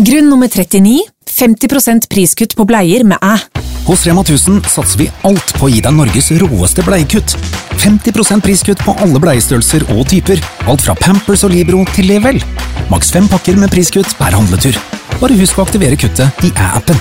Grunn 0.00 0.30
nummer 0.32 0.48
39 0.48 1.02
50% 1.28 2.06
priskutt 2.08 2.54
på 2.56 2.64
bleier 2.64 3.02
med 3.04 3.20
æ. 3.20 3.34
Hos 3.84 4.06
Rema 4.06 4.22
1000 4.24 4.62
satser 4.72 4.96
vi 4.96 5.08
alt 5.28 5.50
på 5.58 5.66
å 5.66 5.68
gi 5.68 5.82
deg 5.84 5.92
Norges 5.92 6.30
råeste 6.40 6.80
bleiekutt. 6.86 7.34
50% 7.82 8.40
priskutt 8.46 8.80
på 8.80 8.94
alle 9.04 9.20
bleiestørrelser 9.20 9.84
og 9.92 10.06
typer. 10.08 10.40
Alt 10.72 10.86
fra 10.86 10.94
Pampers 10.96 11.44
og 11.44 11.52
Libro 11.52 11.82
til 11.92 12.08
Level. 12.08 12.40
Maks 12.88 13.12
fem 13.12 13.28
pakker 13.28 13.60
med 13.60 13.68
priskutt 13.74 14.14
per 14.16 14.32
handletur. 14.38 14.78
Bare 15.20 15.36
husk 15.36 15.60
å 15.60 15.66
aktivere 15.66 16.00
kuttet 16.00 16.48
i 16.48 16.52
æ-appen. 16.54 16.96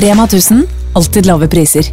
Rema 0.00 0.24
1000 0.24 0.64
alltid 0.96 1.28
lave 1.28 1.50
priser. 1.52 1.92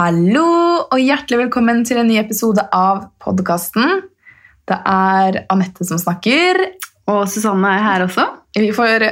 Hallo 0.00 0.50
og 0.90 0.98
hjertelig 0.98 1.44
velkommen 1.44 1.86
til 1.86 2.02
en 2.02 2.10
ny 2.10 2.18
episode 2.26 2.66
av 2.74 3.06
podkasten. 3.22 4.02
Det 4.66 4.78
er 4.90 5.40
Anette 5.52 5.86
som 5.86 5.98
snakker. 6.00 6.58
Og 7.12 7.24
Susanne 7.30 7.70
er 7.76 7.84
her 7.86 8.04
også. 8.08 8.24
Vi 8.58 8.72
får 8.74 9.04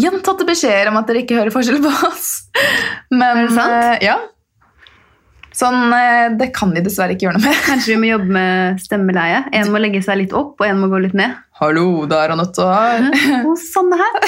gjentatte 0.00 0.46
beskjeder 0.48 0.90
om 0.90 0.98
at 1.00 1.06
dere 1.10 1.22
ikke 1.24 1.36
hører 1.38 1.54
forskjell 1.54 1.80
på 1.84 1.92
oss. 2.08 2.28
Men 3.10 3.44
Er 3.44 3.46
det 3.46 3.54
sant? 3.54 3.76
eh, 3.76 4.04
ja. 4.08 4.16
Sånn, 5.60 5.92
eh, 5.92 6.28
det 6.38 6.52
kan 6.56 6.70
vi 6.74 6.80
dessverre 6.82 7.14
ikke 7.16 7.26
gjøre 7.28 7.38
noe 7.38 7.44
med. 7.50 7.62
Kanskje 7.68 7.92
vi 7.94 8.00
må 8.02 8.10
jobbe 8.12 8.34
med 8.34 8.80
stemmeleie. 8.82 9.40
En 9.58 9.70
må 9.74 9.80
legge 9.82 10.02
seg 10.06 10.20
litt 10.22 10.34
opp, 10.36 10.54
og 10.62 10.66
en 10.66 10.78
må 10.82 10.88
gå 10.92 11.00
litt 11.04 11.14
ned. 11.18 11.34
Hallo, 11.60 12.06
det 12.10 12.16
er 12.18 12.34
Anette 12.34 12.66
her. 12.70 13.08
Og 13.44 13.54
Sanne 13.60 13.98
her. 14.00 14.20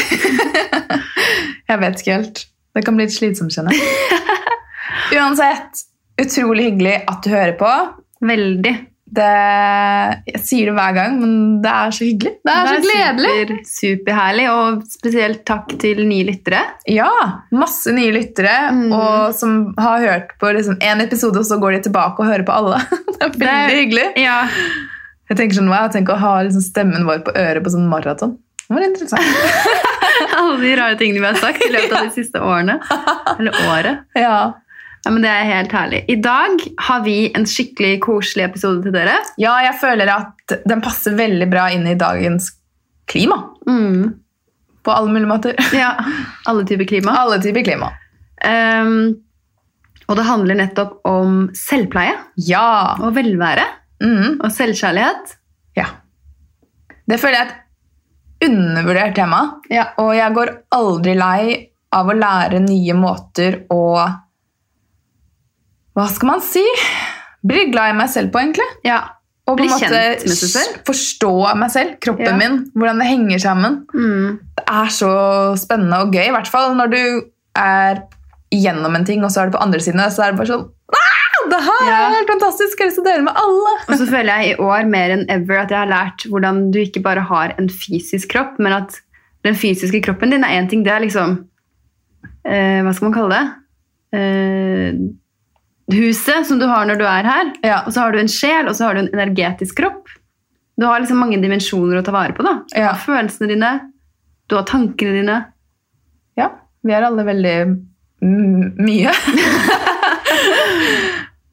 Jeg 1.70 1.81
vet 1.83 2.03
ikke 2.03 2.17
helt. 2.19 2.42
Det 2.77 2.83
kan 2.87 2.97
bli 2.98 3.06
litt 3.06 3.15
slitsomt, 3.15 3.53
kjenner 3.55 3.75
jeg. 3.77 4.20
Uansett, 5.19 5.83
utrolig 6.20 6.70
hyggelig 6.70 6.95
at 7.09 7.20
du 7.25 7.31
hører 7.33 7.55
på. 7.61 7.70
Veldig. 8.25 8.73
Det, 9.12 9.25
jeg 10.33 10.41
sier 10.41 10.71
det 10.71 10.75
hver 10.79 10.95
gang, 10.97 11.16
men 11.20 11.33
det 11.61 11.69
er 11.73 11.91
så 11.93 12.07
hyggelig. 12.07 12.30
Det 12.48 12.53
er, 12.55 12.69
så 12.70 12.77
gledelig. 12.87 13.33
Super, 13.34 13.59
superherlig, 13.73 14.47
og 14.53 14.86
spesielt 14.89 15.42
takk 15.48 15.75
til 15.83 16.00
nye 16.09 16.25
lyttere. 16.31 16.62
Ja, 16.89 17.11
masse 17.53 17.92
nye 17.92 18.14
lyttere 18.14 18.55
Mm. 18.73 18.86
og 18.97 19.34
som 19.36 19.75
har 19.77 20.01
hørt 20.06 20.33
på 20.41 20.53
liksom 20.56 20.78
en 20.81 21.05
episode, 21.05 21.36
og 21.42 21.45
så 21.45 21.59
går 21.61 21.77
de 21.77 21.83
tilbake 21.91 22.25
og 22.25 22.31
hører 22.31 22.47
på 22.48 22.56
alle. 22.56 22.81
Det 23.19 23.20
er 23.20 23.28
veldig 23.28 23.42
Det 23.45 23.51
er- 23.53 23.77
hyggelig. 23.77 24.06
Ja. 24.25 24.39
Jeg 25.29 25.36
tenker 25.39 25.56
sånn, 25.61 25.69
wow, 25.73 25.86
tenk 25.92 26.08
å 26.12 26.17
ha 26.20 26.33
liksom 26.45 26.64
stemmen 26.64 27.05
vår 27.08 27.20
på 27.29 27.36
øret 27.36 27.62
på 27.64 27.70
sånn 27.77 27.86
maraton. 27.92 28.39
Det 28.69 28.75
var 28.79 28.84
interessant. 28.89 29.23
Alle 30.39 30.56
de 30.62 30.73
rare 30.79 30.97
tingene 30.97 31.20
vi 31.20 31.27
har 31.29 31.39
sagt 31.41 31.62
i 31.67 31.70
løpet 31.73 31.92
av 31.98 32.06
de 32.08 32.12
siste 32.19 32.41
årene. 32.41 32.79
Eller 33.39 33.53
året. 33.69 34.03
ja. 34.17 34.53
Ja, 35.05 35.11
men 35.11 35.22
Det 35.25 35.31
er 35.31 35.48
helt 35.48 35.72
herlig. 35.75 36.05
I 36.08 36.14
dag 36.22 36.61
har 36.86 37.00
vi 37.03 37.33
en 37.34 37.45
skikkelig 37.48 37.97
koselig 38.05 38.45
episode 38.45 38.83
til 38.84 38.92
dere. 38.95 39.17
ja, 39.39 39.56
jeg 39.67 39.75
føler 39.81 40.08
at 40.14 40.55
den 40.69 40.81
passer 40.84 41.17
veldig 41.19 41.48
bra 41.50 41.64
inn 41.75 41.86
i 41.91 41.95
dagens 41.98 42.53
klima. 43.11 43.41
Mm. 43.67 44.14
På 44.84 44.91
alle 44.95 45.11
mulige 45.11 45.28
måter. 45.30 45.58
Ja, 45.75 45.97
Alle 46.47 46.64
typer 46.67 46.84
klima. 46.86 47.17
Alle 47.19 47.41
typer 47.42 47.64
klima. 47.67 47.91
Um, 48.47 49.14
og 50.08 50.17
det 50.19 50.25
handler 50.27 50.58
nettopp 50.58 50.97
om 51.06 51.48
selvpleie 51.55 52.14
Ja. 52.36 52.97
og 53.00 53.14
velvære 53.14 53.67
Mm. 54.03 54.41
og 54.42 54.50
selvkjærlighet. 54.50 55.36
ja. 55.77 55.84
Det 57.08 57.19
føler 57.20 57.39
jeg 57.39 57.47
er 57.47 57.53
et 57.53 58.48
undervurdert 58.50 59.14
tema. 59.14 59.61
Ja. 59.70 59.84
Og 59.98 60.14
jeg 60.17 60.34
går 60.34 60.50
aldri 60.75 61.14
lei 61.19 61.69
av 61.92 62.06
å 62.11 62.14
lære 62.19 62.58
nye 62.62 62.95
måter 62.95 63.61
å 63.70 63.83
Hva 65.97 66.07
skal 66.09 66.31
man 66.31 66.41
si? 66.45 66.62
Bli 67.45 67.67
glad 67.73 67.93
i 67.93 67.97
meg 67.98 68.09
selv 68.12 68.31
på, 68.33 68.41
egentlig. 68.41 68.69
Ja. 68.87 69.01
Og 69.51 69.59
på 69.59 69.65
en 69.67 69.73
måte. 69.75 70.01
Forstå 70.87 71.33
meg 71.59 71.71
selv, 71.75 71.97
kroppen 72.05 72.29
Ja. 72.31 72.37
min, 72.39 72.61
hvordan 72.79 73.01
det 73.03 73.09
henger 73.11 73.39
sammen. 73.43 73.81
Mm. 73.93 74.39
Det 74.57 74.65
er 74.69 74.87
så 74.95 75.11
spennende 75.59 75.98
og 76.05 76.13
gøy, 76.15 76.29
i 76.29 76.35
hvert 76.37 76.48
fall 76.48 76.77
når 76.79 76.93
du 76.93 77.03
er 77.59 78.03
gjennom 78.55 78.95
en 78.97 79.05
ting, 79.08 79.25
og 79.25 79.31
så 79.35 79.42
er 79.42 79.51
du 79.51 79.57
på 79.57 79.63
andre 79.64 79.81
siden, 79.81 80.01
så 80.13 80.23
er 80.27 80.31
det 80.33 80.39
bare 80.39 80.52
sånn 80.52 80.69
«Ah, 80.92 81.48
Det 81.51 81.58
her 81.67 81.86
Ja. 81.89 81.97
er 82.07 82.14
helt 82.14 82.31
fantastisk! 82.31 82.79
Jeg 82.79 82.85
har 82.85 82.91
lyst 82.91 82.98
til 83.01 83.05
å 83.05 83.11
dele 83.11 83.25
med 83.27 83.35
alle! 83.35 83.73
Og 83.91 83.98
så 83.98 84.07
føler 84.07 84.39
jeg 84.39 84.51
i 84.52 84.61
år 84.63 84.86
mer 84.89 85.11
enn 85.11 85.25
ever 85.29 85.58
at 85.64 85.70
jeg 85.75 85.79
har 85.79 85.91
lært 85.91 86.27
hvordan 86.31 86.70
du 86.70 86.79
ikke 86.79 87.02
bare 87.02 87.20
har 87.27 87.55
en 87.58 87.69
fysisk 87.69 88.29
kropp, 88.31 88.61
men 88.61 88.73
at 88.73 89.01
den 89.45 89.55
fysiske 89.58 90.01
kroppen 90.07 90.31
din 90.31 90.45
er 90.45 90.61
én 90.63 90.69
ting. 90.70 90.85
Det 90.85 90.92
er 90.92 91.01
liksom 91.02 91.48
eh, 92.47 92.79
Hva 92.86 92.95
skal 92.95 93.08
man 93.11 93.17
kalle 93.17 93.35
det? 93.35 93.48
Eh, 94.14 94.92
huset 95.91 96.47
som 96.47 96.61
du 96.61 96.67
har 96.70 96.87
når 96.87 97.01
du 97.01 97.07
er 97.09 97.29
her. 97.29 97.53
Ja. 97.65 97.83
Og 97.87 97.95
så 97.95 98.05
har 98.05 98.13
du 98.13 98.20
en 98.20 98.31
sjel, 98.31 98.69
og 98.69 98.77
så 98.79 98.89
har 98.89 98.95
du 98.95 99.05
en 99.05 99.13
energetisk 99.13 99.81
kropp. 99.81 100.13
Du 100.79 100.87
har 100.89 101.03
liksom 101.03 101.20
mange 101.20 101.41
dimensjoner 101.43 102.01
å 102.01 102.05
ta 102.07 102.15
vare 102.15 102.35
på. 102.37 102.45
da. 102.47 102.61
Du 102.73 102.81
har 102.81 103.01
følelsene 103.01 103.51
dine, 103.51 103.73
du 104.48 104.57
har 104.59 104.69
tankene 104.69 105.19
dine. 105.20 105.39
ja. 106.39 106.51
Vi 106.83 106.91
er 106.91 107.05
alle 107.07 107.23
veldig 107.23 107.57
mye. 108.83 109.13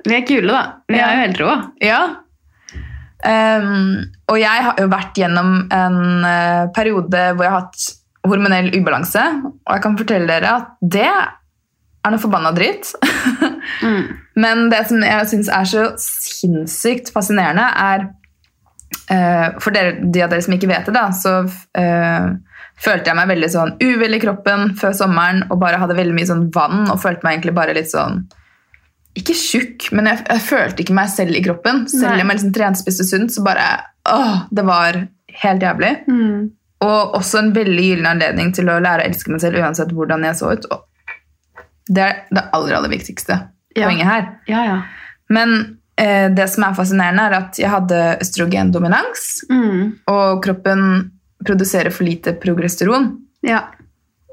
Vi 0.10 0.16
er 0.16 0.26
kule, 0.26 0.50
da. 0.50 0.62
Vi 0.90 0.98
er 0.98 1.12
jo 1.14 1.22
helt 1.22 1.42
rå. 1.44 1.52
Ja. 1.84 2.00
Um, 3.20 3.98
og 4.32 4.38
jeg 4.40 4.64
har 4.66 4.80
jo 4.80 4.88
vært 4.90 5.18
gjennom 5.20 5.50
en 5.76 5.98
uh, 6.24 6.70
periode 6.74 7.24
hvor 7.36 7.44
jeg 7.46 7.52
har 7.52 7.66
hatt 7.66 7.90
hormonell 8.26 8.72
ubalanse. 8.74 9.26
Og 9.46 9.74
jeg 9.76 9.84
kan 9.86 9.98
fortelle 10.00 10.30
dere 10.32 10.56
at 10.62 10.72
det 10.82 11.12
er 12.06 12.14
noe 12.14 12.22
forbanna 12.22 12.54
dritt. 12.56 12.94
Mm. 13.84 14.06
Men 14.44 14.70
det 14.72 14.86
som 14.90 15.04
jeg 15.04 15.30
syns 15.34 15.52
er 15.52 15.68
så 15.68 15.86
sinnssykt 16.00 17.12
fascinerende, 17.16 17.66
er 17.66 18.08
uh, 19.12 19.60
For 19.60 19.76
dere, 19.76 19.98
de 20.00 20.24
av 20.24 20.32
dere 20.32 20.46
som 20.46 20.56
ikke 20.56 20.72
vet 20.72 20.88
det, 20.88 20.96
da, 20.96 21.10
så 21.16 21.42
uh, 21.46 22.30
følte 22.80 23.12
jeg 23.12 23.20
meg 23.20 23.32
veldig 23.34 23.52
sånn 23.52 23.76
uvel 23.84 24.16
i 24.16 24.22
kroppen 24.24 24.74
før 24.80 24.94
sommeren 24.96 25.44
og 25.50 25.60
bare 25.62 25.82
hadde 25.82 25.98
veldig 25.98 26.16
mye 26.16 26.30
sånn 26.30 26.46
vann 26.56 26.86
og 26.88 27.02
følte 27.04 27.28
meg 27.28 27.38
egentlig 27.38 27.58
bare 27.58 27.76
litt 27.76 27.92
sånn 27.92 28.22
ikke 29.20 29.36
tjukk, 29.36 29.90
men 29.98 30.08
jeg, 30.08 30.22
jeg 30.30 30.44
følte 30.46 30.84
ikke 30.84 30.96
meg 30.96 31.10
selv 31.12 31.36
i 31.36 31.42
kroppen. 31.44 31.82
Selv 31.92 32.14
om 32.14 32.22
jeg 32.22 32.30
liksom 32.30 32.54
trente, 32.56 32.80
spiste 32.80 33.06
sunt, 33.08 33.34
så 33.34 33.44
bare 33.44 33.66
åh, 34.08 34.46
Det 34.54 34.64
var 34.68 35.02
helt 35.42 35.66
jævlig. 35.66 35.90
Mm. 36.08 36.52
Og 36.86 37.16
også 37.18 37.42
en 37.42 37.50
veldig 37.56 37.88
gyllen 37.88 38.08
anledning 38.08 38.54
til 38.56 38.70
å 38.72 38.78
lære 38.80 39.04
å 39.04 39.10
elske 39.10 39.34
meg 39.34 39.42
selv 39.44 39.60
uansett 39.60 39.92
hvordan 39.96 40.24
jeg 40.30 40.40
så 40.40 40.54
ut. 40.54 40.70
Og 40.72 40.86
det 41.90 42.04
er 42.06 42.16
det 42.32 42.44
aller, 42.54 42.76
aller 42.78 42.90
viktigste 42.94 43.36
Ja. 43.76 43.86
poenget 43.88 44.06
her. 44.10 44.28
Ja, 44.48 44.64
ja. 44.66 44.78
Men 45.30 45.78
eh, 45.98 46.30
det 46.34 46.48
som 46.50 46.64
er 46.64 46.74
fascinerende, 46.78 47.26
er 47.30 47.34
at 47.38 47.58
jeg 47.60 47.70
hadde 47.70 48.18
østrogendominans, 48.22 49.44
Mm. 49.50 50.00
og 50.08 50.44
kroppen 50.44 51.12
produserer 51.46 51.92
for 51.92 52.04
lite 52.06 52.34
progesteron. 52.42 53.18
ja. 53.44 53.64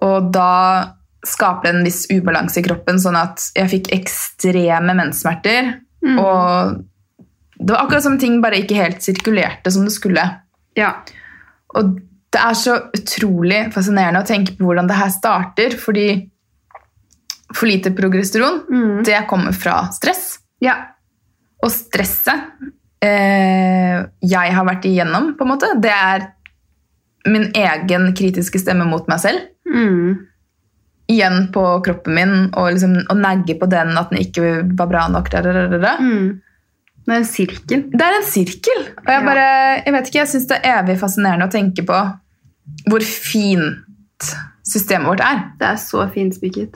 Og 0.02 0.30
da 0.32 0.92
skaper 1.24 1.62
det 1.62 1.74
en 1.74 1.84
viss 1.84 2.06
ubalanse 2.12 2.58
i 2.60 2.62
kroppen, 2.62 2.98
sånn 3.00 3.16
at 3.16 3.40
jeg 3.56 3.70
fikk 3.70 3.88
ekstreme 3.96 4.92
menssmerter. 4.94 5.70
Mm. 6.04 6.18
Og 6.20 6.84
det 7.58 7.70
var 7.72 7.80
akkurat 7.86 8.02
som 8.04 8.18
ting 8.18 8.40
bare 8.42 8.60
ikke 8.60 8.76
helt 8.76 9.00
sirkulerte 9.02 9.72
som 9.72 9.84
det 9.84 9.92
skulle. 9.96 10.26
ja. 10.76 10.92
Og 11.74 11.96
det 12.32 12.40
er 12.42 12.54
så 12.54 12.74
utrolig 12.94 13.72
fascinerende 13.72 14.20
å 14.20 14.26
tenke 14.26 14.52
på 14.58 14.64
hvordan 14.66 14.86
det 14.88 14.96
her 14.96 15.08
starter, 15.08 15.70
fordi 15.80 16.30
for 17.54 17.66
lite 17.70 17.90
progesteron, 17.94 18.62
Mm. 18.70 19.02
det 19.04 19.26
kommer 19.28 19.52
fra 19.52 19.88
stress. 19.92 20.38
ja. 20.60 20.74
Og 21.64 21.70
stresset 21.72 22.50
eh, 23.02 24.02
jeg 24.20 24.52
har 24.52 24.64
vært 24.68 24.84
igjennom, 24.84 25.30
på 25.38 25.44
en 25.46 25.48
måte, 25.54 25.70
det 25.80 25.90
er 25.92 26.26
min 27.26 27.48
egen 27.56 28.10
kritiske 28.14 28.60
stemme 28.60 28.84
mot 28.86 29.06
meg 29.08 29.18
selv. 29.22 29.40
Mm. 29.66 30.18
Igjen 31.08 31.48
på 31.54 31.62
kroppen 31.86 32.14
min, 32.14 32.34
og 32.54 32.72
liksom, 32.74 32.96
å 33.10 33.16
negge 33.18 33.56
på 33.58 33.68
den 33.72 33.96
at 33.98 34.10
den 34.12 34.20
ikke 34.22 34.52
var 34.78 34.90
bra 34.90 35.06
nok. 35.08 35.30
Da, 35.32 35.40
da, 35.42 35.66
da. 35.78 35.94
Mm. 35.98 36.40
Det 37.06 37.14
er 37.14 37.20
en 37.22 37.28
sirkel. 37.30 37.84
Det 37.92 38.02
er 38.06 38.16
en 38.20 38.26
sirkel. 38.28 38.80
Og 39.00 39.10
jeg 39.14 39.24
bare, 39.26 39.48
jeg 39.86 39.92
vet 39.96 40.08
ikke, 40.10 40.18
jeg 40.24 40.32
syns 40.34 40.48
det 40.50 40.60
er 40.62 40.80
evig 40.82 40.98
fascinerende 41.00 41.46
å 41.46 41.52
tenke 41.56 41.84
på 41.86 42.00
hvor 42.90 43.04
fint 43.06 44.32
systemet 44.66 45.06
vårt 45.12 45.22
er. 45.22 45.44
Det 45.60 45.68
er 45.72 45.78
så 45.78 46.04
finspikket. 46.14 46.74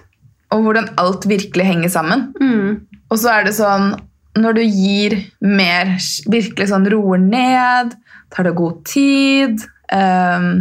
Og 0.50 0.64
hvordan 0.64 0.88
alt 0.98 1.26
virkelig 1.30 1.66
henger 1.66 1.92
sammen. 1.92 2.30
Mm. 2.40 2.80
Og 3.10 3.18
så 3.18 3.34
er 3.36 3.46
det 3.46 3.54
sånn 3.58 3.92
når 4.38 4.56
du 4.60 4.62
gir 4.62 5.16
mer, 5.42 5.96
virkelig 6.30 6.68
sånn 6.70 6.86
roer 6.92 7.18
ned, 7.22 7.96
tar 8.30 8.46
deg 8.46 8.58
god 8.58 8.84
tid, 8.86 9.64
um, 9.90 10.52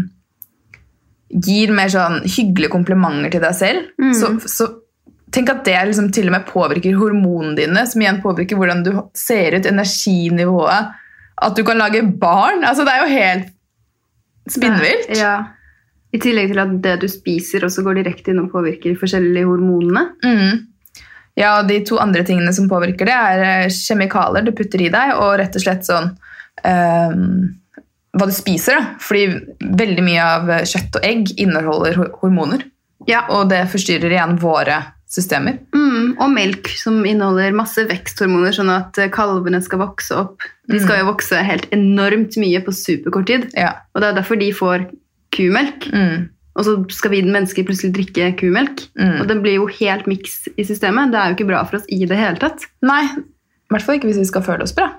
gir 1.30 1.74
mer 1.78 1.92
sånn 1.94 2.24
hyggelige 2.26 2.74
komplimenter 2.74 3.36
til 3.36 3.44
deg 3.46 3.58
selv, 3.58 3.92
Mm. 4.02 4.14
så, 4.18 4.32
så 4.50 4.70
tenk 5.32 5.52
at 5.54 5.62
det 5.66 5.76
liksom 5.92 6.10
til 6.12 6.32
og 6.32 6.34
med 6.40 6.48
påvirker 6.50 6.98
hormonene 6.98 7.56
dine, 7.60 7.86
som 7.86 8.02
igjen 8.02 8.22
påvirker 8.24 8.58
hvordan 8.58 8.82
du 8.84 8.92
ser 9.14 9.60
ut, 9.60 9.70
energinivået, 9.70 10.90
at 11.40 11.56
du 11.56 11.64
kan 11.64 11.78
lage 11.78 12.02
barn. 12.20 12.66
Altså, 12.66 12.84
det 12.84 12.96
er 12.96 13.04
jo 13.06 13.14
helt 13.14 13.54
spinnvilt. 14.50 15.14
Ja. 15.16 15.36
I 16.10 16.20
tillegg 16.22 16.50
til 16.50 16.62
at 16.64 16.74
det 16.84 16.96
du 17.04 17.08
spiser, 17.12 17.66
også 17.66 17.84
går 17.86 18.00
direkte 18.02 18.34
inn 18.34 18.42
og 18.42 18.52
påvirker 18.54 18.94
de 18.94 19.00
forskjellige 19.00 19.46
hormonene. 19.50 20.08
Mm. 20.26 20.66
Ja, 21.40 21.60
og 21.60 21.70
de 21.70 21.80
to 21.88 22.00
andre 22.02 22.26
tingene 22.28 22.52
som 22.56 22.68
påvirker 22.72 23.08
det, 23.08 23.16
er 23.16 23.46
eh, 23.46 23.72
kjemikalier 23.72 24.46
du 24.48 24.52
putter 24.58 24.82
i 24.84 24.92
deg, 24.92 25.16
og 25.20 25.38
rett 25.40 25.56
og 25.56 25.64
slett 25.64 25.88
sånn 25.88 26.12
um, 26.66 27.26
hva 28.18 28.28
du 28.28 28.36
spiser. 28.36 28.80
Da. 28.80 29.00
Fordi 29.04 29.72
veldig 29.80 30.06
mye 30.06 30.30
av 30.36 30.54
kjøtt 30.68 31.00
og 31.00 31.06
egg 31.08 31.34
inneholder 31.38 32.00
hormoner. 32.20 32.66
Ja. 33.08 33.28
Og 33.36 33.48
det 33.54 33.68
forstyrrer 33.72 34.18
igjen 34.18 34.40
våre 34.42 34.82
systemer. 35.10 35.58
Mm, 35.74 36.18
og 36.22 36.34
melk 36.34 36.70
som 36.78 37.00
inneholder 37.08 37.56
masse 37.58 37.82
veksthormoner, 37.90 38.54
sånn 38.56 38.70
at 38.74 38.98
eh, 39.02 39.12
kalvene 39.14 39.62
skal 39.66 39.82
vokse 39.86 40.18
opp. 40.18 40.46
De 40.70 40.78
skal 40.82 41.02
jo 41.02 41.10
vokse 41.10 41.40
helt 41.46 41.70
enormt 41.74 42.36
mye 42.42 42.60
på 42.66 42.74
superkort 42.76 43.30
tid. 43.30 43.48
Ja. 43.58 43.80
Og 43.96 44.04
det 44.04 44.12
er 44.12 44.20
derfor 44.20 44.38
de 44.42 44.52
får 44.54 44.90
kumelk. 45.40 45.90
Mm. 45.96 46.30
Og 46.60 46.66
så 46.68 46.76
skal 46.92 47.14
vi 47.14 47.24
mennesker 47.24 47.64
plutselig 47.68 47.94
drikke 47.96 48.32
kumelk. 48.42 48.84
Mm. 49.00 49.20
Og 49.22 49.28
det 49.30 49.38
blir 49.44 49.60
jo 49.62 49.68
helt 49.80 50.10
miks 50.12 50.42
i 50.60 50.66
systemet. 50.68 51.14
Det 51.14 51.20
er 51.20 51.32
jo 51.32 51.38
ikke 51.38 51.52
bra 51.52 51.62
for 51.68 51.80
oss 51.80 51.88
i 51.88 52.02
det 52.10 52.18
hele 52.20 52.42
tatt. 52.42 52.68
Nei, 52.86 53.04
i 53.16 53.72
hvert 53.74 53.86
fall 53.86 54.00
ikke 54.00 54.10
hvis 54.10 54.20
vi 54.20 54.28
skal 54.28 54.44
føle 54.46 54.66
oss 54.66 54.76
bra. 54.76 54.90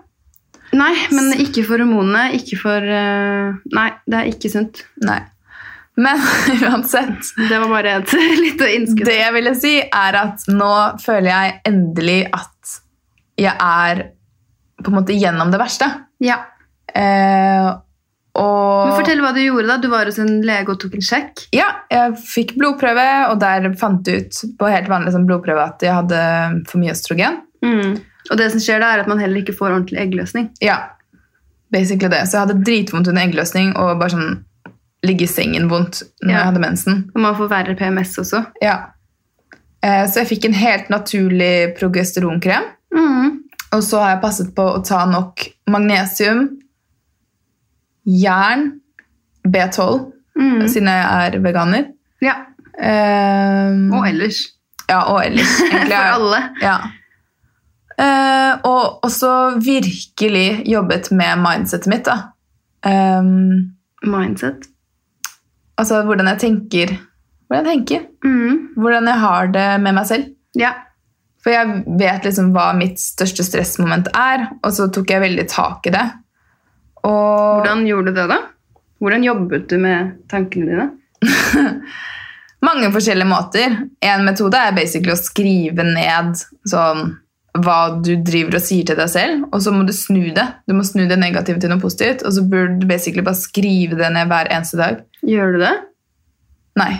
Nei, 0.76 0.92
men 1.10 1.34
ikke 1.42 1.64
for 1.66 1.82
hormonene. 1.82 2.30
Ikke 2.38 2.56
for 2.60 2.84
eh, 2.86 3.58
Nei, 3.74 3.90
det 4.06 4.20
er 4.20 4.30
ikke 4.30 4.52
sunt. 4.52 4.84
Nei. 5.02 5.18
Men 6.00 6.22
uansett 6.70 7.32
Det 7.36 7.58
var 7.58 7.68
bare 7.68 7.96
et 7.98 8.14
lite 8.44 8.70
innskudd. 8.76 9.08
Det 9.10 9.18
jeg 9.18 9.34
ville 9.36 9.54
si, 9.58 9.74
er 9.82 10.20
at 10.22 10.46
nå 10.48 10.72
føler 11.02 11.30
jeg 11.32 11.58
endelig 11.72 12.22
at 12.30 12.78
jeg 13.40 13.56
er 13.56 14.04
på 14.80 14.92
en 14.92 14.96
måte 15.00 15.16
gjennom 15.16 15.50
det 15.52 15.60
verste. 15.60 15.88
Ja. 16.24 16.38
Eh, 16.94 17.68
og 18.40 18.88
Men 18.88 18.96
Fortell 18.96 19.20
hva 19.22 19.32
du 19.36 19.40
gjorde. 19.42 19.66
da. 19.68 19.76
Du 19.82 19.88
var 19.92 20.08
hos 20.08 20.18
en 20.22 20.40
lege 20.46 20.72
og 20.72 20.78
tok 20.82 20.94
en 20.96 21.04
sjekk. 21.04 21.42
Ja, 21.56 21.66
jeg 21.92 22.14
fikk 22.24 22.54
blodprøve, 22.58 23.06
og 23.30 23.38
der 23.42 23.68
fant 23.80 24.06
jeg 24.08 24.26
ut 24.26 24.40
på 24.58 24.70
helt 24.72 24.88
vanlig 24.88 25.12
sånn 25.14 25.26
blodprøve 25.28 25.66
at 25.66 25.82
jeg 25.84 25.92
hadde 25.94 26.20
for 26.70 26.78
mye 26.82 26.94
østrogen. 26.96 27.40
Og 28.30 28.36
det 28.38 28.50
som 28.52 28.60
skjer 28.62 28.80
da, 28.80 28.94
er 28.94 29.02
at 29.04 29.08
man 29.10 29.18
heller 29.20 29.40
ikke 29.42 29.56
får 29.56 29.74
ordentlig 29.74 30.00
eggløsning. 30.04 30.50
Ja, 30.64 30.78
basically 31.72 32.08
det. 32.12 32.22
Så 32.28 32.38
jeg 32.38 32.46
hadde 32.46 32.64
dritvondt 32.64 33.08
under 33.10 33.22
eggløsning 33.26 33.74
og 33.76 33.98
bare 34.00 34.14
sånn 34.14 34.38
ligge 35.06 35.24
i 35.24 35.30
sengen 35.30 35.68
vondt 35.70 36.02
når 36.22 36.30
Ja. 36.30 36.36
jeg 36.38 36.46
hadde 36.50 36.60
mensen. 36.60 36.98
Og 37.14 37.20
man 37.24 37.34
får 37.38 37.48
verre 37.48 37.74
PMS 37.76 38.18
også. 38.20 38.44
Ja. 38.62 38.78
Eh, 39.82 40.04
så 40.06 40.20
jeg 40.20 40.28
fikk 40.28 40.44
en 40.44 40.52
helt 40.60 40.90
naturlig 40.92 41.74
progesteronkrem. 41.78 42.62
Mm. 42.94 43.38
Og 43.72 43.82
så 43.86 44.00
har 44.02 44.10
jeg 44.16 44.22
passet 44.22 44.54
på 44.54 44.62
å 44.76 44.84
ta 44.84 45.04
nok 45.06 45.46
magnesium, 45.70 46.58
jern, 48.06 48.80
B12, 49.48 50.12
Mm. 50.40 50.68
siden 50.68 50.86
jeg 50.88 51.26
er 51.34 51.38
veganer. 51.42 51.88
Ja. 52.22 52.32
Eh, 52.80 53.90
Og 53.92 54.06
ellers. 54.08 54.38
Ja, 54.88 55.00
og 55.12 55.24
ellers. 55.26 55.60
egentlig. 55.72 55.90
For 55.90 56.14
alle. 56.14 56.38
Ja. 56.62 56.76
Uh, 58.00 58.54
og 58.64 59.04
også 59.04 59.58
virkelig 59.60 60.62
jobbet 60.66 61.10
med 61.12 61.36
mindsetet 61.42 61.86
mitt. 61.92 62.06
da. 62.08 62.14
Um, 62.86 63.74
Mindset. 64.02 64.64
altså 65.76 66.02
hvordan 66.06 66.26
jeg 66.32 66.38
tenker. 66.38 66.94
Hvordan 67.48 67.66
jeg 67.66 67.74
tenker. 67.74 68.06
Mm. 68.24 68.68
Hvordan 68.76 69.04
jeg 69.10 69.20
har 69.20 69.46
det 69.52 69.66
med 69.82 69.92
meg 69.98 70.06
selv. 70.06 70.24
Ja. 70.56 70.70
For 71.44 71.50
jeg 71.52 71.84
vet 72.00 72.24
liksom 72.24 72.52
hva 72.54 72.70
mitt 72.76 72.96
største 73.00 73.44
stressmoment 73.44 74.08
er, 74.14 74.48
og 74.64 74.72
så 74.72 74.88
tok 74.92 75.10
jeg 75.10 75.20
veldig 75.20 75.46
tak 75.48 75.86
i 75.86 75.90
det. 75.94 76.06
Og 77.06 77.60
Hvordan 77.60 77.84
gjorde 77.88 78.12
du 78.12 78.20
det, 78.20 78.28
da? 78.30 78.40
Hvordan 79.00 79.24
jobbet 79.24 79.68
du 79.70 79.76
med 79.80 80.16
tankene 80.28 80.68
dine? 80.68 80.88
mange 82.64 82.90
forskjellige 82.92 83.28
måter. 83.28 83.76
En 84.04 84.24
metode 84.26 84.60
er 84.60 84.76
basically 84.76 85.14
å 85.14 85.18
skrive 85.18 85.84
ned 85.86 86.38
sånn, 86.68 87.14
hva 87.60 87.78
du 87.98 88.12
driver 88.22 88.60
og 88.60 88.62
sier 88.62 88.86
til 88.86 88.98
deg 89.00 89.10
selv, 89.10 89.46
og 89.50 89.62
så 89.64 89.72
må 89.74 89.82
du 89.88 89.94
snu 89.96 90.30
det. 90.36 90.46
Du 90.70 90.76
må 90.76 90.84
snu 90.86 91.06
det 91.10 91.18
negative 91.18 91.62
til 91.62 91.72
noe 91.72 91.82
positivt, 91.82 92.24
og 92.26 92.36
så 92.36 92.44
burde 92.46 92.78
du 92.82 92.86
basically 92.90 93.24
bare 93.26 93.40
skrive 93.40 93.98
det 93.98 94.12
ned 94.14 94.30
hver 94.30 94.50
eneste 94.52 94.78
dag. 94.80 95.00
Gjør 95.26 95.56
du 95.56 95.64
det? 95.64 95.72
Nei, 96.78 96.92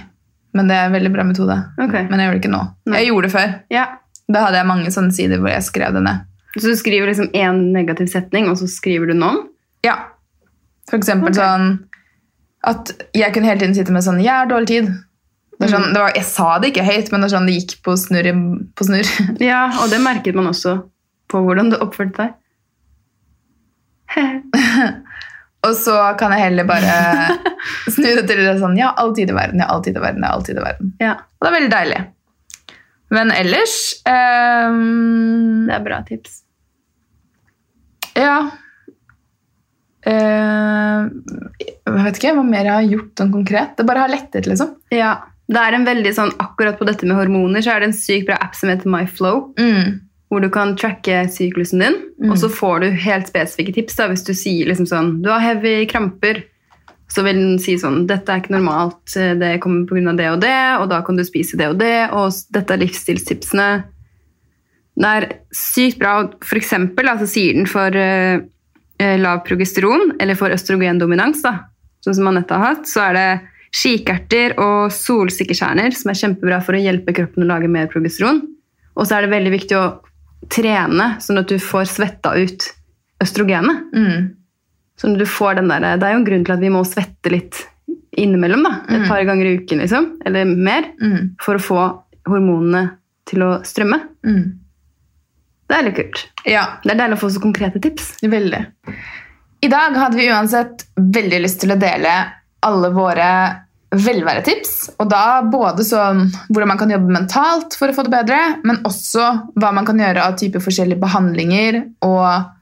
men 0.57 0.71
det 0.71 0.79
er 0.79 0.89
en 0.89 0.97
veldig 0.97 1.13
bra 1.15 1.27
metode. 1.29 1.61
Okay. 1.79 2.09
Men 2.11 2.19
jeg 2.19 2.29
gjør 2.29 2.37
det 2.37 2.43
ikke 2.43 2.57
nå. 2.57 2.65
Nei. 2.91 2.99
Jeg 2.99 3.13
gjorde 3.13 3.29
det 3.29 3.35
før. 3.37 3.55
Ja. 3.73 3.87
Da 4.31 4.43
hadde 4.47 4.61
jeg 4.61 4.71
mange 4.71 4.91
sånne 4.95 5.15
sider 5.15 5.41
hvor 5.43 5.53
jeg 5.53 5.67
skrev 5.67 5.95
det 5.95 6.03
ned. 6.07 6.27
Så 6.57 6.67
du 6.67 6.75
skriver 6.79 7.07
liksom 7.07 7.31
én 7.37 7.63
negativ 7.77 8.11
setning, 8.11 8.49
og 8.51 8.59
så 8.59 8.67
skriver 8.71 9.13
du 9.13 9.15
noen? 9.19 9.45
Ja. 9.87 9.97
For 10.91 10.99
eksempel 10.99 11.31
okay. 11.31 11.41
sånn 11.41 11.79
at 12.71 12.93
jeg 13.17 13.33
kunne 13.33 13.49
hele 13.49 13.63
tiden 13.63 13.77
sitte 13.77 13.95
med 13.95 14.05
sånn 14.05 14.21
'Jeg 14.21 14.35
har 14.35 14.51
dårlig 14.51 14.69
tid'. 14.69 14.91
Det 15.61 15.69
er 15.69 15.73
sånn, 15.75 15.93
det 15.93 16.01
var, 16.01 16.13
jeg 16.17 16.25
sa 16.25 16.59
det 16.59 16.71
ikke 16.71 16.85
høyt, 16.89 17.11
men 17.13 17.21
det 17.21 17.31
sånn 17.33 17.47
det 17.49 17.55
gikk 17.59 17.73
på 17.85 17.93
snurr. 18.01 18.29
På 18.77 18.85
snurr. 18.89 19.09
Ja, 19.51 19.69
og 19.83 19.91
det 19.93 20.01
merket 20.01 20.35
man 20.35 20.49
også 20.49 20.89
på 21.29 21.43
hvordan 21.45 21.71
du 21.73 21.77
oppførte 21.77 22.17
deg. 22.17 22.31
Og 25.61 25.75
så 25.77 25.93
kan 26.19 26.33
jeg 26.33 26.47
heller 26.47 26.65
bare 26.65 26.95
snu 27.95 28.09
det 28.17 28.25
til 28.27 28.41
det 28.41 28.57
sånn 28.59 28.79
Ja, 28.81 28.95
all 28.97 29.13
tid 29.15 29.29
i 29.31 29.37
verden', 29.37 29.61
ja, 29.61 29.69
all 29.69 29.85
tid 29.85 29.99
i 29.99 30.01
verden, 30.01 30.25
ja, 30.25 30.33
all 30.33 30.45
tid 30.47 30.57
i 30.57 30.65
verden. 30.65 30.95
Ja, 31.03 31.13
Og 31.37 31.45
det 31.45 31.51
er 31.51 31.57
veldig 31.59 31.75
deilig. 31.75 32.01
Men 33.11 33.33
ellers 33.35 33.77
um, 34.07 35.67
det 35.67 35.75
er 35.77 35.85
bra 35.85 36.01
tips. 36.07 36.43
Ja. 38.17 38.51
Eh, 40.07 41.09
jeg 41.61 41.97
vet 42.05 42.21
ikke 42.21 42.35
hva 42.37 42.45
mer 42.47 42.65
jeg 42.65 42.77
har 42.77 42.91
gjort 42.95 43.21
sånn 43.21 43.33
konkret. 43.35 43.75
Det 43.77 43.87
bare 43.89 44.05
har 44.07 44.13
lettet, 44.13 44.47
liksom. 44.49 44.75
Ja, 44.95 45.17
det 45.51 45.61
er 45.61 45.77
en 45.77 45.89
veldig 45.89 46.13
sånn, 46.17 46.31
akkurat 46.41 46.79
på 46.79 46.87
dette 46.89 47.09
med 47.09 47.19
hormoner, 47.19 47.65
så 47.65 47.75
er 47.75 47.83
det 47.83 47.91
en 47.91 47.99
sykt 47.99 48.29
bra 48.29 48.39
app 48.41 48.55
som 48.57 48.71
heter 48.71 48.89
MyFlow, 48.91 49.51
Mm. 49.59 50.01
hvor 50.31 50.41
du 50.41 50.49
kan 50.49 50.77
tracke 50.77 51.25
syklusen 51.29 51.81
din, 51.83 51.97
og 52.31 52.37
så 52.39 52.49
får 52.49 52.81
du 52.81 52.91
helt 52.91 53.27
spesifikke 53.27 53.75
tips 53.75 53.97
da, 53.97 54.07
hvis 54.09 54.23
du 54.25 54.33
sier 54.33 54.69
liksom 54.71 54.87
sånn, 54.87 55.23
du 55.23 55.29
har 55.29 55.41
heavy 55.41 55.87
kramper, 55.87 56.45
så 57.11 57.25
vil 57.25 57.35
den 57.35 57.59
si 57.59 57.75
sånn, 57.75 58.07
dette 58.07 58.31
er 58.31 58.39
ikke 58.39 58.55
normalt, 58.55 59.03
det 59.13 59.61
kommer 59.61 60.09
av 60.13 60.17
det 60.17 60.29
og 60.31 60.41
det, 60.41 60.81
og 60.81 60.89
da 60.89 61.01
kan 61.03 61.17
du 61.17 61.25
spise 61.25 61.59
det 61.59 61.67
og 61.67 61.79
det, 61.79 62.11
og 62.13 62.31
dette 62.55 62.71
er 62.71 62.79
livsstilstipsene. 62.85 63.85
Det 65.01 65.11
er 65.17 65.27
sykt 65.51 65.99
bra, 65.99 66.31
for 66.45 66.57
eksempel, 66.61 67.09
altså 67.09 67.27
sier 67.27 67.55
den 67.55 67.67
for 67.67 67.91
eh, 67.91 68.39
eh, 68.39 68.41
lav 69.21 69.43
progesteron, 69.47 70.15
eller 70.21 70.37
for 70.39 70.53
østrogendominans, 70.55 71.43
da, 71.45 71.55
sånn 72.05 72.17
som 72.19 72.29
Anette 72.31 72.57
har 72.57 72.75
hatt, 72.75 72.89
så 72.91 73.03
er 73.09 73.17
det 73.17 73.29
skikerter 73.73 74.57
og 74.59 74.91
solsikkekjerner 74.93 75.95
som 75.95 76.11
er 76.11 76.19
kjempebra 76.19 76.59
for 76.65 76.75
å 76.77 76.83
hjelpe 76.83 77.15
kroppen 77.17 77.45
å 77.45 77.51
lage 77.53 77.71
mer 77.71 77.87
progesteron. 77.93 78.43
Og 78.99 79.07
så 79.07 79.17
er 79.17 79.27
det 79.27 79.33
veldig 79.35 79.53
viktig 79.55 79.77
å 79.79 79.85
trene, 80.51 81.15
sånn 81.23 81.39
at 81.43 81.49
du 81.53 81.59
får 81.63 81.87
svetta 81.93 82.33
ut 82.41 82.67
østrogenet. 83.23 83.85
Mm. 83.95 84.31
Sånn 85.01 85.15
at 85.17 85.23
du 85.23 85.29
får 85.29 85.61
den 85.61 85.71
der, 85.71 85.87
det 86.01 86.09
er 86.09 86.17
jo 86.17 86.21
en 86.23 86.27
grunn 86.27 86.45
til 86.45 86.57
at 86.57 86.65
vi 86.65 86.73
må 86.73 86.83
svette 86.89 87.33
litt 87.33 87.61
innimellom, 88.21 88.65
da, 88.67 88.73
et 88.91 89.07
par 89.09 89.23
ganger 89.25 89.47
i 89.47 89.55
uken, 89.61 89.81
liksom, 89.85 90.09
eller 90.27 90.45
mer, 90.51 90.91
Mm. 91.01 91.37
for 91.41 91.57
å 91.57 91.63
få 91.63 91.83
hormonene 92.27 92.97
til 93.31 93.45
å 93.47 93.51
strømme. 93.65 94.01
Mm. 94.27 94.59
Det 95.71 95.79
er 95.79 95.87
litt 95.87 95.99
kult. 96.01 96.23
Ja, 96.51 96.67
Det 96.83 96.95
er 96.97 97.03
deilig 97.05 97.21
å 97.21 97.23
få 97.23 97.31
så 97.31 97.43
konkrete 97.43 97.81
tips. 97.83 98.17
veldig. 98.23 98.67
I 99.63 99.69
dag 99.69 99.97
hadde 99.97 100.17
vi 100.17 100.31
uansett 100.33 100.87
veldig 100.97 101.43
lyst 101.45 101.61
til 101.63 101.71
å 101.75 101.79
dele 101.79 102.13
alle 102.67 102.91
våre 102.91 103.31
velværetips. 103.91 104.73
Og 105.03 105.09
da 105.11 105.43
både 105.43 105.85
sånn 105.87 106.29
hvordan 106.49 106.71
man 106.73 106.79
kan 106.81 106.93
jobbe 106.93 107.13
mentalt 107.13 107.75
for 107.79 107.91
å 107.91 107.97
få 107.97 108.07
det 108.07 108.15
bedre, 108.15 108.39
men 108.65 108.81
også 108.87 109.27
hva 109.59 109.73
man 109.75 109.87
kan 109.89 109.99
gjøre 110.01 110.25
av 110.25 110.39
type 110.41 110.63
forskjellige 110.63 111.03
behandlinger 111.03 111.85
og 112.07 112.57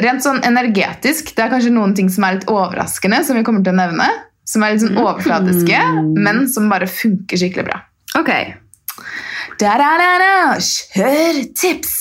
Rent 0.00 0.24
sånn 0.24 0.38
energetisk, 0.48 1.34
det 1.36 1.42
er 1.44 1.50
kanskje 1.52 1.74
noen 1.74 1.90
ting 1.92 2.06
som 2.08 2.24
er 2.24 2.38
litt 2.38 2.46
overraskende, 2.48 3.18
som 3.20 3.36
vi 3.36 3.42
kommer 3.44 3.60
til 3.60 3.74
å 3.74 3.80
nevne. 3.82 4.06
Som 4.48 4.62
er 4.64 4.72
litt 4.72 4.80
sånn 4.80 4.96
overfladiske, 4.96 5.80
men 6.16 6.46
som 6.48 6.70
bare 6.72 6.88
funker 6.88 7.36
skikkelig 7.36 7.66
bra. 7.66 7.82
Ok. 8.16 8.30
Da-da-da-da, 9.60 10.56
Kjør 10.64 11.38
tips! 11.58 11.94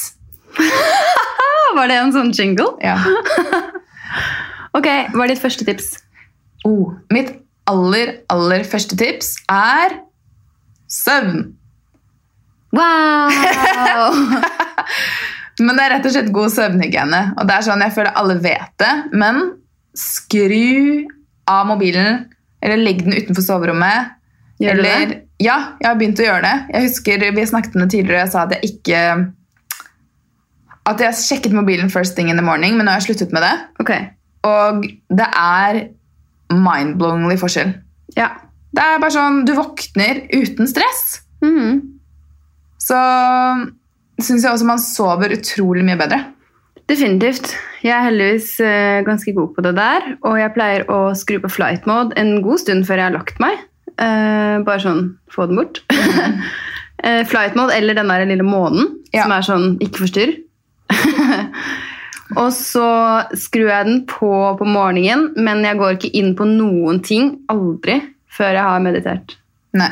Var 1.77 1.89
det 1.91 1.97
en 1.99 2.13
sånn 2.15 2.33
jingle? 2.35 2.71
Ja. 2.83 2.97
Ok, 4.77 4.85
hva 4.85 5.23
er 5.25 5.31
ditt 5.31 5.41
første 5.41 5.65
tips? 5.65 5.87
Oh, 6.67 6.91
mitt 7.09 7.31
aller, 7.69 8.19
aller 8.29 8.61
første 8.69 8.93
tips 8.99 9.31
er 9.49 9.95
søvn. 10.93 11.39
Wow! 12.77 13.33
Men 15.65 15.73
det 15.73 15.87
er 15.87 15.93
rett 15.95 16.05
og 16.05 16.13
slett 16.13 16.29
god 16.35 16.53
søvnhygiene. 16.53 17.21
Og 17.33 17.49
det 17.49 17.55
er 17.55 17.65
sånn, 17.65 17.81
jeg 17.81 17.95
føler 17.97 18.19
alle 18.21 18.37
vet 18.43 18.75
det, 18.79 18.91
men 19.17 19.41
skru 19.97 21.09
av 21.49 21.65
mobilen, 21.67 22.21
eller 22.63 22.79
legg 22.79 23.01
den 23.03 23.17
utenfor 23.17 23.43
soverommet. 23.43 24.13
Gjør 24.61 24.77
eller, 24.77 25.09
det? 25.09 25.19
Ja, 25.39 25.75
jeg 25.79 25.87
har 25.87 25.95
begynt 25.99 26.19
å 26.19 26.25
gjøre 26.25 26.43
det. 26.43 26.55
Jeg 26.73 26.87
husker 26.89 27.21
Vi 27.31 27.45
snakket 27.47 27.75
om 27.77 27.85
det 27.85 27.91
tidligere, 27.93 28.25
jeg 28.25 28.31
sa 28.33 28.41
at 28.43 28.55
jeg 28.57 28.73
ikke 28.73 29.03
At 30.89 31.03
jeg 31.03 31.19
sjekket 31.19 31.55
mobilen 31.55 31.91
first 31.93 32.15
thing 32.17 32.29
in 32.31 32.39
the 32.39 32.43
morning, 32.43 32.75
men 32.75 32.85
nå 32.87 32.91
har 32.91 32.99
jeg 32.99 33.11
sluttet 33.11 33.31
med 33.35 33.45
det. 33.45 33.53
Okay. 33.83 34.09
Og 34.47 34.83
det 35.13 35.27
er 35.37 35.81
mind-blowingly 36.51 37.37
forskjell. 37.39 37.75
ja. 38.17 38.29
Det 38.69 38.83
er 38.85 38.99
bare 39.01 39.13
sånn, 39.15 39.45
Du 39.47 39.55
våkner 39.57 40.19
uten 40.29 40.67
stress. 40.69 41.21
Mhm. 41.41 41.79
Så 42.79 42.97
syns 44.21 44.43
jeg 44.43 44.51
også 44.51 44.67
man 44.67 44.81
sover 44.81 45.33
utrolig 45.33 45.83
mye 45.85 45.97
bedre. 45.97 46.19
Definitivt. 46.89 47.51
Jeg 47.85 47.93
er 47.93 48.05
heldigvis 48.07 48.59
eh, 48.65 49.01
ganske 49.05 49.33
god 49.35 49.55
på 49.55 49.63
det 49.65 49.75
der. 49.77 50.05
Og 50.25 50.37
jeg 50.39 50.53
pleier 50.55 50.85
å 50.89 50.99
skru 51.17 51.37
på 51.43 51.51
flight 51.53 51.85
mode 51.89 52.17
en 52.17 52.41
god 52.45 52.61
stund 52.63 52.85
før 52.87 53.01
jeg 53.01 53.07
har 53.09 53.17
lagt 53.17 53.41
meg. 53.41 53.57
Eh, 53.99 54.59
bare 54.63 54.79
sånn 54.79 55.01
få 55.33 55.47
den 55.49 55.57
bort. 55.59 55.81
uh, 57.05 57.23
flight 57.27 57.55
mode 57.59 57.73
eller 57.75 57.97
den 57.97 58.07
der 58.11 58.25
lille 58.29 58.45
månen 58.47 58.93
Ja. 59.11 59.23
som 59.25 59.31
er 59.35 59.41
sånn 59.47 59.65
ikke 59.83 60.05
forstyrr. 60.05 60.35
og 62.39 62.51
så 62.55 62.85
skrur 63.37 63.69
jeg 63.71 63.87
den 63.89 64.03
på 64.09 64.29
på 64.59 64.67
morgenen, 64.69 65.31
men 65.37 65.63
jeg 65.65 65.79
går 65.79 65.97
ikke 65.97 66.11
inn 66.19 66.35
på 66.37 66.45
noen 66.47 67.01
ting 67.05 67.33
aldri 67.51 67.99
før 68.37 68.53
jeg 68.55 68.63
har 68.69 68.83
meditert. 68.85 69.35
Nei. 69.77 69.89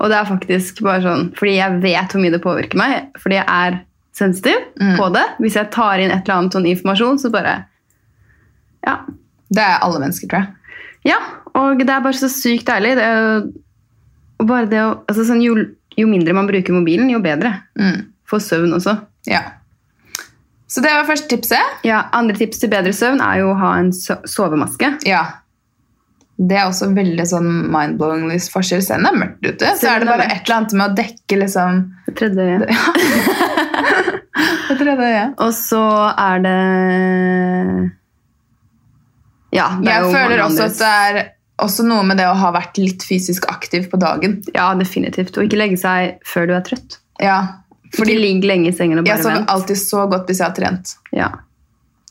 Og 0.00 0.10
det 0.12 0.16
er 0.18 0.28
faktisk 0.28 0.82
bare 0.84 1.04
sånn, 1.04 1.28
fordi 1.38 1.54
jeg 1.58 1.78
vet 1.84 2.12
hvor 2.12 2.20
mye 2.24 2.34
det 2.34 2.42
påvirker 2.44 2.80
meg, 2.80 3.06
fordi 3.20 3.38
jeg 3.38 3.46
er 3.48 3.78
sensitiv 4.16 4.58
Mm. 4.80 4.96
på 4.98 5.06
det. 5.12 5.24
Hvis 5.40 5.54
jeg 5.56 5.70
tar 5.70 5.98
inn 6.00 6.10
et 6.10 6.24
eller 6.26 6.38
annet 6.40 6.52
sånn 6.56 6.66
informasjon, 6.68 7.18
så 7.20 7.30
bare 7.32 7.64
Ja. 8.86 8.98
Det 9.52 9.62
er 9.62 9.78
alle 9.82 10.00
mennesker, 10.00 10.26
tror 10.28 10.40
jeg. 10.42 10.48
Ja. 11.06 11.20
Og 11.56 11.80
det 11.80 11.92
er 11.92 12.04
bare 12.04 12.18
så 12.18 12.28
sykt 12.32 12.68
deilig. 12.68 12.96
Det 12.98 13.06
jo, 13.06 14.46
bare 14.46 14.68
det 14.70 14.82
å, 14.82 14.90
altså 15.08 15.24
sånn, 15.28 15.42
jo, 15.44 15.56
jo 15.96 16.08
mindre 16.10 16.34
man 16.36 16.48
bruker 16.50 16.76
mobilen, 16.76 17.08
jo 17.12 17.22
bedre. 17.24 17.54
Mm. 17.78 18.10
For 18.28 18.42
søvn 18.42 18.74
også. 18.76 18.98
Ja. 19.30 19.42
Så 20.66 20.82
det 20.82 20.92
var 20.92 21.06
første 21.08 21.30
tipset. 21.30 21.82
Ja, 21.86 22.06
Andre 22.16 22.36
tips 22.36 22.60
til 22.60 22.72
bedre 22.72 22.92
søvn 22.96 23.22
er 23.22 23.40
jo 23.40 23.52
å 23.52 23.58
ha 23.60 23.76
en 23.80 23.92
so 23.94 24.18
sovemaske. 24.28 24.96
Ja. 25.06 25.24
Det 26.36 26.58
er 26.58 26.66
også 26.68 26.90
veldig 26.92 27.24
sånn 27.30 27.48
mind-blowing 27.72 28.26
forskjell. 28.52 28.82
Selv 28.84 29.00
om 29.00 29.06
det 29.06 29.12
er 29.12 29.20
mørkt 29.22 29.46
ute, 29.46 29.70
så 29.80 29.94
er 29.94 30.02
det 30.02 30.10
bare 30.10 30.26
et 30.26 30.42
eller 30.42 30.56
annet 30.58 30.74
med 30.76 30.86
å 30.90 30.96
dekke 30.98 31.38
liksom 31.40 31.78
Det 32.08 32.16
tredje 32.18 32.42
Det 34.66 34.76
tredje 34.82 35.06
øyet. 35.06 35.38
Og 35.40 35.54
så 35.56 35.84
er 36.12 36.42
det 36.44 36.58
Ja, 39.56 39.68
Jeg 39.82 40.10
føler 40.12 40.42
også 40.44 40.66
at 40.68 40.78
det 40.78 40.90
er 40.92 41.20
også 41.64 41.86
noe 41.88 42.04
med 42.04 42.18
det 42.20 42.26
å 42.28 42.34
ha 42.36 42.50
vært 42.52 42.76
litt 42.80 43.04
fysisk 43.08 43.46
aktiv 43.48 43.86
på 43.92 43.98
dagen. 44.00 44.38
Ja, 44.54 44.68
definitivt. 44.76 45.36
Og 45.38 45.46
ikke 45.48 45.60
legge 45.60 45.78
seg 45.80 46.18
før 46.28 46.50
du 46.50 46.54
er 46.58 46.64
trøtt. 46.66 46.98
Ja, 47.22 47.38
Fordi 47.96 48.12
ikke 48.12 48.24
ligg 48.26 48.44
lenge 48.44 48.68
i 48.68 48.76
sengen 48.76 49.00
og 49.00 49.06
jeg 49.08 49.14
bare 49.14 49.24
sover 49.24 49.38
vent. 49.40 49.50
alltid 49.54 49.80
så 49.80 50.04
godt 50.12 50.28
hvis 50.28 50.42
jeg 50.42 50.46
har 50.50 50.56
trent. 50.58 50.92
Ja. 51.16 51.30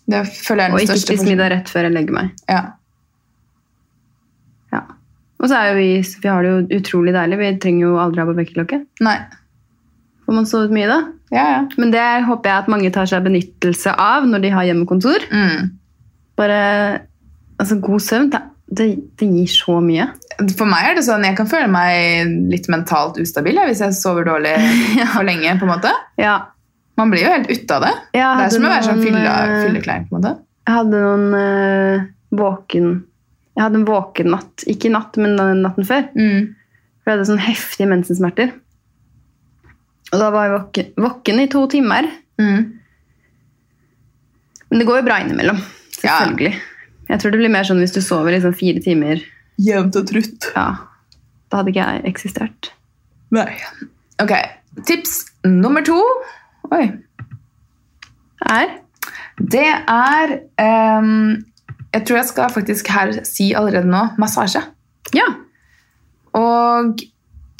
Det 0.09 0.23
føler 0.33 0.63
jeg 0.63 0.69
er 0.69 0.73
Og 0.73 0.79
den 0.79 0.85
ikke 0.87 0.97
største 0.97 1.13
spis 1.13 1.29
middag 1.29 1.51
rett 1.53 1.69
før 1.69 1.87
jeg 1.87 1.93
legger 1.93 2.17
meg. 2.17 2.31
Ja. 2.49 2.63
Ja. 4.73 4.81
Og 5.41 5.49
så 5.51 5.57
er 5.59 5.71
jo 5.71 5.79
vi, 5.79 5.89
vi 6.23 6.31
har 6.31 6.45
det 6.45 6.51
jo 6.53 6.79
utrolig 6.79 7.13
deilig. 7.15 7.39
Vi 7.41 7.49
trenger 7.63 7.85
jo 7.87 7.95
aldri 8.01 8.23
ha 8.23 8.27
på 8.29 8.37
vekkerklokke. 8.39 8.81
Nei. 9.05 9.17
Får 10.25 10.37
man 10.39 10.47
sovet 10.49 10.73
mye 10.73 10.89
da? 10.89 10.99
Ja, 11.33 11.45
ja. 11.51 11.61
Men 11.77 11.91
det 11.93 12.05
håper 12.25 12.49
jeg 12.49 12.63
at 12.63 12.69
mange 12.71 12.91
tar 12.93 13.09
seg 13.09 13.25
benyttelse 13.25 13.93
av 14.01 14.25
når 14.29 14.45
de 14.45 14.53
har 14.55 14.65
hjemmekontor. 14.69 15.25
Mm. 15.29 15.73
Bare, 16.39 16.61
altså 17.61 17.77
God 17.83 18.01
søvn, 18.03 18.29
det, 18.33 18.41
det, 18.67 18.87
det 19.19 19.27
gir 19.29 19.51
så 19.51 19.77
mye. 19.83 20.07
For 20.57 20.67
meg 20.69 20.89
er 20.89 20.97
det 20.97 21.05
sånn, 21.07 21.23
jeg 21.27 21.37
kan 21.37 21.47
føle 21.49 21.69
meg 21.71 22.33
litt 22.51 22.67
mentalt 22.71 23.19
ustabil 23.21 23.55
jeg, 23.61 23.69
hvis 23.71 23.83
jeg 23.85 23.95
sover 23.97 24.27
dårlig 24.27 24.55
for 25.15 25.27
lenge. 25.27 25.53
på 25.61 25.67
en 25.67 25.73
måte. 25.75 25.93
Ja. 26.21 26.35
Man 26.99 27.11
blir 27.11 27.25
jo 27.25 27.31
helt 27.33 27.49
ute 27.51 27.75
av 27.77 27.83
det. 27.83 27.93
Ja, 28.15 28.33
Det 28.39 28.45
er 28.47 28.53
som 28.55 28.67
å 28.67 28.71
være 28.71 28.87
sånn 28.87 29.01
eh, 29.03 29.55
fylleklein. 29.65 30.05
på 30.09 30.15
en 30.15 30.21
måte. 30.21 30.35
Jeg 30.65 30.77
hadde 30.79 31.01
noen 31.03 31.25
eh, 31.39 32.05
våken 32.35 32.85
Jeg 33.55 33.61
hadde 33.63 33.79
en 33.81 33.87
våken 33.87 34.31
natt. 34.33 34.63
Ikke 34.71 34.87
i 34.89 34.93
natt, 34.95 35.17
men 35.21 35.35
natten 35.61 35.85
før. 35.87 36.07
Mm. 36.15 36.53
For 37.03 37.11
jeg 37.11 37.17
hadde 37.17 37.27
sånn 37.29 37.43
heftige 37.45 37.89
mensensmerter. 37.91 38.53
Og 40.13 40.19
da 40.21 40.29
var 40.33 40.47
jeg 40.47 40.53
våken, 40.55 40.89
våken 41.05 41.41
i 41.43 41.47
to 41.51 41.61
timer. 41.71 42.07
Mm. 42.41 42.63
Men 44.71 44.81
det 44.81 44.87
går 44.87 44.99
jo 45.01 45.05
bra 45.07 45.19
innimellom. 45.23 45.59
Ja. 46.03 46.17
Jeg 47.09 47.21
tror 47.21 47.33
det 47.33 47.39
blir 47.41 47.53
mer 47.53 47.67
sånn 47.67 47.81
hvis 47.83 47.93
du 47.95 48.01
sover 48.03 48.33
liksom 48.33 48.55
fire 48.57 48.81
timer. 48.83 49.21
Jevnt 49.61 49.95
og 49.99 50.07
trutt. 50.09 50.49
Ja, 50.55 50.67
Da 51.51 51.59
hadde 51.61 51.71
ikke 51.71 51.85
jeg 51.85 52.05
eksistert. 52.09 52.71
Nei. 53.35 53.51
Ok, 54.23 54.33
tips 54.87 55.19
nummer 55.45 55.83
to. 55.85 55.97
Oi. 56.73 56.87
Er? 58.49 58.73
Det 59.39 59.65
er 59.67 60.33
um, 60.99 61.43
Jeg 61.93 62.05
tror 62.07 62.17
jeg 62.19 62.27
skal 62.29 62.51
faktisk 62.53 62.89
her 62.91 63.11
si 63.27 63.51
allerede 63.55 63.87
nå 63.89 64.01
massasje. 64.21 64.61
Ja. 65.15 65.27
Og 66.35 66.99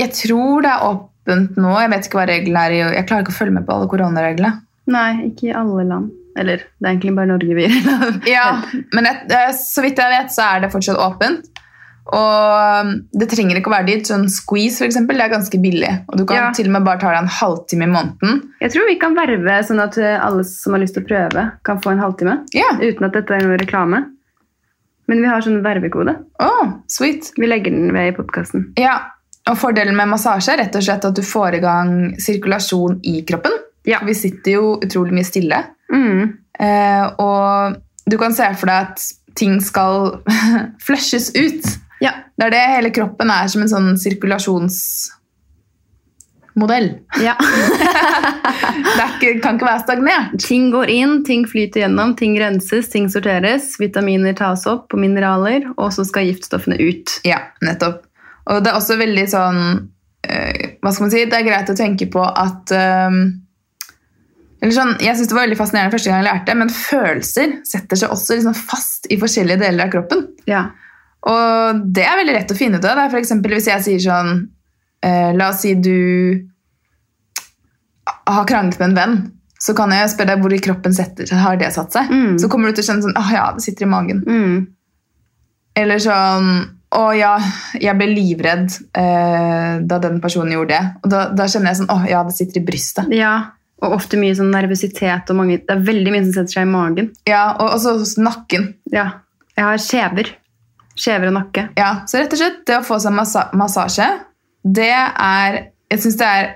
jeg 0.01 0.11
tror 0.17 0.65
det 0.65 0.71
er 0.73 0.85
åpent 0.89 1.55
nå. 1.61 1.71
Jeg 1.79 1.91
vet 1.93 2.07
ikke 2.09 2.19
hva 2.19 2.27
reglene 2.29 2.65
er. 2.65 2.77
Jeg 2.97 3.07
klarer 3.07 3.23
ikke 3.23 3.35
å 3.35 3.39
følge 3.39 3.55
med 3.59 3.67
på 3.67 3.75
alle 3.77 3.89
koronareglene. 3.91 4.51
Nei, 4.91 5.09
ikke 5.29 5.49
i 5.49 5.55
alle 5.55 5.85
land. 5.87 6.11
Eller 6.35 6.63
det 6.65 6.85
er 6.87 6.91
egentlig 6.93 7.15
bare 7.15 7.29
Norge 7.31 7.55
vi 7.55 7.65
er. 7.69 7.75
Ja, 8.35 8.47
men 8.93 9.07
jeg, 9.07 9.21
eh, 9.31 9.51
så 9.55 9.83
vidt 9.85 9.99
jeg 10.01 10.11
vet, 10.11 10.33
så 10.35 10.49
er 10.55 10.65
det 10.65 10.71
fortsatt 10.73 10.99
åpent. 10.99 11.45
Og 12.13 12.81
um, 12.85 12.89
det 13.17 13.25
trenger 13.31 13.57
ikke 13.57 13.71
å 13.71 13.73
være 13.73 13.87
dyrt. 13.87 14.09
Sånn 14.11 14.27
squeeze, 14.29 14.77
for 14.77 14.85
eksempel, 14.85 15.17
det 15.17 15.25
er 15.25 15.31
ganske 15.33 15.57
billig. 15.63 15.93
Og 16.11 16.19
du 16.19 16.25
kan 16.29 16.37
Ja. 16.37 16.49
til 16.53 16.67
og 16.69 16.75
med 16.75 16.85
bare 16.85 17.01
ta 17.01 17.09
deg 17.15 17.23
en 17.23 17.31
halvtime 17.39 17.87
i 17.87 17.93
måneden. 17.95 18.43
Jeg 18.61 18.75
tror 18.75 18.85
vi 18.91 18.97
kan 19.01 19.15
verve 19.17 19.55
sånn 19.65 19.81
at 19.81 19.97
eh, 19.97 20.19
alle 20.21 20.43
som 20.45 20.75
har 20.75 20.83
lyst 20.83 20.93
til 20.99 21.01
å 21.05 21.07
prøve, 21.09 21.45
kan 21.65 21.81
få 21.81 21.95
en 21.95 22.03
halvtime. 22.03 22.35
Ja. 22.53 22.67
Uten 22.77 23.07
at 23.09 23.17
dette 23.17 23.33
er 23.39 23.47
noe 23.47 23.57
reklame. 23.57 24.03
Men 25.09 25.21
vi 25.21 25.29
har 25.29 25.41
sånn 25.45 25.63
vervekode. 25.65 26.13
Oh, 26.41 26.75
sweet. 26.89 27.31
Vi 27.37 27.49
legger 27.49 27.73
den 27.73 27.91
ved 27.93 28.11
i 28.11 28.15
podkasten. 28.17 28.67
Ja, 28.81 28.99
og 29.49 29.57
fordelen 29.61 29.97
med 29.97 30.09
massasje 30.09 30.53
er 30.55 30.63
rett 30.63 30.77
og 30.77 30.85
slett 30.85 31.05
at 31.05 31.17
du 31.17 31.21
får 31.25 31.57
i 31.57 31.63
gang 31.65 31.91
sirkulasjon 32.21 32.99
i 33.05 33.19
kroppen. 33.25 33.53
Ja. 33.85 33.99
Vi 34.05 34.13
sitter 34.17 34.55
jo 34.59 34.71
utrolig 34.81 35.13
mye 35.13 35.25
stille. 35.27 35.59
Mm. 35.93 36.33
Eh, 36.59 37.05
og 37.21 37.75
du 38.05 38.17
kan 38.21 38.33
se 38.35 38.45
for 38.59 38.67
deg 38.69 38.77
at 38.89 38.99
ting 39.35 39.61
skal 39.63 40.21
flushes 40.85 41.31
ut. 41.35 41.65
Ja. 42.03 42.11
Det 42.35 42.43
er 42.47 42.51
det 42.51 42.73
hele 42.75 42.91
kroppen 42.95 43.29
er 43.31 43.47
som 43.51 43.61
en 43.63 43.69
sånn 43.71 43.97
sirkulasjonsmodell. 43.99 46.89
ja. 47.23 47.35
Det 48.95 49.03
ikke, 49.15 49.39
kan 49.43 49.55
ikke 49.57 49.67
være 49.67 49.83
stagnert. 49.83 50.31
ting 50.43 50.71
går 50.71 50.87
inn, 50.91 51.23
ting 51.27 51.43
flyter 51.49 51.79
gjennom, 51.83 52.15
ting 52.19 52.33
renses, 52.39 52.89
ting 52.91 53.09
sorteres, 53.11 53.79
vitaminer 53.79 54.33
tas 54.37 54.65
opp 54.69 54.93
og 54.93 54.99
mineraler, 54.99 55.61
og 55.75 55.93
så 55.95 56.03
skal 56.07 56.25
giftstoffene 56.29 56.77
ut. 56.79 57.09
Ja, 57.27 57.37
nettopp. 57.65 57.97
Og 58.51 58.57
det 58.63 58.69
er 58.71 58.77
også 58.77 58.95
veldig 58.99 59.25
sånn 59.31 59.59
eh, 60.27 60.77
Hva 60.83 60.89
skal 60.93 61.03
man 61.07 61.13
si? 61.15 61.25
Det 61.25 61.37
er 61.39 61.47
greit 61.47 61.69
å 61.71 61.77
tenke 61.77 62.05
på 62.13 62.21
at 62.21 62.71
eller 62.71 63.44
sånn, 64.62 64.95
Jeg 65.03 65.15
synes 65.17 65.29
det 65.29 65.35
var 65.35 65.45
veldig 65.45 65.59
fascinerende 65.59 65.93
første 65.93 66.09
gang 66.09 66.24
jeg 66.24 66.29
lærte, 66.29 66.45
det, 66.47 66.57
men 66.62 66.74
følelser 66.74 67.53
setter 67.67 68.00
seg 68.01 68.15
også 68.15 68.38
liksom 68.38 68.57
fast 68.57 69.07
i 69.12 69.19
forskjellige 69.21 69.62
deler 69.62 69.85
av 69.85 69.93
kroppen. 69.93 70.25
Ja. 70.50 70.63
Og 71.25 71.85
det 71.95 72.05
er 72.05 72.19
veldig 72.19 72.35
lett 72.38 72.51
å 72.53 72.57
finne 72.57 72.77
ut 72.79 72.85
av. 72.85 73.01
For 73.09 73.19
eksempel 73.19 73.55
hvis 73.55 73.69
jeg 73.71 73.83
sier 73.85 74.03
sånn 74.03 74.35
eh, 75.05 75.31
La 75.38 75.50
oss 75.50 75.63
si 75.65 75.74
du 75.74 76.45
har 78.29 78.45
kranglet 78.45 78.79
med 78.79 78.91
en 78.91 79.00
venn. 79.00 79.17
Så 79.62 79.74
kan 79.74 79.89
jeg 79.95 80.12
spørre 80.12 80.35
deg 80.35 80.43
hvor 80.43 80.53
i 80.53 80.62
kroppen 80.62 80.93
setter, 80.93 81.29
har 81.39 81.57
det 81.57 81.71
satt 81.74 81.95
seg. 81.95 82.09
Mm. 82.12 82.35
Så 82.41 82.50
kommer 82.51 82.69
du 82.69 82.77
til 82.77 82.85
å 82.85 82.88
skjønne 82.89 83.05
sånn 83.07 83.17
Å 83.17 83.25
ja, 83.33 83.45
det 83.55 83.63
sitter 83.65 83.88
i 83.88 83.89
magen. 83.89 84.21
Mm. 84.27 84.55
Eller 85.81 86.01
sånn 86.03 86.50
Å 86.95 87.05
ja, 87.17 87.33
jeg 87.81 87.97
ble 87.97 88.07
livredd 88.12 88.69
eh, 88.95 89.81
da 89.81 90.00
den 90.03 90.21
personen 90.24 90.53
gjorde 90.55 90.75
det. 90.77 90.93
Og 91.01 91.12
da, 91.12 91.25
da 91.33 91.47
kjenner 91.50 91.74
jeg 91.74 91.81
sånn 91.81 91.93
Å 91.95 91.97
ja, 92.07 92.21
det 92.27 92.35
sitter 92.38 92.62
i 92.62 92.65
brystet. 92.71 93.13
ja. 93.15 93.35
Og 93.84 93.91
ofte 93.98 94.15
mye 94.17 94.36
sånn 94.38 94.53
nervøsitet 94.55 95.27
og 95.29 95.36
mange 95.36 95.58
Det 95.60 95.74
er 95.74 95.82
veldig 95.84 96.12
mye 96.13 96.24
som 96.24 96.32
setter 96.38 96.53
seg 96.55 96.63
i 96.67 96.72
magen. 96.72 97.10
Ja, 97.27 97.55
Og 97.60 97.74
også 97.75 97.98
hos 98.00 98.15
nakken. 98.17 98.70
Ja. 98.94 99.10
Jeg 99.58 99.65
har 99.67 99.82
skjever. 99.84 100.29
Skjever 100.96 101.27
og 101.27 101.36
nakke. 101.41 101.65
Ja, 101.77 101.89
Så 102.08 102.22
rett 102.22 102.32
og 102.34 102.39
slett, 102.39 102.62
det 102.67 102.77
å 102.79 102.86
få 102.88 103.00
seg 103.03 103.12
massa 103.15 103.50
massasje, 103.53 104.08
det 104.63 104.89
er 104.96 105.58
Jeg 105.91 106.00
syns 106.01 106.17
det 106.17 106.25
er 106.27 106.53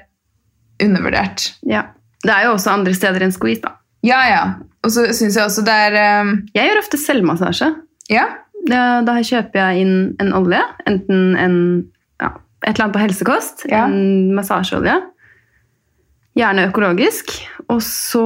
undervurdert. 0.81 1.49
Ja. 1.67 1.83
Det 2.23 2.31
er 2.33 2.47
jo 2.47 2.55
også 2.55 2.71
andre 2.73 2.93
steder 2.95 3.23
enn 3.25 3.33
squeeze, 3.35 3.61
da. 3.63 3.73
Ja, 4.03 4.19
ja. 4.29 4.41
Og 4.83 4.91
så 4.95 5.05
syns 5.15 5.35
jeg 5.35 5.43
også 5.43 5.63
det 5.67 5.75
er 5.75 5.97
um... 6.23 6.31
Jeg 6.55 6.69
gjør 6.69 6.79
ofte 6.81 6.97
selvmassasje. 7.01 7.67
Ja. 8.11 8.25
Da, 8.67 9.01
da 9.07 9.17
kjøper 9.23 9.59
jeg 9.59 9.83
inn 9.85 9.93
en 10.23 10.31
olje, 10.35 10.59
enten 10.87 11.35
en, 11.39 11.57
ja, 12.23 12.31
et 12.65 12.73
eller 12.73 12.85
annet 12.87 12.95
på 12.97 13.03
helsekost, 13.03 13.65
Ja. 13.71 13.85
en 13.87 14.31
massasjeolje, 14.35 14.97
gjerne 16.37 16.67
økologisk, 16.69 17.25
og 17.69 17.81
så 17.85 18.25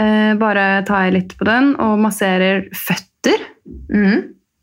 eh, 0.00 0.32
bare 0.40 0.84
tar 0.88 1.00
jeg 1.06 1.14
litt 1.16 1.32
på 1.38 1.44
den 1.48 1.66
og 1.82 1.92
masserer 2.02 2.56
føtter. 2.76 3.38
Mm. 3.92 4.18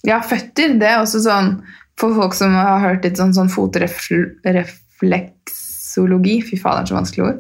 ja, 0.08 0.18
føtter. 0.26 0.70
Det 0.80 0.88
er 0.90 0.98
også 1.00 1.20
sånn 1.24 1.50
for 2.00 2.10
folk 2.16 2.34
som 2.38 2.52
har 2.56 2.80
hørt 2.84 3.04
litt 3.08 3.18
sånn, 3.20 3.34
sånn 3.36 3.52
fotrefleksologi. 3.52 6.36
Fy 6.48 6.56
faen, 6.60 6.76
det 6.78 6.82
er 6.84 6.88
så 6.92 7.00
vanskelig 7.00 7.24
ord. 7.28 7.40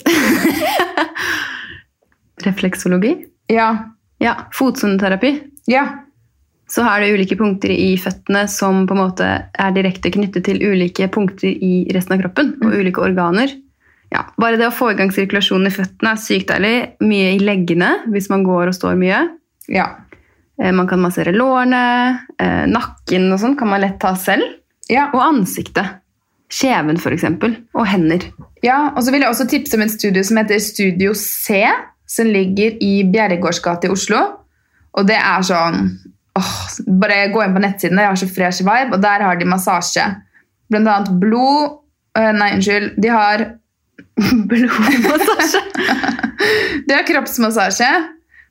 Refleksologi. 2.48 3.14
Ja. 3.52 3.70
Ja, 4.20 4.34
fotsoneterapi. 4.56 5.32
Ja. 5.72 5.86
Så 6.70 6.84
er 6.86 7.02
det 7.02 7.14
ulike 7.16 7.36
punkter 7.40 7.72
i 7.74 7.98
føttene 7.98 8.44
som 8.52 8.88
på 8.88 8.94
en 8.94 9.02
måte 9.02 9.26
er 9.50 9.72
direkte 9.74 10.12
knyttet 10.14 10.44
til 10.46 10.62
ulike 10.62 11.08
punkter 11.12 11.50
i 11.50 11.88
resten 11.96 12.14
av 12.16 12.20
kroppen, 12.22 12.48
og 12.62 12.74
ulike 12.76 13.02
organer. 13.02 13.50
Ja, 14.12 14.24
bare 14.42 14.58
det 14.58 14.66
å 14.68 14.74
få 14.74 14.92
i 14.92 14.98
gang 14.98 15.12
sirkulasjonen 15.14 15.70
i 15.70 15.74
føttene 15.74 16.16
er 16.16 16.22
sykt 16.22 16.50
deilig. 16.50 16.76
Mye 17.06 17.36
i 17.36 17.42
leggene 17.44 17.92
hvis 18.10 18.30
man 18.32 18.44
går 18.48 18.72
og 18.72 18.78
står 18.78 18.96
mye. 18.98 19.20
Ja. 19.70 19.86
Eh, 20.62 20.72
Man 20.74 20.88
kan 20.90 21.00
massere 21.04 21.32
lårene, 21.36 21.82
eh, 22.42 22.66
nakken 22.66 23.28
og 23.32 23.40
sånn 23.40 23.58
kan 23.60 23.70
man 23.70 23.82
lett 23.82 24.00
ta 24.02 24.16
selv. 24.18 24.44
Ja. 24.90 25.12
Og 25.14 25.22
ansiktet. 25.22 26.00
Kjeven 26.50 26.98
for 26.98 27.14
eksempel. 27.14 27.54
Og 27.78 27.86
hender. 27.86 28.24
ja, 28.66 28.90
og 28.96 29.04
så 29.06 29.12
vil 29.14 29.22
jeg 29.22 29.30
også 29.30 29.46
tipse 29.48 29.78
om 29.78 29.84
et 29.86 29.92
studio 29.94 30.24
som 30.26 30.38
heter 30.42 30.58
Studio 30.60 31.14
C, 31.14 31.62
som 32.10 32.26
ligger 32.26 32.80
i 32.82 33.04
Bjerregårds 33.06 33.62
gate 33.62 33.86
i 33.86 33.92
Oslo. 33.94 34.18
Og 34.98 35.06
det 35.06 35.20
er 35.22 35.46
sånn 35.46 36.00
åh, 36.36 36.56
Bare 37.00 37.28
gå 37.30 37.44
inn 37.46 37.54
på 37.54 37.62
nettsiden, 37.62 37.96
de 38.02 38.08
har 38.10 38.16
så 38.18 38.26
fresh 38.28 38.64
vibe, 38.66 38.96
og 38.98 39.02
der 39.02 39.22
har 39.22 39.38
de 39.38 39.46
massasje. 39.46 40.08
Blant 40.72 40.88
annet 40.90 41.14
blod 41.22 41.78
øh, 42.18 42.32
Nei, 42.34 42.56
unnskyld. 42.58 42.96
De 42.98 43.08
har 43.14 43.46
Blodmassasje. 44.20 45.62
det 46.88 46.96
er 46.96 47.06
kroppsmassasje, 47.08 47.90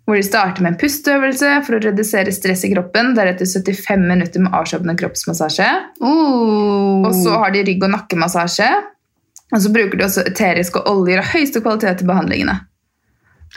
hvor 0.09 0.17
de 0.17 0.25
starter 0.25 0.65
med 0.65 0.75
en 0.75 0.79
pusteøvelse 0.81 1.55
for 1.67 1.77
å 1.77 1.83
redusere 1.85 2.33
stress 2.35 2.65
i 2.65 2.73
kroppen. 2.73 3.13
Deretter 3.19 3.49
75 3.49 4.07
minutter 4.09 4.45
med 4.45 4.55
avslappende 4.57 4.97
kroppsmassasje. 5.01 5.69
Oh. 6.01 7.05
Og 7.05 7.13
så 7.17 7.37
har 7.43 7.53
de 7.55 7.67
rygg- 7.69 7.85
og 7.85 7.93
nakkemassasje. 7.97 8.71
Og 9.49 9.63
så 9.65 9.73
bruker 9.73 9.97
de 9.97 10.05
også 10.05 10.25
eteriske 10.29 10.83
oljer 10.91 11.23
av 11.23 11.31
høyeste 11.33 11.63
kvalitet 11.65 12.01
til 12.01 12.09
behandlingene. 12.11 12.57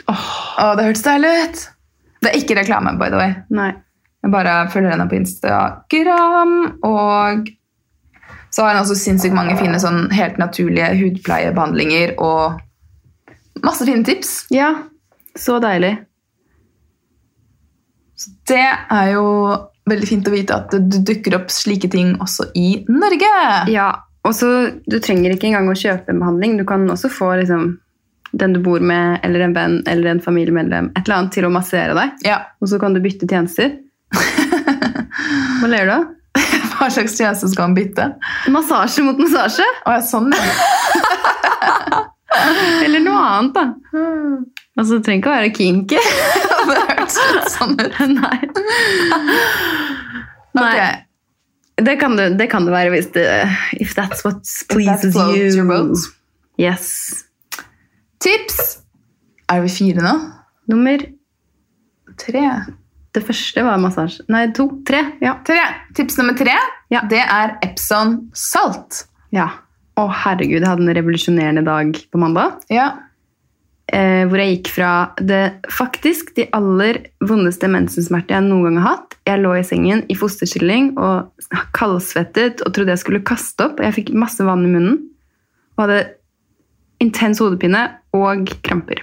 Åh, 0.08 0.72
det 0.76 0.86
hørtes 0.88 1.04
deilig 1.04 1.32
ut! 1.42 1.64
Det 2.22 2.30
er 2.30 2.38
ikke 2.38 2.56
reklame, 2.60 2.94
by 3.00 3.10
the 3.10 3.18
way. 3.18 3.34
Nei. 3.52 3.72
Jeg 4.22 4.30
bare 4.30 4.54
følger 4.70 4.94
henne 4.94 5.08
på 5.10 5.18
Instagram. 5.18 6.54
Og 6.86 7.50
så 8.52 8.62
har 8.62 8.74
han 8.74 8.82
også 8.82 8.98
sinnssykt 9.00 9.34
mange 9.36 9.56
fine 9.56 9.80
sånn 9.80 10.06
helt 10.12 10.38
naturlige 10.40 10.92
hudpleiebehandlinger 10.98 12.14
og 12.20 12.60
masse 13.64 13.86
fine 13.88 14.04
tips. 14.04 14.32
Ja, 14.52 14.74
så 15.38 15.56
deilig. 15.62 15.94
Det 18.48 18.64
er 18.64 19.12
jo 19.14 19.26
veldig 19.88 20.08
fint 20.08 20.28
å 20.28 20.34
vite 20.34 20.56
at 20.60 20.74
det 20.74 21.00
dukker 21.08 21.38
opp 21.40 21.50
slike 21.50 21.88
ting 21.92 22.14
også 22.22 22.50
i 22.58 22.82
Norge. 22.92 23.32
Ja, 23.72 23.88
og 24.22 24.36
så 24.38 24.50
Du 24.86 24.98
trenger 25.02 25.34
ikke 25.34 25.48
engang 25.50 25.70
å 25.72 25.78
kjøpe 25.78 26.12
en 26.12 26.20
behandling. 26.22 26.58
Du 26.60 26.66
kan 26.68 26.84
også 26.92 27.10
få 27.10 27.32
liksom, 27.40 27.78
den 28.36 28.54
du 28.54 28.60
bor 28.62 28.84
med, 28.84 29.18
eller 29.26 29.46
en 29.46 29.56
venn 29.56 29.80
eller 29.90 30.12
en 30.12 30.22
familiemedlem 30.22 30.92
et 30.92 31.06
eller 31.06 31.22
annet 31.22 31.34
til 31.34 31.48
å 31.48 31.54
massere 31.54 31.96
deg. 31.98 32.20
Ja. 32.28 32.42
Og 32.60 32.70
så 32.70 32.78
kan 32.82 32.94
du 32.94 33.02
bytte 33.02 33.28
tjenester. 33.30 33.78
Hva 35.62 35.72
ler 35.72 35.88
du 35.88 35.94
av? 35.96 36.10
Hva 36.82 36.88
slags 36.90 37.14
tjeneste 37.14 37.46
skal 37.52 37.68
han 37.68 37.74
bytte? 37.76 38.08
Massasje 38.50 39.04
mot 39.06 39.20
massasje? 39.22 39.66
Å, 39.86 39.92
ja, 39.94 40.00
sånn, 40.02 40.32
ja. 40.34 42.00
Eller 42.82 43.04
noe 43.04 43.20
annet, 43.22 43.54
da. 43.54 43.64
Altså, 44.74 44.96
Det 44.96 45.04
trenger 45.06 45.20
ikke 45.20 45.30
å 45.30 45.36
være 45.36 45.52
kinky. 45.54 46.00
Det 46.72 46.82
hørtes 46.88 47.18
litt 47.36 47.48
sånn 47.54 47.78
ut. 47.78 48.02
Nei. 48.18 48.40
Nei. 50.58 50.66
Okay. 50.66 50.92
Det 51.82 51.96
kan, 52.02 52.18
det, 52.18 52.26
det 52.38 52.50
kan 52.52 52.66
det 52.66 52.74
være 52.74 52.92
hvis 52.92 53.08
det 53.14 53.24
If 53.80 53.94
that's 53.96 54.26
what 54.26 54.42
pleases 54.70 55.14
that 55.14 55.32
you. 55.34 55.94
Yes. 56.60 57.24
Tips! 58.22 58.82
Er 59.50 59.62
vi 59.64 59.72
fire 59.72 60.04
nå? 60.04 60.12
Nummer 60.70 61.06
Tre. 62.20 62.44
Det 63.12 63.22
første 63.26 63.62
var 63.66 63.76
massasje. 63.82 64.24
Nei, 64.32 64.46
to. 64.56 64.68
Tre. 64.88 65.02
Ja. 65.20 65.34
Tre. 65.44 65.60
Tips 65.94 66.16
nummer 66.20 66.36
tre 66.38 66.54
Ja. 66.90 67.02
det 67.08 67.20
er 67.20 67.58
Epson 67.62 68.30
salt. 68.32 69.06
ja. 69.32 69.50
Å, 70.00 70.06
herregud, 70.08 70.62
jeg 70.62 70.68
hadde 70.70 70.86
en 70.88 70.94
revolusjonerende 70.96 71.62
dag 71.66 71.92
på 72.10 72.18
mandag. 72.18 72.54
Ja. 72.72 72.86
eh, 73.92 74.24
hvor 74.24 74.38
jeg 74.40 74.54
gikk 74.56 74.68
fra 74.72 74.92
det 75.20 75.40
faktisk 75.68 76.30
de 76.38 76.46
aller 76.56 77.10
vondeste 77.20 77.68
mensensmerter 77.68 78.38
jeg 78.38 78.46
noen 78.46 78.62
gang 78.70 78.78
har 78.80 78.94
hatt. 78.96 79.18
Jeg 79.28 79.42
lå 79.42 79.52
i 79.58 79.62
sengen 79.68 80.06
i 80.08 80.16
fosterstilling 80.16 80.94
og 80.96 81.28
kaldsvettet 81.76 82.62
og 82.64 82.72
trodde 82.72 82.94
jeg 82.94 83.02
skulle 83.04 83.20
kaste 83.20 83.66
opp. 83.68 83.80
Jeg 83.84 83.92
fikk 83.98 84.14
masse 84.16 84.40
vann 84.48 84.64
i 84.64 84.70
munnen 84.72 84.96
og 85.76 85.84
hadde 85.84 86.00
intens 87.04 87.38
hodepine 87.44 87.84
og 88.16 88.48
kramper. 88.64 89.02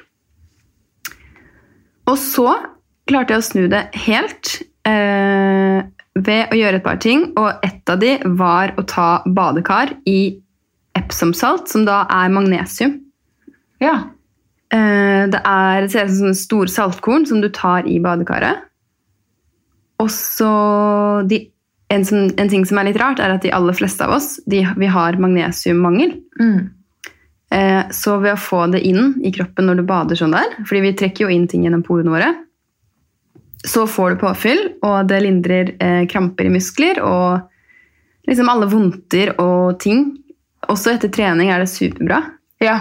Og 2.09 2.17
så 2.17 2.47
klarte 3.09 3.33
jeg 3.35 3.41
å 3.41 3.47
snu 3.47 3.63
det 3.71 3.81
helt 4.05 4.53
eh, 4.87 5.81
ved 6.19 6.53
å 6.53 6.59
gjøre 6.59 6.79
et 6.79 6.85
par 6.85 6.99
ting. 7.01 7.27
Og 7.39 7.65
ett 7.65 7.89
av 7.91 7.99
de 8.01 8.15
var 8.39 8.75
å 8.79 8.85
ta 8.87 9.09
badekar 9.25 9.95
i 10.09 10.37
Epsom-salt, 10.97 11.69
som 11.71 11.85
da 11.87 12.03
er 12.11 12.31
magnesium. 12.33 12.97
ja. 13.83 13.97
Eh, 14.71 15.25
Det, 15.33 15.39
er, 15.45 15.81
det 15.81 15.91
ser 15.91 16.05
ut 16.05 16.11
som 16.13 16.19
sånne 16.27 16.37
store 16.37 16.69
saltkorn 16.69 17.23
som 17.25 17.39
du 17.41 17.47
tar 17.49 17.87
i 17.89 17.95
badekaret. 17.99 18.59
Og 19.99 20.11
så 20.13 20.49
de, 21.27 21.39
en, 21.89 22.05
som, 22.05 22.27
en 22.37 22.51
ting 22.51 22.65
som 22.69 22.77
er 22.77 22.85
litt 22.91 22.99
rart, 23.01 23.19
er 23.19 23.33
at 23.33 23.41
de 23.43 23.49
aller 23.55 23.73
fleste 23.73 24.05
av 24.05 24.13
oss 24.19 24.35
de, 24.45 24.61
vi 24.77 24.85
har 24.93 25.17
magnesiummangel. 25.19 26.13
Mm. 26.39 26.69
Eh, 27.51 27.89
Så 27.91 28.19
ved 28.21 28.35
å 28.35 28.39
få 28.39 28.67
det 28.71 28.83
inn 28.85 29.15
i 29.25 29.31
kroppen 29.33 29.65
når 29.65 29.81
du 29.81 29.87
bader 29.89 30.15
sånn 30.19 30.35
der, 30.37 30.53
fordi 30.61 30.81
vi 30.85 30.93
trekker 31.01 31.25
jo 31.25 31.33
inn 31.33 31.47
ting 31.49 31.65
gjennom 31.65 31.81
porene 31.83 32.13
våre, 32.13 32.29
så 33.67 33.87
får 33.87 34.09
du 34.15 34.15
påfyll, 34.21 34.61
og 34.83 35.07
det 35.09 35.21
lindrer 35.23 35.73
eh, 35.83 36.05
kramper 36.07 36.45
i 36.47 36.49
muskler 36.53 37.01
og 37.03 37.41
liksom 38.29 38.49
alle 38.49 38.67
vondter 38.71 39.33
og 39.41 39.79
ting. 39.83 40.05
Også 40.69 40.93
etter 40.93 41.09
trening 41.11 41.49
er 41.51 41.59
det 41.65 41.69
superbra. 41.71 42.21
ja. 42.61 42.79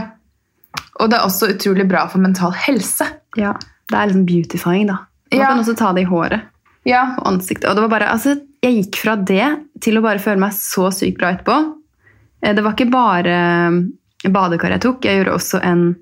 Og 1.00 1.08
det 1.10 1.16
er 1.18 1.24
også 1.28 1.46
utrolig 1.54 1.84
bra 1.88 2.04
for 2.10 2.18
mental 2.18 2.50
helse. 2.52 3.06
Ja, 3.38 3.52
Det 3.88 3.96
er 3.96 4.06
liksom 4.08 4.24
beautifying, 4.26 4.86
da. 4.88 4.96
Man 5.32 5.40
Ja. 5.40 5.46
kan 5.48 5.58
også 5.60 5.76
ta 5.76 5.92
det 5.92 6.02
i 6.02 6.04
håret 6.10 6.40
Ja. 6.84 7.14
og 7.18 7.26
ansiktet. 7.32 7.68
Og 7.70 7.76
det 7.76 7.82
var 7.82 7.88
bare, 7.88 8.08
altså, 8.12 8.34
jeg 8.62 8.74
gikk 8.84 8.96
fra 8.96 9.14
det 9.16 9.46
til 9.80 9.94
å 9.98 10.02
bare 10.02 10.18
føle 10.18 10.38
meg 10.38 10.50
så 10.52 10.90
sykt 10.92 11.18
bra 11.18 11.32
etterpå. 11.32 11.74
Eh, 12.42 12.52
Det 12.52 12.62
var 12.64 12.72
ikke 12.74 12.90
bare 12.90 13.26
eh, 14.26 14.30
badekar 14.30 14.70
jeg 14.70 14.80
tok, 14.80 15.00
jeg 15.04 15.24
gjorde 15.24 15.34
også 15.34 15.60
en 15.64 15.96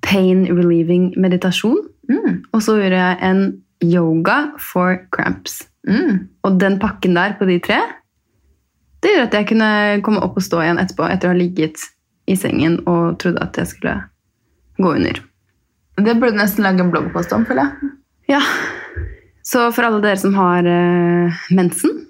pain 0.00 0.46
relieving 0.46 1.12
meditasjon. 1.16 1.76
Mm. 2.08 2.42
Og 2.54 2.60
så 2.62 2.78
gjorde 2.78 2.96
jeg 2.96 3.18
en 3.22 3.62
yoga 3.84 4.52
for 4.60 4.98
cramps. 5.14 5.62
Mm. 5.88 6.28
Og 6.44 6.60
den 6.60 6.78
pakken 6.82 7.16
der 7.16 7.36
på 7.38 7.48
de 7.48 7.58
tre, 7.64 7.80
det 9.00 9.14
gjorde 9.14 9.28
at 9.30 9.38
jeg 9.38 9.48
kunne 9.54 9.70
komme 10.04 10.20
opp 10.24 10.36
og 10.36 10.44
stå 10.44 10.60
igjen 10.64 10.80
etterpå, 10.82 11.06
etter 11.08 11.30
å 11.30 11.32
ha 11.32 11.38
ligget 11.38 11.80
i 12.30 12.36
sengen 12.36 12.82
og 12.84 13.16
trodde 13.22 13.42
at 13.42 13.56
jeg 13.56 13.70
skulle 13.72 13.96
gå 14.80 14.92
under. 14.98 15.22
Det 16.00 16.16
burde 16.16 16.36
du 16.36 16.40
nesten 16.40 16.64
lage 16.64 16.84
en 16.84 16.92
bloggpost 16.92 17.32
om, 17.36 17.46
føler 17.48 17.66
jeg. 17.66 17.94
Ja, 18.36 18.42
så 19.46 19.70
for 19.74 19.88
alle 19.88 20.02
dere 20.04 20.20
som 20.20 20.36
har 20.36 20.66
uh, 20.68 21.40
mensen 21.56 22.04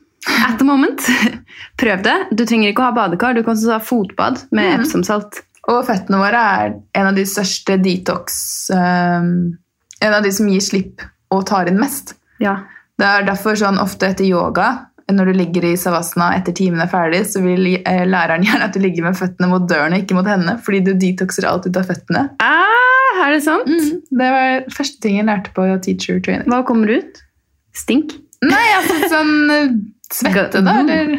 at 0.45 0.59
the 0.59 0.67
moment, 0.67 1.07
prøv 1.81 2.03
det. 2.05 2.17
Du 2.37 2.45
trenger 2.45 2.73
ikke 2.73 2.85
å 2.85 2.91
ha 2.91 2.97
badekar, 2.97 3.37
du 3.37 3.45
kan 3.45 3.55
også 3.55 3.73
ha 3.73 3.81
fotbad 3.83 4.43
med 4.51 4.67
mm. 4.67 4.75
Epsom-salt. 4.83 5.41
Og 5.71 5.85
føttene 5.89 6.21
våre 6.21 6.43
er 6.61 6.75
en 6.99 7.09
av 7.11 7.17
de 7.17 7.25
største 7.29 7.77
detox 7.85 8.35
um, 8.73 9.53
En 10.01 10.15
av 10.17 10.25
de 10.25 10.31
som 10.33 10.49
gir 10.49 10.63
slipp 10.65 11.03
og 11.31 11.47
tar 11.49 11.71
inn 11.71 11.81
mest. 11.81 12.15
Ja. 12.43 12.57
Det 13.01 13.07
er 13.09 13.27
derfor 13.29 13.57
sånn 13.57 13.79
ofte 13.81 14.11
etter 14.13 14.27
yoga, 14.29 14.87
når 15.11 15.31
du 15.33 15.39
ligger 15.41 15.65
i 15.67 15.73
savasana 15.81 16.29
etter 16.37 16.55
timen 16.55 16.83
er 16.85 16.91
ferdig, 16.91 17.25
så 17.27 17.41
vil 17.43 17.65
eh, 17.81 18.05
læreren 18.07 18.45
gjerne 18.47 18.69
at 18.69 18.77
du 18.77 18.83
ligger 18.83 19.09
med 19.09 19.19
føttene 19.19 19.49
mot 19.51 19.65
døren 19.71 19.97
og 19.97 20.05
ikke 20.05 20.19
mot 20.19 20.29
hendene, 20.29 20.59
fordi 20.63 20.83
du 20.87 20.93
detoxer 21.01 21.49
alt 21.51 21.67
ut 21.67 21.79
av 21.81 21.89
føttene. 21.91 22.27
Ah, 22.45 23.25
er 23.27 23.35
det 23.35 23.43
sant? 23.47 23.71
Det 24.11 24.31
var 24.37 24.69
første 24.75 25.01
ting 25.03 25.19
jeg 25.19 25.27
lærte 25.29 25.55
på 25.57 25.67
teacher 25.87 26.21
training. 26.25 26.47
Hva 26.53 26.63
kommer 26.69 26.93
ut? 27.01 27.23
Stink? 27.77 28.15
Nei, 28.45 28.67
altså 28.79 29.11
sånn 29.13 29.35
eh, 29.55 29.75
svette, 30.15 30.63
da, 30.67 30.79
eller 30.85 31.17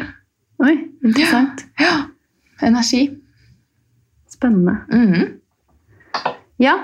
Oi, 0.62 0.74
interessant. 1.02 1.64
ja, 1.82 2.04
energi. 2.62 3.06
Spennende. 4.30 4.78
Mhm. 4.92 5.30
Ja, 6.62 6.76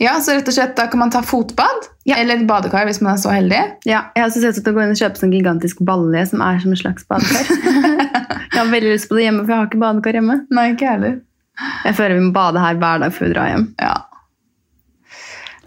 Ja, 0.00 0.18
så 0.20 0.34
rett 0.36 0.48
og 0.48 0.52
slett 0.54 0.74
da 0.76 0.86
kan 0.92 0.98
man 1.00 1.10
ta 1.10 1.22
fotbad, 1.24 1.86
Ja. 2.04 2.16
eller 2.20 2.36
et 2.36 2.46
badekar 2.46 2.84
hvis 2.86 3.00
man 3.00 3.14
er 3.14 3.20
så 3.22 3.30
heldig. 3.32 3.60
ja. 3.86 4.02
Jeg 4.14 4.22
har 4.22 4.28
også 4.30 4.40
sett 4.42 4.58
ut 4.58 4.68
å 4.68 4.74
gå 4.76 4.82
inn 4.84 4.90
og 4.92 4.98
kjøpe 5.00 5.16
sånn 5.22 5.32
gigantisk 5.32 5.78
balje 5.80 6.26
som 6.28 6.40
er 6.44 6.58
som 6.60 6.70
en 6.74 6.76
slags 6.76 7.06
badekar. 7.08 7.46
jeg 8.52 8.58
har 8.60 8.66
veldig 8.72 8.92
lyst 8.92 9.08
på 9.08 9.16
det 9.16 9.24
hjemme, 9.24 9.44
for 9.46 9.52
jeg 9.54 9.58
har 9.62 9.70
ikke 9.70 9.80
badekar 9.80 10.18
hjemme. 10.20 10.36
Nei, 10.50 10.66
ikke 10.74 10.90
heller. 10.90 11.16
Jeg 11.86 11.94
føler 11.96 12.14
vi 12.18 12.26
må 12.26 12.32
bade 12.36 12.60
her 12.60 12.74
hver 12.76 13.00
dag 13.00 13.12
før 13.16 13.26
vi 13.26 13.32
drar 13.32 13.48
hjem. 13.54 13.66
Ja. 13.80 13.94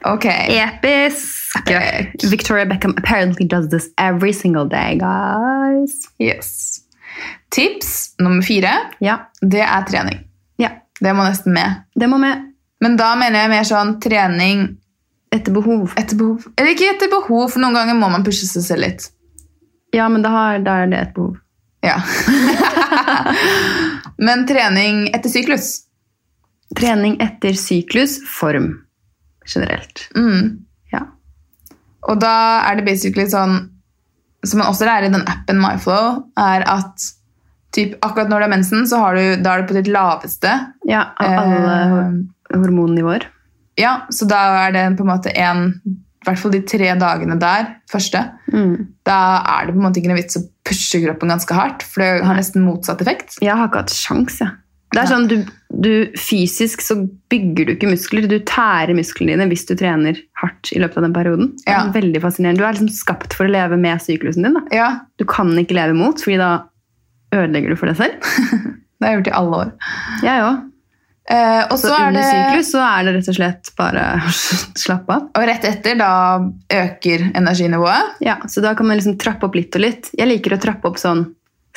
Ok. 0.05 0.25
Episk! 0.25 1.57
Epic. 1.67 2.29
Victoria 2.29 2.65
Beckham 2.65 2.93
apparently 2.97 3.45
does 3.45 3.69
this 3.69 3.89
every 3.97 4.31
single 4.31 4.65
day, 4.69 4.95
guys. 4.97 6.07
Yes. 6.19 6.81
Tips 7.51 8.13
nummer 8.19 8.41
fire, 8.45 8.75
Ja, 9.01 9.17
det 9.41 9.61
er 9.65 9.83
trening. 9.89 10.19
ja. 10.57 10.69
Det 11.01 11.13
må 11.15 11.23
nesten 11.23 11.53
med. 11.55 11.81
Det 11.95 12.07
må 12.11 12.17
med 12.19 12.48
Men 12.81 12.95
da 12.99 13.11
mener 13.19 13.43
jeg 13.43 13.51
mer 13.51 13.65
sånn 13.67 13.97
trening 14.03 14.61
etter 15.35 15.51
behov. 15.53 15.91
etter 15.99 16.17
behov. 16.17 16.45
Eller 16.57 16.71
ikke 16.73 16.87
etter 16.93 17.11
behov, 17.11 17.49
for 17.51 17.59
noen 17.61 17.75
ganger 17.75 17.97
må 17.99 18.07
man 18.09 18.23
pushe 18.25 18.47
seg 18.49 18.63
selv 18.65 18.85
litt. 18.85 19.09
Ja, 19.93 20.07
men 20.09 20.23
da, 20.25 20.31
da 20.63 20.79
er 20.83 20.87
det 20.91 20.99
et 21.03 21.13
behov. 21.15 21.37
Ja. 21.85 21.99
Men 24.19 24.45
trening 24.47 25.05
etter 25.15 25.31
syklus. 25.31 25.69
Trening 26.77 27.17
etter 27.23 27.55
syklus, 27.57 28.17
form 28.27 28.71
generelt. 29.47 30.05
Mm. 30.15 30.59
Ja. 30.93 31.05
Og 32.09 32.19
da 32.21 32.33
er 32.69 32.79
det 32.79 32.85
basically 32.87 33.25
sånn 33.31 33.57
Som 34.45 34.61
man 34.61 34.69
også 34.71 34.85
lærer 34.87 35.09
i 35.09 35.11
den 35.11 35.25
appen 35.27 35.57
MyFlow, 35.59 36.21
er 36.39 36.63
at 36.63 37.01
typ, 37.75 37.97
akkurat 38.05 38.29
når 38.31 38.39
du 38.39 38.45
har 38.45 38.51
mensen, 38.53 38.85
så 38.87 39.01
har 39.01 39.17
du, 39.17 39.41
da 39.43 39.57
er 39.57 39.65
du 39.65 39.67
på 39.67 39.75
ditt 39.75 39.89
laveste. 39.91 40.51
ja, 40.87 41.01
alle 41.19 41.41
Eh, 41.49 42.13
hormonnivåer. 42.53 43.27
Ja, 43.79 44.01
så 44.11 44.27
da 44.27 44.39
er 44.67 44.71
det 44.75 44.85
på 44.99 45.05
en 45.05 45.11
måte 45.13 45.31
en 45.39 45.65
I 45.79 46.25
hvert 46.27 46.39
fall 46.41 46.51
de 46.51 46.59
tre 46.67 46.89
dagene 46.99 47.37
der, 47.39 47.69
første. 47.89 48.19
Mm. 48.51 48.89
Da 49.07 49.19
er 49.39 49.67
det 49.69 49.75
på 49.75 49.79
en 49.79 49.85
måte 49.85 50.01
ikke 50.01 50.09
noe 50.11 50.19
vits 50.19 50.35
å 50.35 50.41
pushe 50.67 50.99
kroppen 51.05 51.31
ganske 51.31 51.55
hardt, 51.55 51.85
for 51.87 52.03
det 52.03 52.25
har 52.27 52.35
nesten 52.35 52.65
motsatt 52.65 52.99
effekt. 53.05 53.37
Jeg 53.41 53.55
har 53.55 53.69
ikke 53.69 53.85
hatt 53.85 53.93
sjans, 53.95 54.41
jeg. 54.43 54.51
Det 54.89 54.99
er 55.03 55.05
sånn, 55.11 55.27
du, 55.29 55.35
du, 55.85 55.91
fysisk 56.17 56.81
så 56.81 56.95
bygger 57.29 57.67
du 57.69 57.71
ikke 57.75 57.91
muskler. 57.91 58.25
Du 58.27 58.39
tærer 58.41 58.91
musklene 58.97 59.35
dine 59.35 59.45
hvis 59.51 59.67
du 59.69 59.75
trener 59.77 60.17
hardt 60.41 60.71
i 60.73 60.79
løpet 60.81 60.97
av 60.97 61.05
den 61.05 61.13
perioden. 61.13 61.51
Det 61.61 61.69
er 61.69 61.77
Ja. 61.77 61.91
veldig 61.93 62.21
fascinerende. 62.23 62.57
Du 62.59 62.65
er 62.65 62.73
liksom 62.73 62.89
skapt 62.89 63.35
for 63.37 63.45
å 63.45 63.53
leve 63.53 63.77
med 63.77 64.01
syklusen 64.01 64.43
din. 64.47 64.57
Da. 64.57 64.63
Ja, 64.73 64.89
Du 65.21 65.25
kan 65.29 65.53
ikke 65.61 65.77
leve 65.77 65.93
mot, 65.93 66.17
fordi 66.17 66.39
da 66.41 66.65
ødelegger 67.31 67.69
du 67.69 67.75
for 67.77 67.85
deg 67.85 67.97
selv. 68.01 68.17
det 68.99 69.05
har 69.05 69.13
jeg 69.13 69.19
gjort 69.21 69.31
i 69.31 69.37
alle 69.39 69.61
år. 69.63 69.71
Jeg 70.25 70.41
òg. 70.49 70.65
Eh, 71.29 71.63
og 71.69 71.75
Så, 71.77 71.87
så 71.87 71.93
er 71.93 72.07
under 72.07 72.21
det 72.21 72.29
syklus 72.29 72.71
så 72.73 72.79
er 72.81 73.03
det 73.05 73.11
rett 73.19 73.27
og 73.29 73.35
slett 73.37 73.69
bare 73.77 74.05
slappe 74.83 75.13
av. 75.13 75.27
Og 75.37 75.45
rett 75.49 75.67
etter, 75.69 75.99
da 75.99 76.11
øker 76.73 77.27
energinivået. 77.37 78.15
Ja, 78.25 78.39
så 78.49 78.63
da 78.65 78.73
kan 78.75 78.89
man 78.89 78.97
liksom 78.97 79.17
trappe 79.21 79.45
opp 79.45 79.55
litt 79.59 79.75
og 79.77 79.83
litt. 79.85 80.09
Jeg 80.17 80.27
liker 80.31 80.57
å 80.57 80.61
trappe 80.63 80.89
opp 80.89 80.97
sånn, 81.01 81.27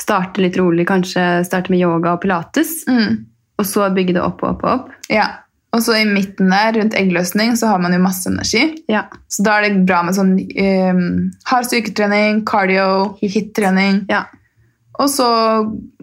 starte 0.01 0.41
litt 0.41 0.57
rolig, 0.57 0.87
kanskje 0.89 1.45
starte 1.45 1.71
med 1.75 1.83
yoga 1.85 2.15
og 2.17 2.23
pilates, 2.25 2.83
Mm. 2.89 3.27
og 3.61 3.67
så 3.69 3.91
bygge 3.95 4.15
det 4.17 4.23
opp 4.25 4.41
og 4.43 4.55
opp 4.55 4.65
og 4.65 4.71
opp. 4.73 4.91
Ja. 5.13 5.29
Og 5.73 5.81
så 5.81 5.95
i 6.01 6.05
midten 6.05 6.51
der, 6.53 6.73
rundt 6.77 6.93
eggløsning, 6.99 7.55
så 7.57 7.69
har 7.71 7.79
man 7.81 7.93
jo 7.95 7.99
masse 8.03 8.29
energi. 8.29 8.75
Ja, 8.93 9.05
Så 9.29 9.45
da 9.45 9.55
er 9.61 9.69
det 9.71 9.87
bra 9.89 10.03
med 10.05 10.15
sånn 10.17 10.35
um, 10.37 11.31
hard 11.49 11.65
styrketrening, 11.69 12.43
cardio, 12.45 13.17
hit-trening. 13.23 14.03
ja, 14.11 14.25
Og 15.01 15.09
så 15.09 15.27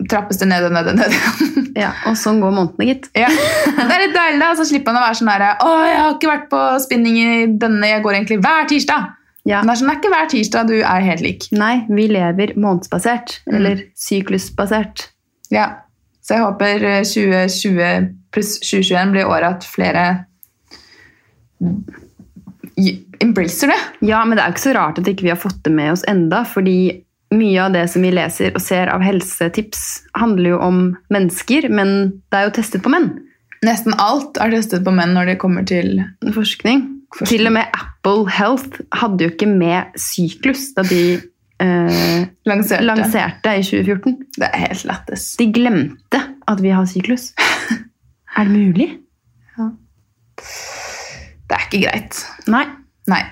trappes 0.10 0.40
det 0.42 0.48
ned 0.50 0.66
og 0.66 0.72
ned 0.74 0.88
og 0.90 0.96
ned. 0.98 1.14
ja. 1.78 1.92
Og 2.10 2.16
sånn 2.18 2.40
går 2.42 2.56
månedene, 2.56 2.88
gitt. 2.90 3.10
ja. 3.14 3.28
Det 3.30 3.86
er 3.86 4.02
litt 4.08 4.16
deilig, 4.16 4.40
da. 4.42 4.48
Så 4.58 4.66
slipper 4.66 4.92
man 4.96 5.04
å 5.04 5.06
være 5.06 5.20
sånn 5.20 5.30
her 5.30 5.46
Å, 5.52 5.74
jeg 5.86 6.00
har 6.02 6.16
ikke 6.16 6.32
vært 6.32 6.48
på 6.50 6.62
spinning 6.88 7.20
i 7.22 7.30
denne, 7.62 7.86
jeg 7.92 8.02
går 8.04 8.18
egentlig 8.18 8.40
hver 8.42 8.66
tirsdag. 8.72 9.12
Ja. 9.48 9.62
Men 9.62 9.70
det 9.70 9.76
er 9.76 9.80
sånn, 9.82 9.88
det 9.92 9.94
er 9.96 10.02
ikke 10.02 10.14
hver 10.16 10.32
tirsdag 10.34 10.68
du 10.72 10.76
er 10.82 11.06
helt 11.06 11.24
lik. 11.26 11.46
Nei, 11.56 11.76
vi 11.90 12.08
lever 12.12 12.56
månedsbasert, 12.60 13.38
Mm. 13.48 13.56
eller 13.60 13.84
syklusbasert. 13.98 15.06
Ja. 15.54 15.68
Så 16.26 16.36
jeg 16.36 16.44
håper 16.46 16.84
eh, 16.86 17.04
2020 17.08 18.10
pluss 18.34 18.58
2021 18.62 19.14
blir 19.16 19.30
året 19.30 19.56
at 19.62 19.66
flere 19.66 20.04
embracer 23.22 23.68
det. 23.72 23.80
Ja, 24.08 24.22
men 24.26 24.38
det 24.38 24.44
er 24.44 24.52
jo 24.52 24.56
ikke 24.58 24.66
så 24.68 24.76
rart 24.78 25.00
at 25.02 25.08
ikke 25.12 25.26
vi 25.28 25.32
har 25.34 25.40
fått 25.42 25.62
det 25.66 25.74
med 25.76 25.92
oss 25.96 26.06
enda, 26.08 26.44
fordi 26.48 26.76
mye 27.36 27.64
av 27.64 27.74
det 27.76 27.86
som 27.94 28.06
vi 28.06 28.12
leser 28.14 28.56
og 28.56 28.62
ser 28.64 28.92
av 28.92 29.04
helsetips, 29.06 29.84
handler 30.18 30.56
jo 30.56 30.62
om 30.66 30.80
mennesker, 31.14 31.70
men 31.74 32.22
det 32.32 32.40
er 32.40 32.48
jo 32.48 32.56
testet 32.60 32.86
på 32.86 32.94
menn. 32.94 33.12
Nesten 33.66 33.96
alt 34.00 34.40
er 34.40 34.54
testet 34.56 34.86
på 34.86 34.94
menn 34.96 35.14
når 35.18 35.34
det 35.34 35.42
kommer 35.42 35.68
til 35.68 36.00
Forskning. 36.36 36.86
Forskning. 37.10 37.28
Til 37.32 37.50
og 37.50 37.56
med 37.58 37.76
Apple 37.76 38.30
Health 38.32 38.82
hadde 39.02 39.26
jo 39.26 39.34
ikke 39.34 39.50
med 39.50 39.98
syklus 40.00 40.70
da 40.78 40.86
de 40.86 41.02
eh, 41.18 42.28
lanserte. 42.48 42.86
lanserte 42.86 43.56
i 43.58 43.66
2014. 43.66 44.16
Det 44.38 44.50
er 44.50 44.66
helt 44.68 44.86
lættis. 44.92 45.26
De 45.42 45.50
glemte 45.54 46.22
at 46.50 46.64
vi 46.64 46.74
har 46.74 46.86
syklus. 46.90 47.32
er 48.38 48.46
det 48.48 48.54
mulig? 48.54 48.90
Det 51.50 51.58
er 51.58 51.66
ikke 51.66 51.82
greit. 51.88 52.22
Nei. 52.48 52.66
Nei. 53.10 53.24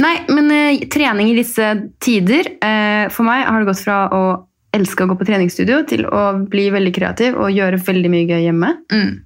Nei, 0.00 0.14
men 0.32 0.50
eh, 0.54 0.78
trening 0.88 1.28
i 1.30 1.36
disse 1.36 1.66
tider 2.00 2.46
eh, 2.64 3.08
For 3.12 3.26
meg 3.26 3.44
har 3.46 3.60
det 3.60 3.68
gått 3.68 3.82
fra 3.84 3.98
å 4.16 4.20
elske 4.72 5.04
å 5.04 5.08
gå 5.10 5.16
på 5.18 5.26
treningsstudio 5.26 5.80
til 5.90 6.04
å 6.06 6.20
bli 6.48 6.68
veldig 6.70 6.92
kreativ 6.94 7.34
og 7.36 7.50
gjøre 7.52 7.80
veldig 7.84 8.10
mye 8.12 8.28
gøy 8.28 8.44
hjemme 8.46 8.68
Mm. 8.92 9.16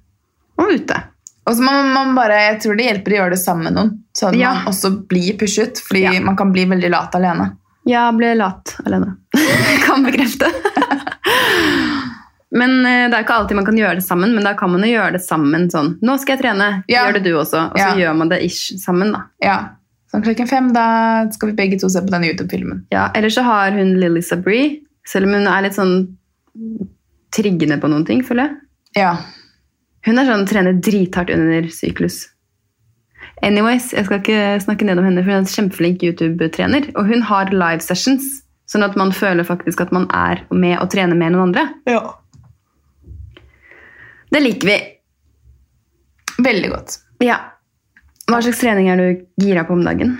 og 0.57 0.71
ute. 0.73 0.97
Og 1.45 1.53
så 1.53 1.61
må 1.61 1.71
man 1.93 2.15
bare, 2.17 2.39
Jeg 2.49 2.61
tror 2.63 2.75
det 2.79 2.87
hjelper 2.87 3.13
å 3.13 3.17
gjøre 3.19 3.29
det 3.35 3.39
sammen 3.43 3.63
med 3.69 3.73
noen, 3.77 3.91
så 4.17 4.29
at 4.31 4.35
Ja. 4.39 4.53
man 4.55 4.65
også 4.73 4.89
blir 5.07 5.37
pushet. 5.37 5.77
Fordi 5.85 6.01
Ja. 6.01 6.19
man 6.25 6.35
kan 6.35 6.51
bli 6.51 6.65
veldig 6.65 6.89
lat 6.89 7.13
alene. 7.13 7.51
Ja, 7.85 8.11
ble 8.11 8.33
lat 8.35 8.75
alene. 8.85 9.15
kan 9.85 10.03
bekrefte. 10.03 10.49
men 12.55 12.85
eh, 12.85 13.05
Det 13.09 13.13
er 13.19 13.23
ikke 13.23 13.37
alltid 13.37 13.55
man 13.59 13.65
kan 13.69 13.77
gjøre 13.77 13.95
det 13.99 14.03
sammen, 14.07 14.33
men 14.33 14.43
da 14.43 14.53
kan 14.57 14.71
man 14.71 14.81
jo 14.81 14.95
gjøre 14.97 15.11
det 15.19 15.21
sammen. 15.21 15.69
sånn, 15.69 15.99
Nå 16.01 16.17
skal 16.19 16.37
jeg 16.37 16.43
trene, 16.45 16.83
Ja. 16.89 17.05
gjør 17.05 17.13
det 17.19 17.23
du 17.23 17.33
også. 17.37 17.71
Og 17.71 17.77
så 17.77 17.93
gjør 18.01 18.15
man 18.17 18.29
det 18.29 18.41
ish 18.43 18.73
sammen. 18.81 19.11
da. 19.13 19.23
Ja. 19.41 19.57
Sånn 20.15 20.23
klokken 20.23 20.47
fem, 20.47 20.67
da 20.71 21.27
skal 21.35 21.49
vi 21.49 21.57
begge 21.57 21.75
to 21.81 21.89
se 21.91 21.99
på 21.99 22.07
denne 22.13 22.29
YouTube-filmen. 22.29 22.85
Ja, 22.93 23.09
Eller 23.19 23.33
så 23.33 23.43
har 23.43 23.75
hun 23.75 23.97
Lily 23.99 24.21
Sabree, 24.23 24.77
selv 25.03 25.27
om 25.27 25.33
hun 25.35 25.49
er 25.51 25.65
litt 25.65 25.75
sånn 25.75 26.15
triggende 27.35 27.75
på 27.81 27.89
noen 27.91 28.05
ting, 28.07 28.21
føler 28.23 28.47
jeg. 28.47 28.55
Ja. 29.01 29.09
Hun 30.07 30.21
er 30.21 30.29
sånn 30.29 30.47
trener 30.47 30.77
drithardt 30.79 31.33
under 31.35 31.67
syklus. 31.67 32.21
Anyways, 33.43 33.89
jeg 33.91 34.07
skal 34.07 34.21
ikke 34.21 34.39
snakke 34.63 34.87
ned 34.87 35.01
om 35.01 35.09
henne, 35.09 35.19
for 35.19 35.33
hun 35.33 35.41
er 35.41 35.43
en 35.43 35.51
kjempeflink 35.51 36.05
YouTube-trener. 36.07 36.87
Og 36.95 37.11
hun 37.11 37.25
har 37.27 37.51
live 37.51 37.83
sessions, 37.83 38.23
sånn 38.71 38.87
at 38.87 38.95
man 38.95 39.11
føler 39.11 39.43
faktisk 39.43 39.83
at 39.83 39.91
man 39.91 40.07
er 40.15 40.45
med 40.55 40.77
og 40.79 40.93
trener 40.95 41.19
med 41.19 41.35
noen 41.35 41.49
andre. 41.49 41.67
ja. 41.91 42.05
Det 44.31 44.39
liker 44.41 44.67
vi. 44.67 44.79
Veldig 46.43 46.69
godt. 46.71 46.95
Ja. 47.23 47.37
Hva 48.25 48.39
slags 48.41 48.61
trening 48.61 48.89
er 48.89 49.01
du 49.01 49.25
gira 49.41 49.65
på 49.67 49.75
om 49.75 49.83
dagen? 49.85 50.15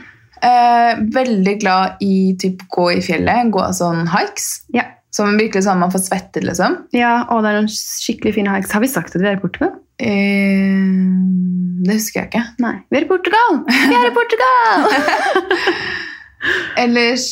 Eh, 0.46 1.00
veldig 1.15 1.56
glad 1.62 2.04
i 2.06 2.36
typ 2.41 2.65
gå 2.74 2.89
i 2.94 3.02
fjellet, 3.04 3.50
gå 3.54 3.63
sånn 3.74 4.06
hikes. 4.12 4.50
Ja. 4.76 4.86
Som 5.15 5.38
virkelig 5.39 5.63
sånn 5.65 5.80
man 5.82 5.94
får 5.94 6.04
svettet, 6.10 6.44
liksom. 6.46 6.76
Ja, 6.94 7.24
og 7.32 7.41
det 7.41 7.52
er 7.52 7.62
noen 7.62 7.72
skikkelig 7.72 8.36
fine 8.36 8.54
hikes. 8.54 8.74
Har 8.76 8.84
vi 8.84 8.91
sagt 8.91 9.15
at 9.15 9.24
vi 9.24 9.30
er 9.32 9.39
i 9.39 9.41
Portugal? 9.41 9.74
Eh, 9.98 10.84
det 11.88 11.98
husker 11.98 12.22
jeg 12.22 12.30
ikke. 12.30 12.44
Nei. 12.65 12.76
Vi 12.91 13.00
er 13.00 13.08
i 13.08 13.10
Portugal! 13.10 13.62
Vi 13.72 13.96
er 13.96 14.10
i 14.10 14.15
Portugal! 14.15 14.86
Ellers 16.84 17.28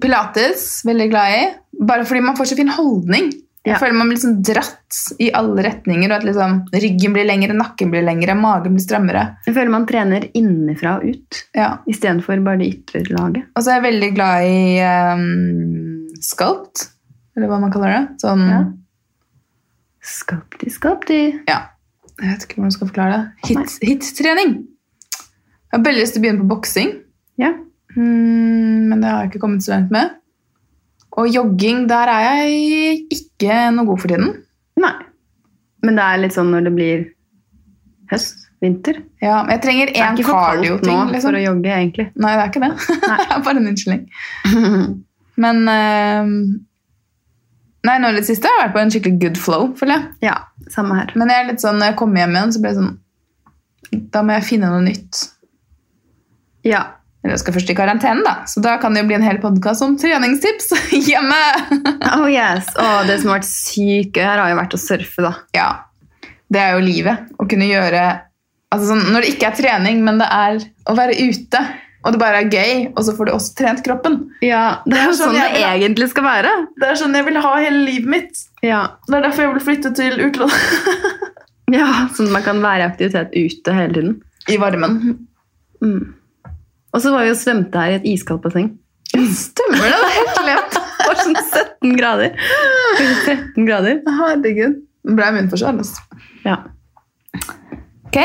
pilates, 0.00 0.64
veldig 0.86 1.08
glad 1.12 1.36
i. 1.36 1.44
Bare 1.90 2.06
fordi 2.08 2.22
man 2.24 2.38
får 2.38 2.52
så 2.52 2.60
fin 2.60 2.72
holdning. 2.72 3.32
Jeg 3.66 3.74
Ja. 3.74 3.78
føler 3.78 3.92
man 3.92 4.08
blir 4.08 4.16
liksom 4.16 4.42
dratt 4.42 4.98
i 5.20 5.30
alle 5.36 5.62
retninger, 5.62 6.08
og 6.10 6.16
at 6.16 6.22
liksom 6.24 6.64
ryggen 6.72 7.12
blir 7.12 7.26
lengre, 7.28 7.52
nakken 7.52 7.90
blir 7.92 8.02
lengre, 8.02 8.34
magen 8.34 8.72
blir 8.74 8.80
strammere. 8.80 9.36
Jeg 9.46 9.54
føler 9.54 9.70
man 9.70 9.84
trener 9.86 10.30
innenfra 10.34 10.96
og 10.96 11.04
ut, 11.04 11.42
Ja. 11.54 11.76
istedenfor 11.86 12.42
bare 12.42 12.56
det 12.58 12.70
ytre 12.74 13.02
laget. 13.10 13.44
Og 13.54 13.62
så 13.62 13.68
er 13.74 13.82
jeg 13.82 13.92
veldig 13.92 14.14
glad 14.14 14.44
i 14.48 14.80
um, 15.12 16.06
sculpt, 16.22 16.88
eller 17.36 17.48
hva 17.48 17.60
man 17.60 17.70
kaller 17.70 17.92
det. 17.98 18.08
Sånn, 18.24 18.48
Ja. 18.48 18.60
ja. 18.60 18.64
Sculpty, 20.70 21.42
Ja. 21.48 21.60
Jeg 22.20 22.28
vet 22.34 22.42
ikke 22.44 22.54
hvordan 22.56 22.70
jeg 22.70 22.72
skal 22.72 22.88
forklare 22.88 23.12
det. 23.12 23.48
Hit- 23.48 23.78
Hit-trening. 23.82 24.66
jeg 25.72 25.72
har 25.72 25.84
veldig 25.84 26.00
lyst 26.02 26.12
til 26.14 26.22
å 26.22 26.24
begynne 26.24 26.40
på 26.42 26.48
boksing, 26.48 26.90
Ja. 27.38 27.52
mm, 27.96 28.88
men 28.88 29.00
det 29.00 29.08
har 29.10 29.22
jeg 29.24 29.32
ikke 29.32 29.40
kommet 29.40 29.62
så 29.62 29.72
langt 29.76 29.90
med. 29.90 30.10
Og 31.16 31.28
jogging, 31.28 31.86
der 31.88 32.08
er 32.08 32.20
jeg 32.48 33.06
ikke 33.10 33.29
noe 33.74 33.86
god 33.88 34.00
for 34.02 34.08
tiden. 34.12 34.30
Nei. 34.80 34.92
Men 35.84 35.96
det 35.96 36.04
er 36.04 36.22
litt 36.24 36.36
sånn 36.36 36.50
når 36.52 36.66
det 36.68 36.72
blir 36.76 37.04
høst, 38.12 38.46
vinter. 38.60 38.98
Ja, 39.24 39.38
men 39.42 39.54
jeg 39.54 39.62
trenger 39.64 39.92
er 39.94 40.00
én 40.10 40.18
ikke 40.18 40.28
for 40.28 40.40
cardio-ting. 40.44 40.98
Liksom. 41.14 41.22
for 41.24 41.38
å 41.38 41.40
jogge, 41.40 41.70
egentlig. 41.72 42.06
Nei, 42.20 42.32
det 42.36 42.42
er 42.42 42.50
ikke 42.50 42.64
det. 42.66 42.72
Det 43.06 43.36
er 43.36 43.44
bare 43.46 43.56
en 43.62 43.70
unnskyldning. 43.70 44.02
Men 45.40 45.62
ehm, 45.72 46.34
Nei, 47.88 47.94
nå 48.02 48.10
i 48.12 48.16
det 48.18 48.26
siste 48.28 48.44
har 48.50 48.58
jeg 48.58 48.66
vært 48.66 48.74
på 48.74 48.80
en 48.82 48.90
skikkelig 48.92 49.20
good 49.22 49.38
flow, 49.40 49.62
føler 49.78 49.94
jeg. 49.96 50.28
ja, 50.28 50.34
samme 50.68 50.98
her. 50.98 51.14
Men 51.16 51.30
jeg 51.32 51.40
er 51.40 51.46
litt 51.48 51.62
sånn, 51.64 51.78
når 51.80 51.94
jeg 51.94 51.96
kommer 52.02 52.20
hjem 52.20 52.34
igjen, 52.36 52.52
så 52.52 52.60
blir 52.60 52.74
jeg 52.74 52.80
sånn 52.82 54.02
Da 54.12 54.20
må 54.22 54.34
jeg 54.36 54.44
finne 54.50 54.68
noe 54.74 54.82
nytt. 54.84 55.22
Ja. 56.68 56.82
Eller 57.20 57.36
skal 57.36 57.52
først 57.52 57.68
i 57.68 57.76
karantene, 57.76 58.22
da. 58.24 58.46
Så 58.48 58.62
da 58.64 58.78
kan 58.80 58.94
det 58.96 59.02
jo 59.02 59.10
bli 59.10 59.18
en 59.18 59.26
hel 59.26 59.40
podkast 59.42 59.84
om 59.84 59.98
treningstips 60.00 60.70
hjemme. 61.10 61.40
Oh 62.16 62.24
yes. 62.30 62.70
Å, 62.80 63.02
det 63.08 63.18
som 63.20 63.32
har 63.32 63.42
vært 63.42 63.50
sykt 63.50 64.20
her, 64.22 64.40
har 64.40 64.52
jo 64.54 64.58
vært 64.60 64.76
å 64.76 64.80
surfe, 64.80 65.24
da. 65.26 65.34
Ja. 65.56 65.68
Det 66.50 66.62
er 66.62 66.74
jo 66.78 66.86
livet. 66.86 67.28
Å 67.36 67.46
kunne 67.50 67.68
gjøre 67.68 68.00
altså 68.72 68.88
sånn, 68.92 69.04
Når 69.12 69.24
det 69.26 69.34
ikke 69.34 69.50
er 69.50 69.58
trening, 69.58 70.00
men 70.06 70.18
det 70.22 70.28
er 70.32 70.60
å 70.88 70.96
være 70.96 71.16
ute, 71.18 71.60
og 72.00 72.14
det 72.14 72.20
bare 72.22 72.40
er 72.40 72.48
gøy, 72.54 72.86
og 72.94 73.02
så 73.04 73.12
får 73.16 73.28
du 73.28 73.32
også 73.34 73.56
trent 73.58 73.82
kroppen. 73.84 74.16
Ja, 74.46 74.80
Det 74.86 74.96
er 74.96 75.10
jo 75.10 75.16
sånn 75.18 75.34
sånn 75.34 75.40
det 75.58 75.64
egentlig 75.66 76.08
skal 76.14 76.24
være. 76.24 76.52
Det 76.80 76.88
er 76.88 77.00
sånn 77.02 77.18
jeg 77.18 77.26
vil 77.28 77.40
ha 77.44 77.50
hele 77.60 77.82
livet 77.84 78.08
mitt. 78.14 78.40
Ja. 78.64 78.86
Det 79.04 79.18
er 79.18 79.26
derfor 79.26 79.44
jeg 79.44 79.52
vil 79.58 79.66
flytte 79.66 79.92
til 79.98 80.16
utlandet. 80.24 81.04
ja, 81.80 81.90
Sånn 82.16 82.30
at 82.30 82.38
man 82.38 82.46
kan 82.46 82.64
være 82.64 82.86
i 82.86 82.88
aktivitet 82.88 83.36
ute 83.36 83.76
hele 83.76 83.92
tiden. 83.98 84.16
I 84.48 84.56
varmen. 84.62 84.96
Mm. 85.84 86.00
Og 86.90 87.02
så 87.02 87.12
var 87.14 87.26
vi 87.26 87.32
og 87.34 87.38
svømte 87.38 87.82
her 87.82 87.94
i 87.94 87.98
et 88.00 88.08
iskaldt 88.16 88.42
basseng. 88.44 88.72
Stemmer 89.10 89.82
det? 89.82 89.94
Det 89.94 90.08
er 90.08 90.14
helt 90.16 90.36
glemt. 90.38 90.76
Det 90.76 91.06
var 91.06 91.18
sånn 91.20 91.38
17 91.40 91.96
grader. 91.98 92.36
Kanskje 92.98 93.34
13 93.36 93.66
grader. 93.68 94.02
Herregud. 94.20 94.76
Nå 95.06 95.16
ble 95.16 95.26
jeg 95.26 95.36
munnforskjell. 95.38 95.80
Altså. 95.82 96.20
Ja. 96.44 96.58
Ok, 98.10 98.20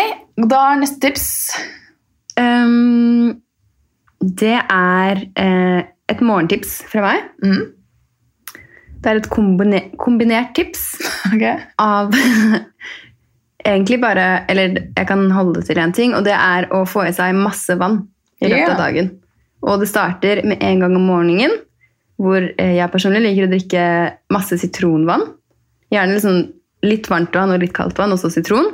Da 0.51 0.62
er 0.71 0.82
neste 0.82 1.01
tips. 1.06 1.28
Um, 2.36 3.38
det 4.19 4.58
er 4.60 5.21
uh, 5.39 5.82
et 6.12 6.21
morgentips 6.25 6.82
fra 6.91 7.06
meg. 7.06 7.30
Mm. 7.45 7.71
Det 9.01 9.12
er 9.12 9.21
et 9.21 9.30
kombine 9.30 9.84
kombinert 10.01 10.56
tips 10.58 10.95
okay. 11.34 11.62
av 11.78 12.13
egentlig 13.65 13.99
bare 14.01 14.45
Eller 14.49 14.80
jeg 14.97 15.08
kan 15.08 15.28
holde 15.32 15.60
det 15.60 15.67
til 15.69 15.82
én 15.82 15.93
ting, 15.93 16.15
og 16.17 16.25
det 16.25 16.34
er 16.34 16.67
å 16.73 16.84
få 16.89 17.06
i 17.06 17.13
seg 17.13 17.38
masse 17.38 17.78
vann 17.78 18.01
i 18.45 18.51
løpet 18.53 18.73
av 18.75 18.81
dagen. 18.81 19.12
Og 19.65 19.81
det 19.81 19.89
starter 19.89 20.43
med 20.45 20.62
en 20.63 20.84
gang 20.84 20.95
om 20.97 21.08
morgenen, 21.10 21.58
hvor 22.21 22.39
eh, 22.39 22.75
jeg 22.77 22.91
personlig 22.93 23.23
liker 23.25 23.47
å 23.47 23.51
drikke 23.51 23.86
masse 24.34 24.58
sitronvann. 24.62 25.25
Gjerne 25.93 26.15
liksom 26.15 26.41
litt 26.86 27.10
varmt 27.12 27.36
vann 27.36 27.53
og 27.53 27.62
litt 27.63 27.75
kaldt 27.75 27.97
vann, 27.99 28.13
og 28.13 28.21
så 28.21 28.31
sitron. 28.34 28.71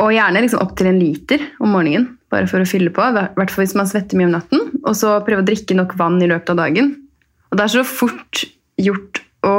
Og 0.00 0.12
gjerne 0.14 0.42
liksom 0.44 0.62
opp 0.62 0.76
til 0.78 0.90
en 0.90 1.00
liter 1.00 1.42
om 1.60 1.74
morgenen, 1.74 2.06
bare 2.32 2.48
for 2.50 2.62
å 2.62 2.68
fylle 2.68 2.92
på. 2.94 3.04
I 3.04 3.26
hvert 3.36 3.52
fall 3.52 3.64
hvis 3.64 3.76
man 3.78 3.88
svetter 3.90 4.18
mye 4.18 4.30
om 4.30 4.36
natten. 4.36 4.68
Og 4.84 4.94
så 4.98 5.18
prøve 5.26 5.44
å 5.44 5.48
drikke 5.48 5.76
nok 5.78 5.96
vann 6.00 6.20
i 6.22 6.28
løpet 6.30 6.54
av 6.54 6.62
dagen. 6.62 6.94
Og 7.50 7.58
det 7.58 7.66
er 7.66 7.74
så 7.74 7.84
fort 7.86 8.44
gjort 8.80 9.22
å 9.46 9.54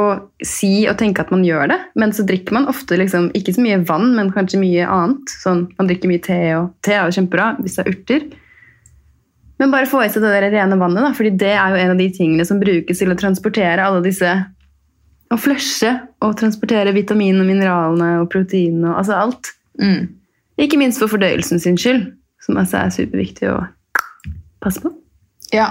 si 0.46 0.84
og 0.86 0.94
tenke 1.00 1.24
at 1.24 1.32
man 1.34 1.42
gjør 1.42 1.66
det, 1.72 1.78
men 1.98 2.12
så 2.14 2.22
drikker 2.26 2.54
man 2.54 2.68
ofte 2.70 2.94
liksom, 3.00 3.32
ikke 3.34 3.54
så 3.56 3.64
mye 3.64 3.80
vann, 3.88 4.12
men 4.14 4.30
kanskje 4.34 4.60
mye 4.62 4.86
annet. 4.86 5.32
Sånn, 5.42 5.64
man 5.78 5.90
drikker 5.90 6.10
mye 6.10 6.22
te, 6.22 6.38
og 6.58 6.70
te 6.86 6.94
er 6.94 7.08
jo 7.08 7.16
kjempebra 7.18 7.48
hvis 7.58 7.78
det 7.78 7.82
er 7.82 7.92
urter. 7.92 8.28
Men 9.62 9.70
bare 9.70 9.86
få 9.86 10.00
i 10.02 10.08
seg 10.10 10.24
det 10.24 10.32
der 10.34 10.48
rene 10.50 10.74
vannet, 10.74 11.04
da, 11.04 11.12
fordi 11.14 11.30
det 11.38 11.52
er 11.54 11.70
jo 11.70 11.78
en 11.78 11.92
av 11.92 12.00
de 12.00 12.08
tingene 12.10 12.42
som 12.48 12.58
brukes 12.58 12.98
til 12.98 13.12
å 13.14 13.18
transportere 13.18 13.84
alle 13.84 14.02
disse 14.02 14.32
Å 15.32 15.36
flushe 15.40 15.92
og 16.20 16.34
transportere 16.40 16.90
vitaminene 16.92 17.46
mineralene 17.46 18.08
og 18.20 18.26
proteinene 18.32 18.90
og 18.90 18.98
altså 19.00 19.14
alt. 19.16 19.52
Mm. 19.80 20.10
Ikke 20.60 20.76
minst 20.76 21.00
for 21.00 21.08
fordøyelsen 21.08 21.62
sin 21.62 21.78
skyld, 21.80 22.02
som 22.42 22.58
altså 22.60 22.82
er 22.82 22.90
superviktig 22.92 23.48
å 23.48 23.62
passe 24.60 24.82
på. 24.82 24.90
Ja. 25.54 25.70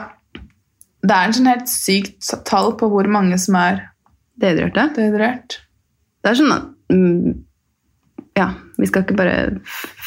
Det 1.04 1.14
er 1.14 1.28
en 1.28 1.36
sånn 1.38 1.52
helt 1.52 1.70
sykt 1.70 2.32
tall 2.48 2.74
på 2.80 2.90
hvor 2.90 3.12
mange 3.12 3.38
som 3.44 3.60
er 3.60 3.84
Dehydrerte. 4.42 4.88
dehydrert. 4.96 5.60
Det 6.24 6.32
er 6.32 6.40
sånn 6.40 6.56
at 6.56 6.68
mm, 6.94 7.38
Ja, 8.40 8.54
vi 8.82 8.90
skal 8.90 9.04
ikke 9.06 9.16
bare 9.20 9.36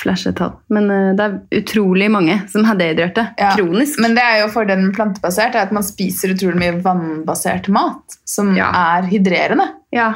flashe 0.02 0.32
tall, 0.36 0.52
men 0.74 0.90
eh, 0.90 1.12
det 1.16 1.24
er 1.28 1.62
utrolig 1.62 2.10
mange 2.12 2.36
som 2.50 2.66
har 2.68 2.76
dehydrerte 2.80 3.24
Ja. 3.38 3.54
kronisk. 3.56 4.00
Men 4.02 4.16
det 4.18 4.24
er 4.26 4.40
jo 4.42 4.50
fordelen 4.52 4.88
med 4.90 4.96
plantebasert, 4.98 5.54
er 5.54 5.68
at 5.68 5.72
man 5.72 5.86
spiser 5.86 6.34
utrolig 6.34 6.58
mye 6.60 6.76
vannbasert 6.84 7.68
mat 7.72 8.18
som 8.26 8.52
Ja. 8.58 8.68
er 8.98 9.06
hydrerende. 9.08 9.70
ja, 9.94 10.12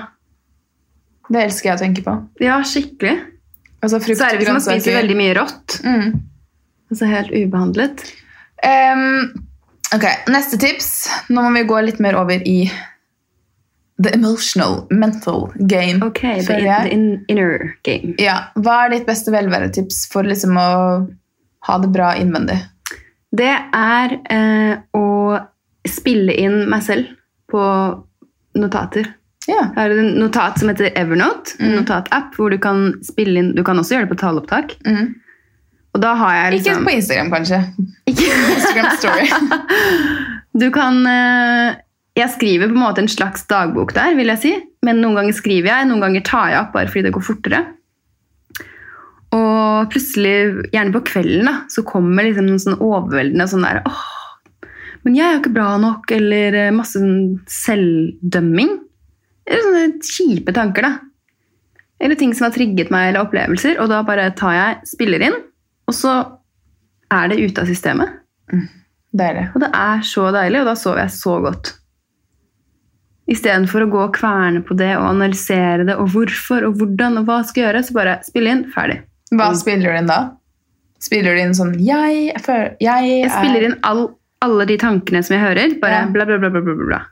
Det 1.30 1.42
elsker 1.44 1.68
jeg 1.70 1.76
å 1.76 1.82
tenke 1.82 2.02
på. 2.04 2.14
ja, 2.40 2.58
skikkelig. 2.64 3.18
Altså 3.82 3.98
frukt, 4.02 4.18
det 4.18 4.38
hvis 4.40 4.48
man 4.48 4.60
spiser 4.64 4.96
veldig 4.98 5.16
mye 5.16 5.34
rått. 5.36 5.80
mm. 5.84 6.20
Altså 6.90 7.06
helt 7.06 7.30
ubehandlet. 7.36 8.00
Um, 8.64 9.34
ok, 9.94 10.06
neste 10.32 10.58
tips. 10.58 10.88
Nå 11.28 11.42
må 11.44 11.52
vi 11.52 11.64
gå 11.68 11.82
litt 11.84 12.00
mer 12.00 12.16
over 12.16 12.40
i 12.48 12.70
the 14.02 14.12
emotional, 14.14 14.87
mental 14.90 15.52
game. 15.66 16.02
Ok, 16.06 16.20
the, 16.46 16.58
the 16.62 16.88
in, 16.94 17.24
inner 17.28 17.74
game. 17.82 18.14
Ja, 18.18 18.44
Hva 18.56 18.84
er 18.87 18.90
ditt 18.96 19.06
beste 19.08 19.32
velværetips 19.34 20.04
for 20.12 20.22
liksom 20.28 20.56
å 20.56 20.68
ha 21.68 21.78
det 21.82 21.90
bra 21.94 22.12
innvendig? 22.16 22.61
Det 23.34 23.50
er 23.74 24.14
eh, 24.32 24.78
å 24.96 25.06
spille 25.88 26.32
inn 26.38 26.62
meg 26.70 26.82
selv 26.87 27.11
på 27.50 27.62
notater. 28.58 29.14
Yeah. 29.48 29.70
Jeg 29.72 29.78
har 29.80 29.92
en 29.96 30.11
notat 30.20 30.58
som 30.61 30.68
heter 30.68 30.90
Evernote, 30.98 31.54
en 31.58 31.70
Mm. 31.72 31.76
notatapp 31.80 32.34
hvor 32.37 32.50
du 32.52 32.58
kan 32.61 32.90
spille 33.02 33.38
inn 33.40 33.54
Du 33.56 33.62
kan 33.64 33.78
også 33.80 33.94
gjøre 33.96 34.04
det 34.08 34.12
på 34.12 34.18
taleopptak. 34.20 34.74
Mm. 34.84 35.14
Og 35.96 36.00
da 36.02 36.11
har 36.20 36.34
jeg 36.34 36.58
Ikke 36.61 36.68
liksom 36.68 36.84
på 36.84 36.92
Instagram, 36.98 37.30
kanskje. 37.32 37.61
Ikke- 38.06 38.40
Instagram 38.54 38.90
story. 38.98 39.28
Du 40.58 40.70
kan 40.74 41.06
eh, 41.06 41.76
Jeg 42.18 42.35
skriver 42.35 42.66
på 42.66 42.74
en 42.74 42.83
måte 42.83 43.02
en 43.04 43.11
slags 43.11 43.44
dagbok 43.50 43.94
der, 43.94 44.16
vil 44.18 44.33
jeg 44.33 44.42
si. 44.42 44.54
Men 44.87 45.02
noen 45.02 45.20
ganger 45.20 45.37
skriver 45.37 45.70
jeg, 45.70 45.88
noen 45.88 46.02
ganger 46.02 46.24
tar 46.26 46.52
jeg 46.52 46.61
opp 46.64 46.72
bare 46.74 46.90
fordi 46.90 47.07
det 47.07 47.14
går 47.14 47.26
fortere. 47.28 47.64
Og 49.37 49.90
plutselig, 49.92 50.68
gjerne 50.72 50.94
på 50.94 51.04
kvelden, 51.11 51.46
da, 51.46 51.54
så 51.70 51.85
kommer 51.87 52.26
liksom 52.26 52.48
noen 52.48 52.62
sånn 52.62 52.81
overveldende 52.81 53.46
sånn 53.50 53.66
der 53.66 53.83
Åh, 53.87 54.07
men 55.07 55.16
jeg 55.16 55.24
er 55.24 55.37
jo 55.37 55.42
ikke 55.42 55.54
bra 55.54 55.68
nok, 55.81 56.11
eller 56.12 56.57
eh, 56.59 56.74
masse 56.74 57.00
sånn 57.00 57.38
selvdømming. 57.48 58.74
Eller 59.48 59.64
sånne 59.64 59.85
kjipe 60.04 60.54
tanker, 60.57 60.85
da. 60.85 61.78
Eller 62.02 62.18
ting 62.18 62.35
som 62.37 62.48
har 62.48 62.54
trigget 62.54 62.90
meg, 62.94 63.11
eller 63.11 63.24
opplevelser. 63.24 63.78
Og 63.83 63.88
da 63.92 64.02
bare 64.07 64.28
tar 64.38 64.57
jeg, 64.57 64.81
spiller 64.90 65.24
inn, 65.28 65.38
og 65.88 65.96
så 65.96 66.18
er 67.14 67.31
det 67.31 67.40
ute 67.40 67.64
av 67.64 67.70
systemet. 67.70 68.18
Deilig. 69.16 69.48
Og 69.54 69.62
det 69.64 69.70
er 69.72 70.04
så 70.04 70.28
deilig, 70.35 70.61
og 70.61 70.68
da 70.68 70.76
sover 70.76 71.04
jeg 71.07 71.14
så 71.16 71.38
godt. 71.46 71.77
Istedenfor 73.28 73.84
å 73.84 73.90
gå 73.92 74.00
og 74.06 74.14
kverne 74.16 74.62
på 74.64 74.76
det 74.78 74.94
og 74.96 75.04
analysere 75.10 75.84
det, 75.84 75.98
og 76.00 76.08
hvorfor 76.14 76.64
og 76.68 76.78
hvordan 76.80 77.20
og 77.20 77.28
hva 77.28 77.42
skal 77.44 77.66
gjøre, 77.66 77.82
så 77.84 77.96
bare 77.96 78.14
spille 78.24 78.54
inn, 78.54 78.62
ferdig. 78.72 79.02
Hva 79.36 79.50
spiller 79.58 79.92
du 79.92 79.98
inn 80.00 80.08
da? 80.08 80.20
Spiller 81.04 81.36
du 81.36 81.42
inn 81.42 81.52
sånn 81.54 81.74
Jeg, 81.78 82.32
jeg, 82.32 82.70
jeg, 82.82 83.10
Jeg 83.20 83.28
spiller 83.30 83.66
inn 83.68 83.76
all, 83.86 84.06
alle 84.42 84.64
de 84.66 84.78
tankene 84.80 85.20
som 85.22 85.36
jeg 85.36 85.44
hører, 85.44 85.76
bare 85.82 86.00
Ja. 86.00 86.08
bla, 86.10 86.24
bla, 86.26 86.40
bla, 86.40 86.50
bla, 86.54 86.62
bla, 86.64 86.74
bla. 86.88 87.02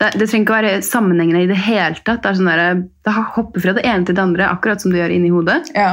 Det, 0.00 0.12
det 0.20 0.28
trenger 0.28 0.44
ikke 0.44 0.52
å 0.54 0.58
være 0.60 0.76
sammenhengende 0.84 1.42
i 1.44 1.48
det 1.50 1.58
hele 1.64 1.96
tatt. 2.04 2.22
Det, 2.22 2.30
er 2.30 2.38
sånn 2.38 2.52
der, 2.52 2.84
det 3.08 3.16
hopper 3.34 3.64
fra 3.64 3.74
det 3.76 3.84
ene 3.88 4.06
til 4.08 4.16
det 4.16 4.22
andre, 4.22 4.46
akkurat 4.52 4.84
som 4.84 4.92
du 4.92 5.00
gjør 5.00 5.12
inni 5.16 5.32
hodet. 5.32 5.72
Ja. 5.76 5.90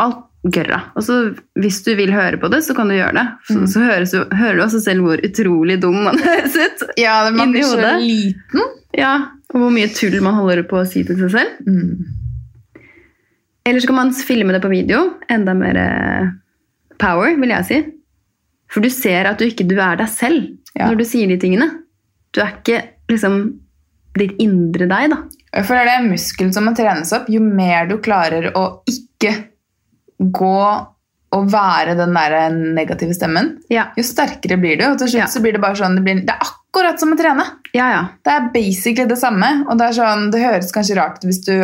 Alt 0.00 0.24
gørra. 0.42 0.80
Og 0.98 1.04
så 1.06 1.16
hvis 1.60 1.82
du 1.86 1.92
vil 1.94 2.10
høre 2.12 2.38
på 2.42 2.48
det, 2.50 2.62
så 2.66 2.74
kan 2.74 2.88
du 2.90 2.96
gjøre 2.96 3.14
det. 3.14 3.26
Så, 3.48 3.58
Mm. 3.60 3.66
så 3.70 3.80
høres 3.86 4.10
du, 4.10 4.18
hører 4.34 4.56
du 4.58 4.62
også 4.64 4.80
selv 4.82 5.04
hvor 5.06 5.20
utrolig 5.22 5.80
dum 5.80 6.00
man 6.04 6.18
høres 6.26 6.56
ut. 6.56 6.82
ja, 6.98 7.30
man 7.30 7.48
Inni 7.52 7.62
så 7.62 7.78
liten. 8.00 8.64
Ja, 8.98 9.12
og 9.54 9.60
hvor 9.60 9.70
mye 9.70 9.88
tull 9.94 10.18
man 10.24 10.34
holder 10.34 10.62
på 10.68 10.80
å 10.82 10.86
si 10.88 11.04
til 11.06 11.16
seg 11.20 11.30
selv. 11.30 11.62
Mm. 11.68 12.82
Eller 13.64 13.80
så 13.80 13.86
kan 13.86 13.94
man 14.00 14.12
filme 14.16 14.52
det 14.52 14.62
på 14.64 14.68
video. 14.72 15.04
Enda 15.30 15.54
mer 15.54 15.76
eh, 15.78 16.30
power, 16.98 17.36
vil 17.38 17.52
jeg 17.54 17.68
si. 17.68 17.78
For 18.72 18.82
du 18.82 18.90
ser 18.90 19.28
at 19.30 19.38
du 19.38 19.46
ikke 19.46 19.66
du 19.68 19.76
er 19.78 19.96
deg 20.00 20.08
selv 20.10 20.48
Ja. 20.74 20.86
når 20.88 20.96
du 21.02 21.04
sier 21.04 21.28
de 21.28 21.36
tingene. 21.38 21.66
Du 22.32 22.40
er 22.40 22.54
ikke 22.56 22.78
liksom 23.12 23.34
ditt 24.16 24.34
indre 24.40 24.86
deg, 24.88 25.10
da. 25.12 25.18
For 25.62 25.76
det 25.76 25.82
er 25.84 25.88
det 26.00 26.10
muskelen 26.10 26.52
som 26.52 26.64
må 26.64 26.72
trenes 26.76 27.12
opp. 27.12 27.26
Jo 27.28 27.40
mer 27.44 27.86
du 27.90 27.98
klarer 28.00 28.50
å 28.56 28.82
ikke 28.88 29.34
gå 30.18 30.56
og 31.32 31.46
være 31.48 31.94
den 31.96 32.12
der 32.12 32.50
negative 32.76 33.14
stemmen, 33.16 33.54
Ja, 33.72 33.86
jo 33.96 34.02
sterkere 34.04 34.58
blir 34.60 34.76
du. 34.76 34.84
Og 34.90 34.98
til 35.00 35.08
slutt 35.08 35.22
Ja. 35.22 35.26
så 35.32 35.40
blir 35.40 35.52
det 35.56 35.62
bare 35.62 35.78
sånn, 35.78 35.94
det, 35.96 36.02
blir, 36.04 36.20
det 36.26 36.34
er 36.34 36.44
akkurat 36.44 37.00
som 37.00 37.14
å 37.14 37.16
trene. 37.16 37.46
ja. 37.72 37.86
ja. 37.94 38.02
Det 38.24 38.32
er 38.34 38.50
basically 38.52 39.08
det 39.08 39.16
samme. 39.18 39.64
Og 39.68 39.78
det, 39.80 39.94
sånn, 39.96 40.30
det 40.30 40.42
høres 40.44 40.72
kanskje 40.72 40.96
rart 41.00 41.16
ut 41.22 41.24
hvis 41.30 41.40
du 41.46 41.54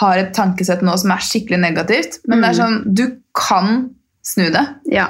har 0.00 0.18
et 0.18 0.32
tankesett 0.34 0.82
nå 0.82 0.96
som 0.98 1.12
er 1.14 1.22
skikkelig 1.22 1.60
negativt, 1.62 2.18
men 2.26 2.40
det 2.42 2.48
er 2.50 2.58
sånn, 2.58 2.80
du 2.94 3.04
kan 3.32 3.90
snu 4.26 4.48
det. 4.50 4.66
ja. 4.90 5.06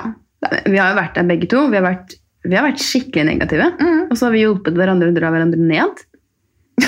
Vi 0.66 0.76
har 0.76 0.90
jo 0.92 0.98
vært 1.00 1.14
der 1.16 1.24
begge 1.24 1.46
to. 1.48 1.62
Vi 1.72 1.76
har 1.80 1.86
vært, 1.86 2.10
vi 2.44 2.54
har 2.58 2.66
vært 2.66 2.82
skikkelig 2.84 3.24
negative. 3.24 3.70
Mm. 3.80 4.10
Og 4.10 4.18
så 4.18 4.26
har 4.26 4.32
vi 4.34 4.42
hjulpet 4.44 4.76
hverandre 4.76 5.08
å 5.08 5.14
dra 5.16 5.30
hverandre 5.32 5.56
ned. 5.56 6.02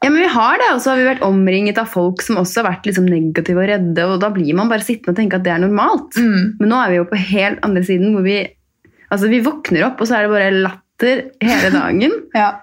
Ja, 0.00 0.08
men 0.08 0.22
vi 0.22 0.28
har 0.32 0.56
det, 0.56 0.68
og 0.72 0.80
så 0.80 0.92
har 0.92 1.00
vi 1.00 1.08
vært 1.10 1.24
omringet 1.26 1.78
av 1.80 1.90
folk 1.92 2.22
som 2.24 2.38
også 2.40 2.62
har 2.62 2.70
vært 2.70 2.86
liksom 2.88 3.08
negative 3.10 3.60
og 3.60 3.68
redde, 3.68 4.06
og 4.08 4.22
da 4.22 4.30
blir 4.32 4.56
man 4.56 4.70
bare 4.70 4.84
sittende 4.84 5.12
og 5.12 5.18
tenke 5.18 5.36
at 5.36 5.44
det 5.44 5.52
er 5.52 5.60
normalt. 5.60 6.16
Mm. 6.16 6.56
Men 6.60 6.72
nå 6.72 6.78
er 6.80 6.92
vi 6.92 7.00
jo 7.02 7.08
på 7.10 7.20
helt 7.20 7.60
andre 7.66 7.82
siden, 7.84 8.14
hvor 8.14 8.24
vi 8.24 8.38
altså 9.10 9.28
vi 9.28 9.42
våkner 9.44 9.84
opp, 9.90 10.00
og 10.00 10.08
så 10.08 10.16
er 10.16 10.24
det 10.24 10.32
bare 10.32 10.62
latter 10.64 11.22
hele 11.44 11.72
dagen. 11.80 12.16
Ja. 12.36 12.54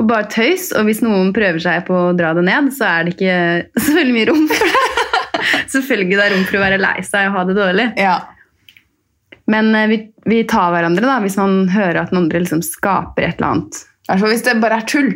Og 0.00 0.08
bare 0.10 0.30
tøys. 0.32 0.70
Og 0.74 0.88
hvis 0.88 1.02
noen 1.04 1.30
prøver 1.36 1.62
seg 1.62 1.86
på 1.86 1.94
å 1.94 2.12
dra 2.16 2.32
det 2.34 2.46
ned, 2.48 2.72
så 2.74 2.88
er 2.88 3.06
det 3.06 3.14
ikke 3.14 3.38
så 3.86 3.94
veldig 3.94 4.16
mye 4.16 4.28
rom 4.32 4.44
for 4.50 4.74
det. 4.74 4.84
Selvfølgelig 5.76 6.18
det 6.18 6.26
er 6.26 6.34
rom 6.34 6.46
for 6.48 6.58
å 6.58 6.64
være 6.66 6.82
lei 6.82 6.96
seg 7.06 7.30
og 7.30 7.38
ha 7.38 7.46
det 7.48 7.58
dårlig. 7.60 7.88
ja. 8.00 8.18
Men 9.50 9.72
eh, 9.74 9.88
vi, 9.90 9.96
vi 10.30 10.44
tar 10.46 10.70
hverandre 10.70 11.02
da, 11.02 11.16
hvis 11.24 11.34
man 11.40 11.64
hører 11.72 12.04
at 12.04 12.12
den 12.12 12.20
andre 12.20 12.42
liksom 12.44 12.60
skaper 12.62 13.24
et 13.26 13.40
eller 13.40 13.48
annet. 13.48 13.80
Altså 14.12 14.28
hvis 14.30 14.44
det 14.46 14.60
bare 14.62 14.78
er 14.78 14.86
tull. 14.86 15.08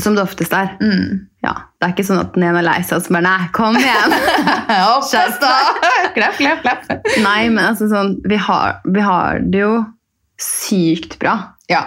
Som 0.00 0.16
det 0.16 0.22
oftest 0.22 0.52
er. 0.52 0.74
Mm. 0.80 1.30
Ja, 1.40 1.54
det 1.80 1.86
er 1.86 1.94
ikke 1.94 2.04
sånn 2.04 2.20
at 2.20 2.34
den 2.34 2.44
ene 2.44 2.60
er 2.60 2.66
lei 2.66 2.80
seg 2.84 2.98
og 2.98 3.06
så 3.06 3.14
bare 3.14 3.24
Nei, 3.24 3.46
kom 3.56 3.78
igjen! 3.80 4.16
Da! 4.70 5.54
klapp, 6.14 6.36
klapp, 6.36 6.60
klapp. 6.62 6.84
Nei, 7.24 7.48
men 7.50 7.62
altså 7.64 7.88
sånn 7.90 8.12
Vi 8.28 8.36
har, 8.38 8.76
vi 8.86 9.02
har 9.02 9.40
det 9.42 9.62
jo 9.64 9.72
sykt 10.40 11.16
bra. 11.20 11.34
Ja. 11.68 11.82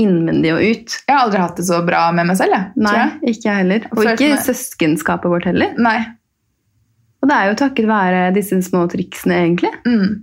Innvendig 0.00 0.52
og 0.54 0.64
ut. 0.64 0.96
Jeg 1.06 1.12
har 1.12 1.26
aldri 1.26 1.42
hatt 1.42 1.60
det 1.60 1.66
så 1.68 1.80
bra 1.86 2.02
med 2.16 2.28
meg 2.28 2.40
selv, 2.40 2.56
jeg. 2.56 2.82
Nei, 2.84 2.96
jeg. 2.98 3.12
ikke 3.32 3.46
jeg 3.46 3.60
heller. 3.62 3.86
Og 3.94 4.02
ikke 4.04 4.32
med... 4.34 4.42
søskenskapet 4.44 5.32
vårt 5.32 5.48
heller. 5.48 5.72
Nei. 5.80 5.98
Og 7.20 7.30
det 7.30 7.36
er 7.36 7.48
jo 7.50 7.56
takket 7.60 7.88
være 7.88 8.26
disse 8.36 8.58
små 8.64 8.84
triksene, 8.92 9.38
egentlig. 9.46 9.72
Mm. 9.88 10.20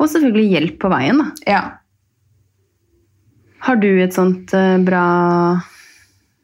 Og 0.00 0.10
selvfølgelig 0.12 0.52
hjelp 0.56 0.78
på 0.82 0.92
veien, 0.92 1.20
da. 1.20 1.30
Ja. 1.48 1.62
Har 3.64 3.80
du 3.80 3.88
et 4.04 4.16
sånt 4.16 4.52
uh, 4.56 4.76
bra 4.84 5.04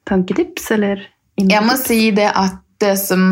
tanketips, 0.08 0.70
eller? 0.76 1.02
Jeg 1.40 1.64
må 1.64 1.76
si 1.80 2.10
det 2.16 2.28
at 2.28 2.60
det 2.80 2.94
som 3.00 3.22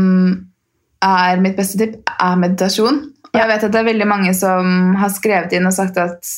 er 1.04 1.40
mitt 1.42 1.56
beste 1.58 1.78
tipp, 1.80 2.00
er 2.18 2.40
meditasjon. 2.40 3.00
Og 3.28 3.36
jeg 3.36 3.48
vet 3.50 3.64
at 3.66 3.74
det 3.74 3.80
er 3.80 3.90
veldig 3.90 4.08
mange 4.08 4.32
som 4.36 4.96
har 4.98 5.12
skrevet 5.14 5.52
inn 5.56 5.68
og 5.68 5.76
sagt 5.76 6.00
at 6.00 6.32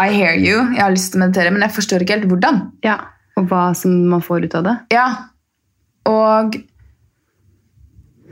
I 0.00 0.08
hear 0.14 0.38
you, 0.38 0.62
jeg 0.72 0.82
har 0.82 0.94
lyst 0.94 1.12
til 1.12 1.20
å 1.20 1.26
meditere, 1.26 1.52
men 1.54 1.64
jeg 1.66 1.76
forstår 1.76 2.04
ikke 2.04 2.16
helt 2.16 2.30
hvordan. 2.30 2.62
Ja. 2.86 2.96
Og 3.38 3.46
hva 3.50 3.68
som 3.76 3.94
man 4.10 4.24
får 4.24 4.48
ut 4.48 4.56
av 4.58 4.66
det. 4.68 4.76
Ja, 4.94 5.06
og 6.08 6.56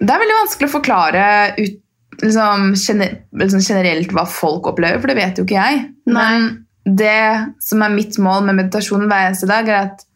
det 0.01 0.09
er 0.09 0.23
veldig 0.23 0.39
vanskelig 0.41 0.71
å 0.71 0.73
forklare 0.73 1.25
ut, 1.59 1.79
liksom, 2.23 2.71
gener 2.81 3.17
liksom 3.43 3.63
generelt 3.65 4.15
hva 4.17 4.25
folk 4.29 4.71
opplever, 4.73 5.01
for 5.01 5.11
det 5.11 5.19
vet 5.19 5.39
jo 5.39 5.47
ikke 5.47 5.61
jeg. 5.61 5.83
Men 6.11 6.49
det 6.85 7.53
som 7.63 7.85
er 7.85 7.93
mitt 7.95 8.17
mål 8.23 8.47
med 8.49 8.63
meditasjonen 8.63 9.11
hver 9.11 9.29
eneste 9.29 9.51
dag, 9.51 9.69
er 9.69 9.91
at 9.91 10.07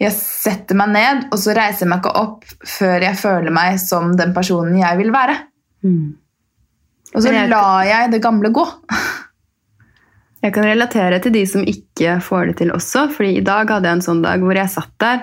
jeg 0.00 0.16
setter 0.16 0.78
meg 0.80 0.94
ned, 0.94 1.26
og 1.28 1.40
så 1.42 1.54
reiser 1.56 1.84
jeg 1.84 1.90
meg 1.92 2.00
ikke 2.00 2.16
opp 2.22 2.52
før 2.64 3.04
jeg 3.04 3.18
føler 3.20 3.52
meg 3.52 3.76
som 3.82 4.14
den 4.16 4.32
personen 4.36 4.78
jeg 4.80 5.00
vil 5.00 5.12
være. 5.12 5.34
Og 7.10 7.24
så 7.24 7.34
lar 7.50 7.84
jeg 7.84 8.12
det 8.14 8.22
gamle 8.24 8.52
gå. 8.54 8.64
Jeg 10.40 10.54
kan 10.54 10.64
relatere 10.64 11.18
til 11.20 11.34
de 11.34 11.40
som 11.44 11.66
ikke 11.68 12.14
får 12.24 12.46
det 12.48 12.54
til 12.62 12.70
også, 12.72 13.02
fordi 13.12 13.34
i 13.36 13.42
dag 13.44 13.68
hadde 13.68 13.90
jeg 13.90 13.98
en 13.98 14.04
sånn 14.06 14.22
dag 14.24 14.40
hvor 14.40 14.56
jeg 14.56 14.72
satt 14.72 14.94
der, 15.02 15.18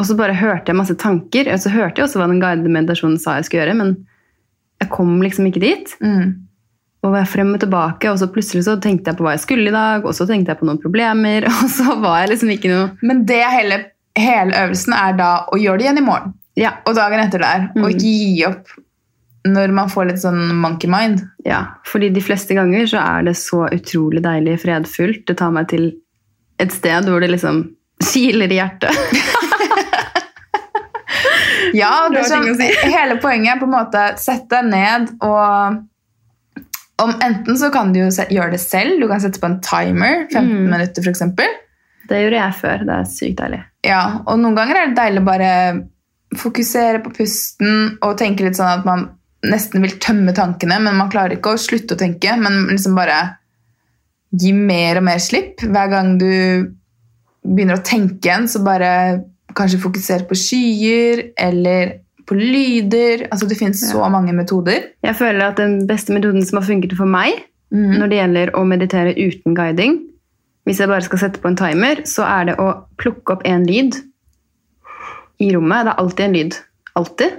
og 0.00 0.06
så 0.08 0.14
bare 0.16 0.32
hørte 0.32 0.72
jeg 0.72 0.78
masse 0.78 0.96
tanker, 0.96 1.50
og 1.52 1.60
så 1.60 1.72
hørte 1.74 2.00
jeg 2.00 2.06
også 2.06 2.22
hva 2.22 2.28
den 2.30 2.40
guidede 2.40 2.72
meditasjonen 2.72 3.18
sa 3.20 3.34
jeg 3.36 3.50
skulle 3.50 3.66
gjøre, 3.66 3.74
men 3.76 3.90
jeg 4.80 4.88
kom 4.94 5.12
liksom 5.20 5.50
ikke 5.50 5.60
dit. 5.60 5.92
Mm. 6.00 6.48
Og 7.06 7.14
jeg 7.16 7.28
frem 7.32 7.54
og 7.56 7.60
tilbake, 7.62 8.10
og 8.12 8.18
så 8.20 8.26
plutselig 8.28 8.66
så 8.66 8.74
tenkte 8.82 9.08
jeg 9.12 9.16
på 9.16 9.24
hva 9.24 9.32
jeg 9.32 9.40
skulle 9.46 9.70
i 9.70 9.72
dag, 9.72 10.04
og 10.04 10.12
så 10.16 10.26
tenkte 10.28 10.52
jeg 10.52 10.60
på 10.60 10.66
noen 10.68 10.80
problemer, 10.82 11.46
og 11.54 11.64
så 11.72 11.94
var 12.02 12.22
jeg 12.24 12.34
liksom 12.34 12.50
ikke 12.56 12.68
noe... 12.72 12.90
Men 13.00 13.22
det 13.28 13.40
hele, 13.54 13.78
hele 14.20 14.52
øvelsen 14.66 14.92
er 14.98 15.16
da 15.16 15.30
å 15.48 15.56
gjøre 15.60 15.80
det 15.80 15.86
igjen 15.88 16.02
i 16.02 16.06
morgen. 16.10 16.34
Ja, 16.60 16.74
Og 16.84 16.96
dagen 16.98 17.22
etter 17.22 17.40
der. 17.40 17.68
Og 17.78 17.86
Mm. 17.86 17.90
ikke 17.94 18.12
gi 18.12 18.44
opp 18.50 18.76
når 19.48 19.72
man 19.72 19.88
får 19.88 20.10
litt 20.10 20.20
sånn 20.20 20.42
monkey 20.60 20.90
mind. 20.92 21.22
ja, 21.48 21.62
fordi 21.88 22.10
de 22.12 22.20
fleste 22.20 22.52
ganger 22.58 22.84
så 22.90 23.00
er 23.00 23.22
det 23.30 23.36
så 23.40 23.62
utrolig 23.72 24.20
deilig 24.26 24.58
fredfullt. 24.60 25.22
Det 25.30 25.38
tar 25.40 25.54
meg 25.56 25.70
til 25.72 25.86
et 26.60 26.74
sted 26.76 27.08
hvor 27.08 27.24
det 27.24 27.30
liksom 27.32 27.62
kiler 28.12 28.52
i 28.52 28.60
hjertet. 28.60 28.92
Ja, 31.76 32.08
det 32.10 32.24
er 32.24 32.26
sånn, 32.26 32.48
å 32.50 32.90
hele 32.90 33.16
poenget 33.22 33.54
er 33.54 33.58
på 33.60 33.66
en 33.68 33.74
måte 33.76 34.00
sette 34.18 34.58
deg 34.58 34.70
ned 34.72 35.10
og 35.22 35.76
om 37.02 37.12
Enten 37.24 37.56
så 37.58 37.70
kan 37.72 37.92
du 37.94 38.00
jo 38.02 38.08
gjøre 38.10 38.52
det 38.54 38.60
selv. 38.62 39.00
Du 39.00 39.06
kan 39.08 39.20
sette 39.22 39.40
på 39.42 39.48
en 39.50 39.60
timer. 39.64 40.26
15 40.30 40.50
Mm. 40.50 40.70
minutter, 40.70 41.02
f.eks. 41.02 41.22
Det 42.10 42.18
gjorde 42.22 42.40
jeg 42.40 42.54
før. 42.60 42.84
Det 42.88 42.94
er 42.98 43.04
sykt 43.10 43.38
deilig. 43.40 43.60
Ja, 43.86 44.02
og 44.26 44.38
noen 44.42 44.56
ganger 44.58 44.76
er 44.80 44.86
det 44.90 44.96
deilig 44.98 45.22
å 45.22 45.28
bare 45.28 45.50
fokusere 46.36 47.00
på 47.04 47.12
pusten 47.16 47.96
og 48.06 48.16
tenke 48.20 48.44
litt 48.46 48.58
sånn 48.58 48.70
at 48.78 48.84
man 48.86 49.08
nesten 49.46 49.80
vil 49.82 49.94
tømme 50.02 50.34
tankene, 50.36 50.76
men 50.84 50.98
man 50.98 51.08
klarer 51.10 51.38
ikke 51.38 51.54
å 51.54 51.60
slutte 51.60 51.96
å 51.96 52.00
tenke, 52.00 52.34
men 52.38 52.66
liksom 52.68 52.94
bare 52.98 53.36
gi 54.36 54.52
mer 54.54 55.00
og 55.00 55.06
mer 55.08 55.18
slipp. 55.22 55.62
Hver 55.64 55.88
gang 55.90 56.18
du 56.20 56.28
begynner 57.46 57.78
å 57.80 57.84
tenke 57.86 58.20
igjen, 58.28 58.46
så 58.52 58.60
bare 58.62 58.90
kanskje 59.56 59.80
fokusere 59.82 60.28
på 60.28 60.36
skyer 60.38 61.22
eller 61.40 61.96
på 62.30 62.36
lyder. 62.38 63.26
Altså 63.32 63.48
det 63.50 63.58
finnes 63.58 63.82
så 63.90 64.06
mange 64.12 64.32
metoder. 64.36 64.86
Jeg 65.02 65.16
føler 65.18 65.48
at 65.50 65.58
den 65.58 65.80
beste 65.90 66.14
metoden 66.14 66.44
som 66.46 66.60
har 66.60 66.68
funket 66.68 66.94
for 66.98 67.10
meg, 67.10 67.42
når 67.74 68.10
det 68.10 68.16
gjelder 68.20 68.52
å 68.58 68.62
meditere 68.66 69.12
uten 69.18 69.54
guiding, 69.58 69.98
hvis 70.66 70.80
jeg 70.82 70.90
bare 70.90 71.02
skal 71.06 71.18
sette 71.22 71.40
på 71.42 71.50
en 71.50 71.58
timer, 71.58 72.02
så 72.06 72.22
er 72.26 72.48
det 72.50 72.56
å 72.62 72.70
plukke 73.00 73.34
opp 73.36 73.44
en 73.48 73.62
lyd 73.66 73.98
i 75.40 75.50
rommet. 75.54 75.86
Det 75.86 75.92
er 75.94 76.02
alltid 76.02 76.24
en 76.26 76.34
lyd. 76.38 76.58
Alltid. 77.00 77.38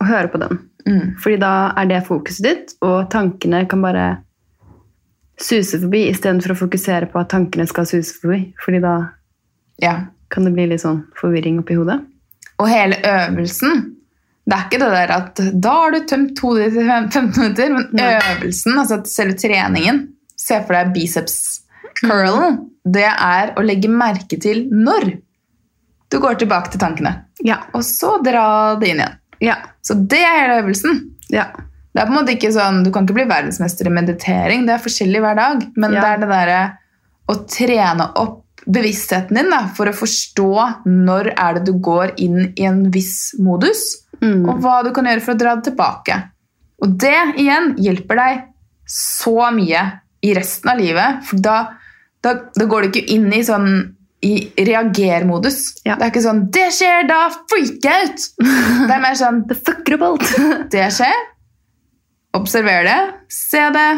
Og 0.00 0.06
høre 0.08 0.30
på 0.32 0.40
den. 0.42 0.60
Mm. 0.86 1.06
Fordi 1.22 1.38
da 1.42 1.52
er 1.78 1.88
det 1.90 2.02
fokuset 2.08 2.46
ditt, 2.46 2.74
og 2.82 3.08
tankene 3.12 3.64
kan 3.70 3.82
bare 3.84 4.06
suse 5.42 5.80
forbi 5.82 6.04
istedenfor 6.10 6.54
å 6.54 6.58
fokusere 6.60 7.08
på 7.10 7.20
at 7.22 7.30
tankene 7.32 7.66
skal 7.70 7.86
suse 7.88 8.14
forbi. 8.22 8.52
Fordi 8.62 8.80
da 8.80 8.94
Ja. 9.82 10.06
kan 10.30 10.44
det 10.44 10.52
bli 10.54 10.66
litt 10.66 10.80
sånn 10.80 11.04
forvirring 11.18 11.58
oppi 11.60 11.74
hodet. 11.74 12.00
Og 12.58 12.68
hele 12.68 12.96
øvelsen 13.04 13.96
Det 14.42 14.56
er 14.56 14.64
ikke 14.66 14.80
det 14.82 14.90
der 14.90 15.12
at 15.14 15.40
da 15.62 15.72
har 15.84 15.92
du 15.94 16.00
tømt 16.10 16.40
hodet 16.42 16.72
ditt 16.72 16.82
i 16.82 16.86
15 16.88 17.28
minutter, 17.36 17.74
men 17.76 17.84
Nei. 17.94 18.08
øvelsen, 18.32 18.78
altså 18.80 18.98
selve 19.06 19.38
treningen 19.38 20.08
Se 20.42 20.56
for 20.66 20.74
deg 20.74 20.88
biceps 20.90 21.36
curlen. 22.00 22.56
Det 22.82 23.06
er 23.06 23.52
å 23.54 23.62
legge 23.62 23.86
merke 23.86 24.38
til 24.42 24.64
når 24.74 25.12
du 26.10 26.18
går 26.20 26.40
tilbake 26.40 26.72
til 26.72 26.82
tankene. 26.82 27.12
Ja. 27.46 27.60
Og 27.76 27.84
så 27.86 28.16
dra 28.24 28.74
det 28.80 28.90
inn 28.90 29.04
igjen. 29.04 29.20
Ja. 29.42 29.56
Så 29.86 29.94
det 29.94 30.18
er 30.18 30.40
hele 30.40 30.58
øvelsen. 30.64 30.98
Ja. 31.32 31.46
Det 31.92 32.00
er 32.00 32.08
på 32.08 32.14
en 32.14 32.18
måte 32.18 32.34
ikke 32.34 32.52
sånn, 32.54 32.82
Du 32.84 32.90
kan 32.92 33.06
ikke 33.06 33.20
bli 33.20 33.28
verdensmester 33.28 33.88
i 33.88 33.94
meditering, 33.94 34.66
det 34.66 34.76
er 34.76 34.84
forskjellig 34.84 35.22
hver 35.22 35.38
dag. 35.38 35.66
Men 35.76 35.94
det 35.94 36.04
er 36.04 36.22
det 36.22 36.30
derre 36.30 36.60
å 37.30 37.36
trene 37.46 38.08
opp 38.18 38.40
bevisstheten 38.62 39.38
din 39.38 39.50
da, 39.50 39.64
for 39.74 39.90
å 39.90 39.96
forstå 39.96 40.52
når 40.86 41.32
er 41.32 41.58
det 41.58 41.64
du 41.66 41.72
går 41.82 42.14
inn 42.22 42.52
i 42.52 42.66
en 42.68 42.84
viss 42.94 43.32
modus, 43.42 44.01
Mm. 44.22 44.44
og 44.48 44.60
hva 44.62 44.82
du 44.86 44.92
kan 44.94 45.08
gjøre 45.10 45.20
for 45.24 45.34
å 45.34 45.38
dra 45.40 45.56
det 45.58 45.64
tilbake. 45.70 46.18
Og 46.82 46.92
det 47.02 47.18
igjen 47.42 47.72
hjelper 47.82 48.20
deg 48.20 48.44
så 48.86 49.50
mye 49.54 49.82
i 50.22 50.34
resten 50.34 50.70
av 50.70 50.78
livet, 50.78 51.24
for 51.26 51.42
da, 51.42 51.56
da, 52.22 52.36
da 52.54 52.64
går 52.70 52.82
du 52.86 52.88
ikke 52.92 53.10
inn 53.16 53.26
i 53.34 53.42
sånn 53.46 53.68
i 54.22 54.36
reagermodus. 54.62 55.82
Ja. 55.82 55.96
Det 55.98 56.04
er 56.06 56.10
ikke 56.12 56.22
sånn 56.22 56.44
'Det 56.54 56.68
skjer, 56.70 57.08
da 57.08 57.24
freak 57.50 57.82
out!' 57.90 58.28
Det 58.86 58.94
er 58.94 59.00
mer 59.02 59.16
sånn 59.18 59.40
Det 59.50 59.56
fucker 59.58 59.98
opp 60.06 60.22
det 60.70 60.86
skjer. 60.94 61.18
Observer 62.38 62.84
det, 62.86 63.00
se 63.28 63.64
det, 63.74 63.88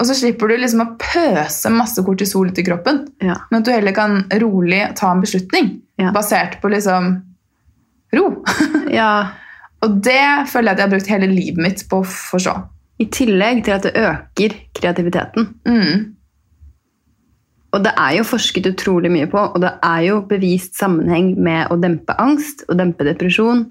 og 0.00 0.08
så 0.08 0.16
slipper 0.18 0.48
du 0.50 0.56
liksom 0.58 0.80
å 0.82 0.88
pøse 0.98 1.70
masse 1.70 2.02
kortisol 2.02 2.48
ut 2.48 2.58
i 2.58 2.64
kroppen. 2.66 3.04
ja. 3.22 3.36
Men 3.50 3.60
at 3.60 3.68
du 3.68 3.72
heller 3.72 3.92
kan 3.94 4.24
rolig 4.40 4.82
ta 4.96 5.12
en 5.12 5.20
beslutning 5.20 5.80
Ja. 6.00 6.10
basert 6.12 6.60
på 6.60 6.68
liksom 6.72 7.22
ro. 8.16 8.42
ja. 8.90 9.28
Og 9.84 10.00
det 10.04 10.48
føler 10.50 10.70
jeg 10.70 10.74
at 10.74 10.80
jeg 10.80 10.86
har 10.86 10.94
brukt 10.94 11.12
hele 11.12 11.30
livet 11.30 11.60
mitt 11.60 11.84
på 11.90 12.00
å 12.00 12.08
forstå. 12.08 12.54
I 13.02 13.06
tillegg 13.12 13.64
til 13.66 13.74
at 13.74 13.86
det 13.86 13.94
øker 13.98 14.54
kreativiteten. 14.78 15.48
Mm. 15.66 16.14
Og 17.74 17.82
det 17.82 17.90
er 17.98 18.12
jo 18.20 18.26
forsket 18.28 18.68
utrolig 18.70 19.10
mye 19.10 19.26
på, 19.30 19.40
og 19.40 19.58
det 19.64 19.72
er 19.82 20.04
jo 20.06 20.20
bevist 20.30 20.78
sammenheng 20.78 21.32
med 21.42 21.72
å 21.74 21.78
dempe 21.82 22.14
angst 22.22 22.62
og 22.68 22.78
dempe 22.78 23.06
depresjon 23.06 23.64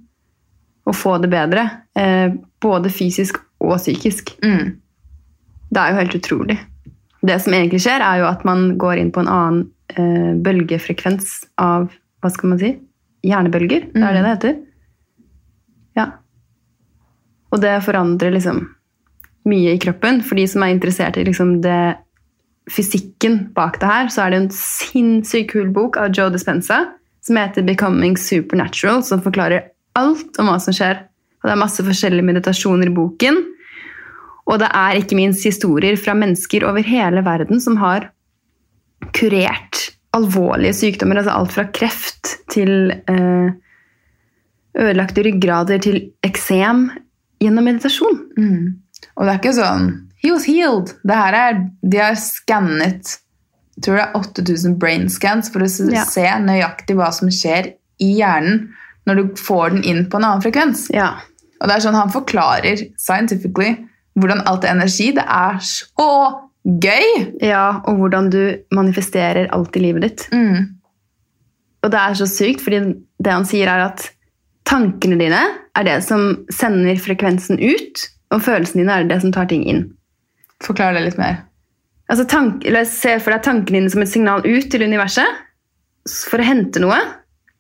og 0.84 0.98
få 1.00 1.16
det 1.24 1.32
bedre. 1.32 1.64
Eh, 1.96 2.36
både 2.62 2.92
fysisk 2.92 3.40
og 3.64 3.78
psykisk. 3.78 4.36
Mm. 4.44 4.76
Det 5.72 5.82
er 5.82 5.94
jo 5.94 6.02
helt 6.02 6.18
utrolig. 6.20 6.60
Det 7.24 7.40
som 7.40 7.56
egentlig 7.56 7.80
skjer, 7.86 8.04
er 8.04 8.20
jo 8.20 8.28
at 8.28 8.44
man 8.44 8.74
går 8.80 9.00
inn 9.00 9.14
på 9.16 9.24
en 9.24 9.32
annen 9.32 9.64
eh, 9.96 10.34
bølgefrekvens 10.44 11.38
av 11.64 11.88
Hva 12.24 12.32
skal 12.32 12.54
man 12.54 12.60
si? 12.60 12.76
Hjernebølger. 13.24 13.88
Det 13.92 14.04
er 14.04 14.16
det 14.16 14.22
det 14.24 14.30
heter. 14.36 14.60
Ja. 15.98 16.10
Og 17.54 17.62
det 17.62 17.76
forandrer 17.86 18.34
liksom 18.34 18.64
mye 19.50 19.76
i 19.76 19.82
kroppen. 19.82 20.22
For 20.26 20.40
de 20.40 20.48
som 20.50 20.64
er 20.64 20.74
interessert 20.74 21.20
i 21.20 21.26
liksom 21.28 21.60
det 21.64 21.96
fysikken 22.72 23.50
bak 23.56 23.80
det 23.82 23.90
her, 23.90 24.12
så 24.12 24.24
er 24.24 24.34
det 24.34 24.42
en 24.42 24.52
sinnssykt 24.56 25.52
kul 25.52 25.72
bok 25.76 26.00
av 26.00 26.14
Joe 26.16 26.32
Dispenza 26.34 26.86
som 27.24 27.40
heter 27.40 27.64
'Becoming 27.64 28.16
Supernatural', 28.20 29.04
som 29.04 29.22
forklarer 29.22 29.70
alt 29.96 30.40
om 30.40 30.48
hva 30.48 30.60
som 30.60 30.76
skjer. 30.76 31.04
Og 31.44 31.48
det 31.48 31.54
er 31.54 31.60
masse 31.62 31.84
forskjellige 31.84 32.26
meditasjoner 32.26 32.90
i 32.90 32.96
boken. 32.96 33.40
Og 34.48 34.60
det 34.60 34.70
er 34.76 35.00
ikke 35.00 35.16
minst 35.16 35.46
historier 35.48 35.96
fra 35.96 36.16
mennesker 36.18 36.66
over 36.68 36.84
hele 36.84 37.24
verden 37.24 37.62
som 37.64 37.78
har 37.78 38.10
kurert 39.16 39.92
alvorlige 40.16 40.74
sykdommer. 40.74 41.20
Altså 41.20 41.36
alt 41.36 41.52
fra 41.56 41.66
kreft 41.72 42.36
til 42.52 42.92
eh, 42.92 43.52
ødelagte 44.80 45.24
ryggrader 45.26 45.82
til 45.84 46.00
eksem 46.26 46.88
gjennom 47.44 47.68
meditasjon. 47.68 48.20
Mm. 48.38 48.72
Og 49.16 49.26
det 49.26 49.34
er 49.34 49.42
ikke 49.42 49.58
sånn 49.60 49.92
He 50.24 50.32
was 50.32 50.46
healed. 50.48 50.94
Er, 51.12 51.58
de 51.84 52.00
har 52.00 52.16
skannet 52.16 53.18
tror 53.84 53.98
det 53.98 54.04
er 54.06 54.16
8000 54.16 54.78
brain 54.80 55.10
scans 55.10 55.50
for 55.52 55.66
å 55.66 55.70
se, 55.70 55.90
Ja. 55.92 56.06
se 56.06 56.24
nøyaktig 56.24 56.96
hva 56.96 57.12
som 57.12 57.28
skjer 57.28 57.74
i 58.00 58.14
hjernen 58.20 58.70
når 59.08 59.16
du 59.16 59.36
får 59.36 59.74
den 59.74 59.84
inn 59.84 60.06
på 60.10 60.18
en 60.18 60.24
annen 60.24 60.44
frekvens. 60.44 60.88
Ja. 60.94 61.18
Og 61.60 61.68
det 61.68 61.76
er 61.76 61.84
sånn 61.84 61.96
Han 61.98 62.12
forklarer 62.14 62.86
scientifically 62.98 63.76
hvordan 64.16 64.44
alt 64.48 64.64
er 64.64 64.76
energi. 64.76 65.12
Det 65.12 65.26
er 65.26 65.60
så 65.60 66.40
gøy! 66.64 67.34
ja, 67.42 67.82
og 67.86 67.98
hvordan 67.98 68.30
du 68.30 68.56
manifesterer 68.72 69.50
alt 69.52 69.76
i 69.76 69.80
livet 69.80 70.02
ditt. 70.02 70.28
Mm. 70.32 70.80
Og 71.84 71.92
det 71.92 72.00
er 72.00 72.14
så 72.14 72.28
sykt, 72.30 72.62
fordi 72.62 72.80
det 73.20 73.32
han 73.32 73.46
sier 73.46 73.68
er 73.68 73.90
at 73.90 74.13
tankene 74.70 75.18
dine 75.20 75.42
er 75.78 75.88
det 75.88 75.98
som 76.06 76.46
sender 76.54 77.00
frekvensen 77.02 77.60
ut, 77.62 78.06
og 78.34 78.44
følelsene 78.46 78.84
dine 78.84 79.00
er 79.00 79.10
det 79.10 79.20
som 79.24 79.34
tar 79.36 79.50
ting 79.52 79.66
inn. 79.70 79.84
Forklar 80.64 80.96
det 80.96 81.08
litt 81.08 81.20
mer. 81.20 81.42
Altså 82.12 82.26
tank, 82.30 82.66
eller 82.68 82.86
Se 82.88 83.16
for 83.20 83.34
deg 83.34 83.44
tankene 83.46 83.82
dine 83.82 83.92
som 83.94 84.04
et 84.04 84.12
signal 84.12 84.46
ut 84.46 84.70
til 84.72 84.86
universet 84.86 85.42
for 86.30 86.42
å 86.42 86.48
hente 86.48 86.82
noe, 86.84 87.00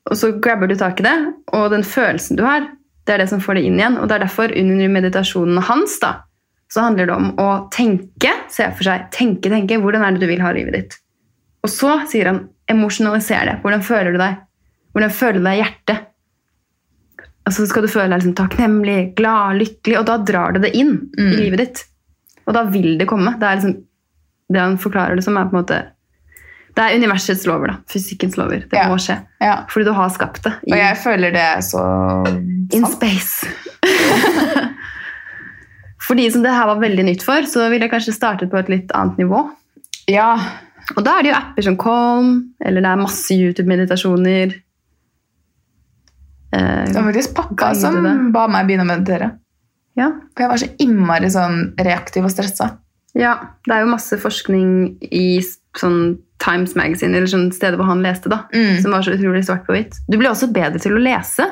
og 0.09 0.19
så 0.19 0.33
grabber 0.43 0.67
du 0.67 0.75
tak 0.79 0.99
i 0.99 1.05
det, 1.05 1.15
og 1.55 1.69
den 1.71 1.85
følelsen 1.87 2.39
du 2.39 2.45
har, 2.47 2.71
Det 3.03 3.11
er 3.11 3.19
det 3.19 3.27
som 3.33 3.41
får 3.43 3.57
det 3.57 3.65
inn 3.67 3.75
igjen. 3.75 3.97
Og 3.99 4.07
det 4.07 4.15
er 4.15 4.21
derfor 4.23 4.51
under 4.55 4.91
meditasjonen 4.93 5.57
hans 5.67 5.97
da, 5.99 6.21
så 6.71 6.85
handler 6.85 7.09
det 7.09 7.15
om 7.17 7.33
å 7.35 7.47
tenke, 7.67 8.31
se 8.47 8.69
for 8.77 8.87
seg, 8.87 9.09
tenke, 9.11 9.51
tenke, 9.51 9.75
hvordan 9.75 10.05
er 10.07 10.15
det 10.15 10.23
du 10.23 10.29
vil 10.29 10.39
ha 10.39 10.53
livet 10.55 10.77
ditt? 10.77 10.95
Og 11.67 11.71
så 11.71 11.97
sier 12.07 12.29
han, 12.31 12.39
emosjonaliser 12.71 13.49
det. 13.49 13.57
Hvordan 13.59 13.83
føler 13.83 14.15
du 14.15 14.21
deg? 14.21 14.39
Hvordan 14.95 15.13
føler 15.19 15.41
du 15.41 15.47
deg 15.49 15.57
i 15.57 15.61
hjertet? 15.65 16.07
Og 17.45 17.51
så 17.51 17.65
skal 17.67 17.83
du 17.83 17.89
føle 17.91 18.07
deg 18.09 18.21
liksom 18.21 18.35
takknemlig, 18.39 19.15
glad, 19.17 19.57
lykkelig, 19.59 19.97
og 19.99 20.05
da 20.07 20.17
drar 20.23 20.53
du 20.55 20.59
det 20.63 20.73
inn 20.79 20.93
i 21.19 21.33
livet 21.41 21.59
ditt. 21.59 21.81
Og 22.47 22.53
da 22.55 22.63
vil 22.71 22.97
det 22.99 23.07
komme. 23.09 23.33
Det 23.39 23.43
er 23.49 23.57
liksom, 23.59 23.73
det 24.53 24.61
han 24.61 24.77
forklarer 24.79 25.15
det 25.19 25.23
som 25.25 25.35
er 25.37 25.49
på 25.49 25.55
en 25.57 25.61
måte, 25.63 25.81
det 26.73 26.81
er 26.87 26.95
universets 26.97 27.43
lover 27.45 27.67
da, 27.69 27.75
fysikkens 27.91 28.37
lover. 28.39 28.63
Det 28.71 28.79
Ja. 28.79 28.87
må 28.89 28.95
skje. 28.97 29.19
Ja. 29.43 29.65
Fordi 29.69 29.85
du 29.85 29.91
har 29.93 30.09
skapt 30.09 30.41
det. 30.43 30.53
i- 30.67 30.71
Og 30.71 30.77
jeg 30.79 30.97
føler 31.03 31.31
det 31.31 31.43
er 31.43 31.59
så 31.61 31.83
In 32.73 32.85
sant. 32.85 32.95
space. 32.95 33.45
For 36.03 36.15
de 36.19 36.25
som 36.31 36.43
det 36.43 36.51
her 36.51 36.67
var 36.67 36.81
veldig 36.81 37.05
nytt 37.07 37.23
for, 37.23 37.45
så 37.47 37.69
ville 37.71 37.85
jeg 37.87 37.91
kanskje 37.93 38.15
startet 38.17 38.49
på 38.51 38.59
et 38.59 38.69
litt 38.71 38.91
annet 38.97 39.17
nivå. 39.21 39.45
Ja. 40.11 40.33
Og 40.97 41.03
da 41.05 41.17
er 41.19 41.23
det 41.23 41.31
jo 41.31 41.37
apper 41.39 41.63
som 41.63 41.77
Calm, 41.79 42.33
eller 42.59 42.81
det 42.83 42.89
er 42.91 42.99
masse 42.99 43.31
YouTube-meditasjoner. 43.37 44.57
Eh, 46.53 46.85
Det 46.85 46.93
var 46.95 47.07
faktisk 47.11 47.33
pappa 47.35 47.73
som 47.75 47.95
det. 48.03 48.13
ba 48.33 48.47
meg 48.47 48.67
begynne 48.67 48.85
å 48.85 48.91
meditere. 48.91 49.31
ja. 49.97 50.11
For 50.35 50.43
jeg 50.43 50.49
var 50.49 50.57
så 50.61 50.69
innmari 50.79 51.29
sånn 51.33 51.73
reaktiv 51.79 52.23
og 52.27 52.31
stressa. 52.31 52.77
ja, 53.15 53.33
det 53.65 53.73
er 53.75 53.81
jo 53.85 53.91
masse 53.91 54.17
forskning 54.17 54.97
i 55.11 55.39
sånn 55.77 56.17
Times 56.39 56.75
Magazine, 56.75 57.15
eller 57.15 57.27
sånn 57.27 57.51
stedet 57.53 57.77
hvor 57.79 57.85
han 57.87 58.01
leste, 58.03 58.27
da, 58.29 58.43
Mm. 58.53 58.81
som 58.81 58.91
var 58.91 59.01
så 59.01 59.13
utrolig 59.15 59.45
svart 59.45 59.65
på 59.65 59.73
hvitt. 59.73 59.93
Du 60.09 60.17
blir 60.17 60.29
også 60.29 60.51
bedre 60.51 60.79
til 60.79 60.91
å 60.93 61.01
lese 61.01 61.45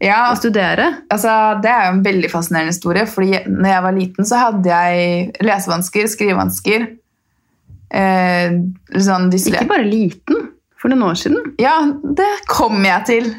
Ja, 0.00 0.30
og 0.30 0.36
studere. 0.38 0.96
altså, 1.10 1.60
det 1.62 1.70
er 1.70 1.84
jo 1.86 1.92
en 1.98 2.02
veldig 2.02 2.30
fascinerende 2.30 2.72
historie, 2.74 3.06
fordi 3.06 3.46
når 3.46 3.68
jeg 3.70 3.82
var 3.82 3.92
liten, 3.92 4.24
så 4.24 4.36
hadde 4.36 4.64
jeg 4.64 5.32
lesevansker, 5.42 6.04
skrivevansker, 6.08 6.88
eh, 7.90 8.50
sånn. 8.96 9.30
Ikke 9.32 9.68
bare 9.68 9.84
liten, 9.88 10.48
for 10.80 10.92
noen 10.92 11.06
år 11.08 11.18
siden. 11.18 11.52
Ja, 11.62 11.78
det 12.16 12.28
kom 12.50 12.84
jeg 12.84 13.06
til. 13.08 13.30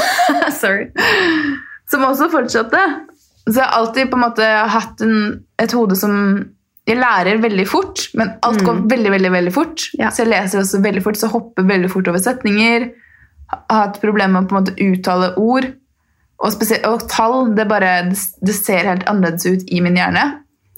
Sorry. 0.62 0.88
Som 1.90 2.04
også 2.08 2.28
fortsatte. 2.32 2.80
Så 3.46 3.56
jeg 3.58 3.64
har 3.64 3.78
alltid 3.80 4.10
på 4.10 4.18
en 4.18 4.24
måte 4.26 4.48
hatt 4.74 5.02
en, 5.04 5.16
et 5.60 5.72
hode 5.74 5.98
som 5.98 6.12
Jeg 6.82 6.98
lærer 6.98 7.38
veldig 7.38 7.64
fort, 7.70 8.08
men 8.18 8.32
alt 8.42 8.64
går 8.66 8.80
veldig, 8.90 9.10
veldig 9.14 9.30
veldig 9.30 9.52
fort. 9.54 9.84
Ja. 9.94 10.08
Så 10.10 10.24
jeg 10.24 10.32
leser 10.32 10.64
også 10.64 10.80
veldig 10.82 11.02
fort, 11.04 11.18
så 11.20 11.28
hopper 11.30 11.62
veldig 11.68 11.90
fort 11.92 12.08
over 12.10 12.18
setninger. 12.18 12.88
Har 13.52 13.84
hatt 13.84 14.00
problemer 14.02 14.34
med 14.34 14.48
å 14.48 14.50
på 14.50 14.56
en 14.56 14.64
måte 14.64 14.88
uttale 14.88 15.28
ord. 15.38 15.68
Og, 16.42 16.64
og 16.88 17.04
tall, 17.06 17.52
det, 17.54 17.68
bare, 17.70 17.92
det, 18.08 18.18
det 18.42 18.56
ser 18.56 18.90
helt 18.90 19.06
annerledes 19.06 19.46
ut 19.46 19.70
i 19.70 19.78
min 19.84 19.94
hjerne. 20.00 20.24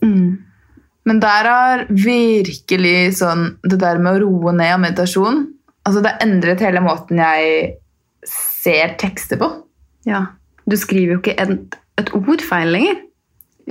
Mm. 0.05 0.45
Men 1.09 1.23
der 1.25 1.49
har 1.49 1.87
virkelig 1.89 3.15
sånn 3.21 3.55
Det 3.65 3.79
der 3.81 4.01
med 4.03 4.19
å 4.19 4.27
roe 4.27 4.53
ned 4.57 4.75
og 4.75 4.83
meditasjon 4.85 5.41
altså 5.85 6.03
Det 6.03 6.12
har 6.12 6.24
endret 6.24 6.62
hele 6.64 6.80
måten 6.85 7.20
jeg 7.20 7.74
ser 8.28 8.95
tekster 9.01 9.41
på. 9.41 9.49
Ja. 10.09 10.24
Du 10.64 10.76
skriver 10.80 11.16
jo 11.16 11.20
ikke 11.20 11.35
et, 11.41 11.76
et 12.01 12.12
ord 12.16 12.45
feil 12.45 12.72
lenger. 12.72 13.03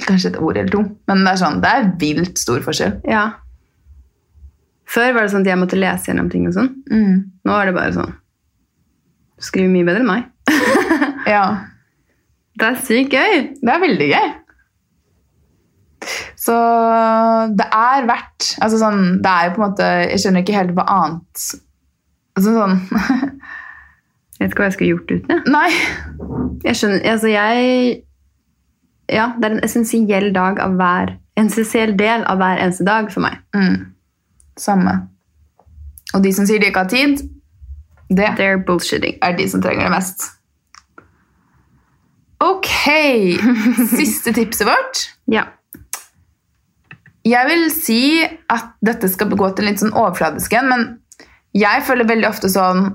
Kanskje 0.07 0.33
et 0.33 0.37
ord 0.41 0.57
eller 0.57 0.73
to. 0.73 0.83
Men 1.09 1.23
det 1.25 1.31
er 1.33 1.41
sånn, 1.41 1.61
det 1.63 1.71
er 1.71 1.89
vilt 2.01 2.41
stor 2.41 2.61
forskjell. 2.65 2.99
Ja. 3.09 3.23
Før 4.93 5.15
var 5.15 5.25
det 5.25 5.33
sånn 5.33 5.45
at 5.45 5.49
jeg 5.49 5.61
måtte 5.61 5.79
lese 5.79 6.11
gjennom 6.11 6.29
ting 6.29 6.45
og 6.49 6.53
sånn. 6.57 6.69
Nå 6.89 7.55
er 7.57 7.69
det 7.69 7.75
bare 7.77 7.93
sånn 7.95 8.11
Du 9.39 9.45
skriver 9.47 9.71
mye 9.73 9.87
bedre 9.87 10.03
enn 10.03 10.09
meg. 10.11 10.29
Ja, 11.33 11.43
Det 12.59 12.65
er 12.67 12.81
sykt 12.83 13.13
gøy! 13.15 13.35
det 13.63 13.71
er 13.71 13.79
veldig 13.81 14.07
gøy. 14.11 14.31
Så 16.43 16.55
det 17.55 17.67
er 17.71 18.07
verdt 18.09 18.49
altså 18.59 18.81
sånn, 18.81 19.21
Det 19.23 19.31
er 19.31 19.45
jo 19.47 19.53
på 19.55 19.61
en 19.61 19.69
måte 19.69 19.87
Jeg 20.03 20.19
skjønner 20.19 20.43
ikke 20.43 20.57
helt 20.57 20.73
hva 20.75 20.83
annet 20.97 21.45
altså 22.37 22.55
sånn, 22.55 22.79
Jeg 24.39 24.49
vet 24.49 24.53
ikke 24.55 24.63
hva 24.63 24.67
jeg 24.67 24.75
skulle 24.75 24.93
gjort 24.95 25.11
uten 25.13 25.29
det. 25.29 25.51
Nei. 25.53 25.69
Jeg 26.65 26.79
skjønner, 26.79 27.03
altså 27.13 27.29
jeg 27.31 27.67
Ja, 29.13 29.27
det 29.37 29.45
er 29.45 29.55
en 29.55 29.63
essensiell 29.63 30.31
dag 30.35 30.59
av 30.63 30.73
hver 30.79 31.13
En 31.39 31.47
essensiell 31.51 31.93
del 31.99 32.25
av 32.29 32.41
hver 32.41 32.59
eneste 32.61 32.85
dag 32.87 33.07
for 33.13 33.23
meg. 33.23 33.39
Mm. 33.55 33.93
Samme. 34.59 34.91
Og 36.13 36.21
de 36.25 36.33
som 36.35 36.45
sier 36.45 36.61
de 36.61 36.69
ikke 36.69 36.83
har 36.83 36.91
tid, 36.91 37.23
det 38.13 38.35
They're 38.37 38.61
bullshitting. 38.65 39.17
er 39.21 39.37
de 39.37 39.47
som 39.49 39.61
trenger 39.61 39.87
det 39.87 39.93
mest. 39.95 40.27
Ok, 42.43 42.69
siste 43.97 44.33
tipset 44.35 44.67
vårt. 44.67 45.05
Ja. 45.31 45.47
Jeg 47.25 47.47
vil 47.47 47.69
si 47.71 48.03
at 48.51 48.73
dette 48.83 49.07
skal 49.09 49.31
gå 49.31 49.49
til 49.55 49.63
en 49.63 49.71
litt 49.71 49.81
sånn 49.81 49.95
overfladisk 49.95 50.53
en, 50.59 50.69
men 50.69 50.85
jeg 51.57 51.83
føler 51.87 52.09
veldig 52.09 52.29
ofte 52.29 52.49
sånn 52.51 52.87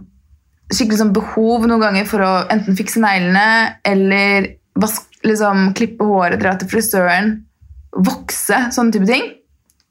skikkelig 0.69 0.99
sånn 1.01 1.15
behov 1.17 1.65
noen 1.69 1.81
ganger 1.81 2.09
for 2.09 2.25
å 2.25 2.31
enten 2.53 2.77
fikse 2.77 3.01
neglene 3.01 3.79
eller 3.89 4.51
vask, 4.79 5.07
liksom, 5.25 5.71
klippe 5.79 6.05
håret, 6.07 6.41
dra 6.43 6.53
til 6.61 6.69
frisøren, 6.71 7.31
vokse, 7.97 8.59
sånne 8.75 8.95
type 8.95 9.09
ting. 9.09 9.25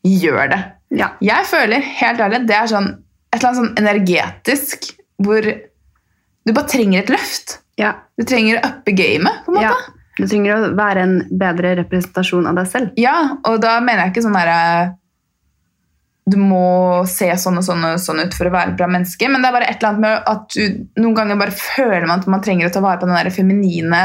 Gjør 0.07 0.51
det. 0.53 0.59
Ja. 0.95 1.09
Jeg 1.23 1.47
føler 1.49 1.83
helt 1.83 2.21
ærlig 2.23 2.43
det 2.47 2.55
er 2.55 2.69
sånn, 2.71 2.91
et 3.33 3.39
eller 3.39 3.49
annet 3.49 3.61
sånn 3.63 3.81
energetisk 3.81 4.91
hvor 5.25 5.43
du 5.43 6.53
bare 6.53 6.69
trenger 6.69 7.01
et 7.01 7.11
løft. 7.11 7.57
ja. 7.81 7.95
Du 8.17 8.23
trenger 8.25 8.57
å 8.59 8.69
uppe 8.69 8.93
gamet, 8.97 9.43
på 9.45 9.51
en 9.53 9.59
måte. 9.59 9.67
ja. 9.67 9.75
Du 10.17 10.23
trenger 10.25 10.55
å 10.55 10.69
være 10.73 11.01
en 11.05 11.17
bedre 11.37 11.75
representasjon 11.77 12.47
av 12.49 12.55
deg 12.57 12.69
selv. 12.71 12.95
Ja, 12.97 13.37
og 13.45 13.59
da 13.61 13.75
mener 13.85 14.07
jeg 14.07 14.15
ikke 14.15 14.23
sånn 14.25 14.37
der 14.37 14.95
Du 16.27 16.35
må 16.39 17.05
se 17.07 17.29
sånn 17.39 17.59
og 17.61 17.63
sånn 17.63 17.85
og 17.87 18.01
sånn 18.03 18.19
ut 18.25 18.35
for 18.35 18.49
å 18.49 18.53
være 18.53 18.73
et 18.73 18.79
bra 18.79 18.89
menneske, 18.91 19.29
men 19.31 19.43
det 19.43 19.47
er 19.47 19.55
bare 19.55 19.69
et 19.71 19.77
eller 19.77 19.93
annet 19.93 20.03
med 20.03 20.31
at 20.33 20.57
du 20.57 21.01
noen 21.01 21.15
ganger 21.15 21.39
bare 21.39 21.55
føler 21.55 22.07
man 22.09 22.19
at 22.19 22.27
man 22.31 22.43
trenger 22.43 22.67
å 22.67 22.73
ta 22.75 22.83
vare 22.83 22.99
på 22.99 23.07
den 23.07 23.15
der 23.15 23.31
feminine 23.31 24.01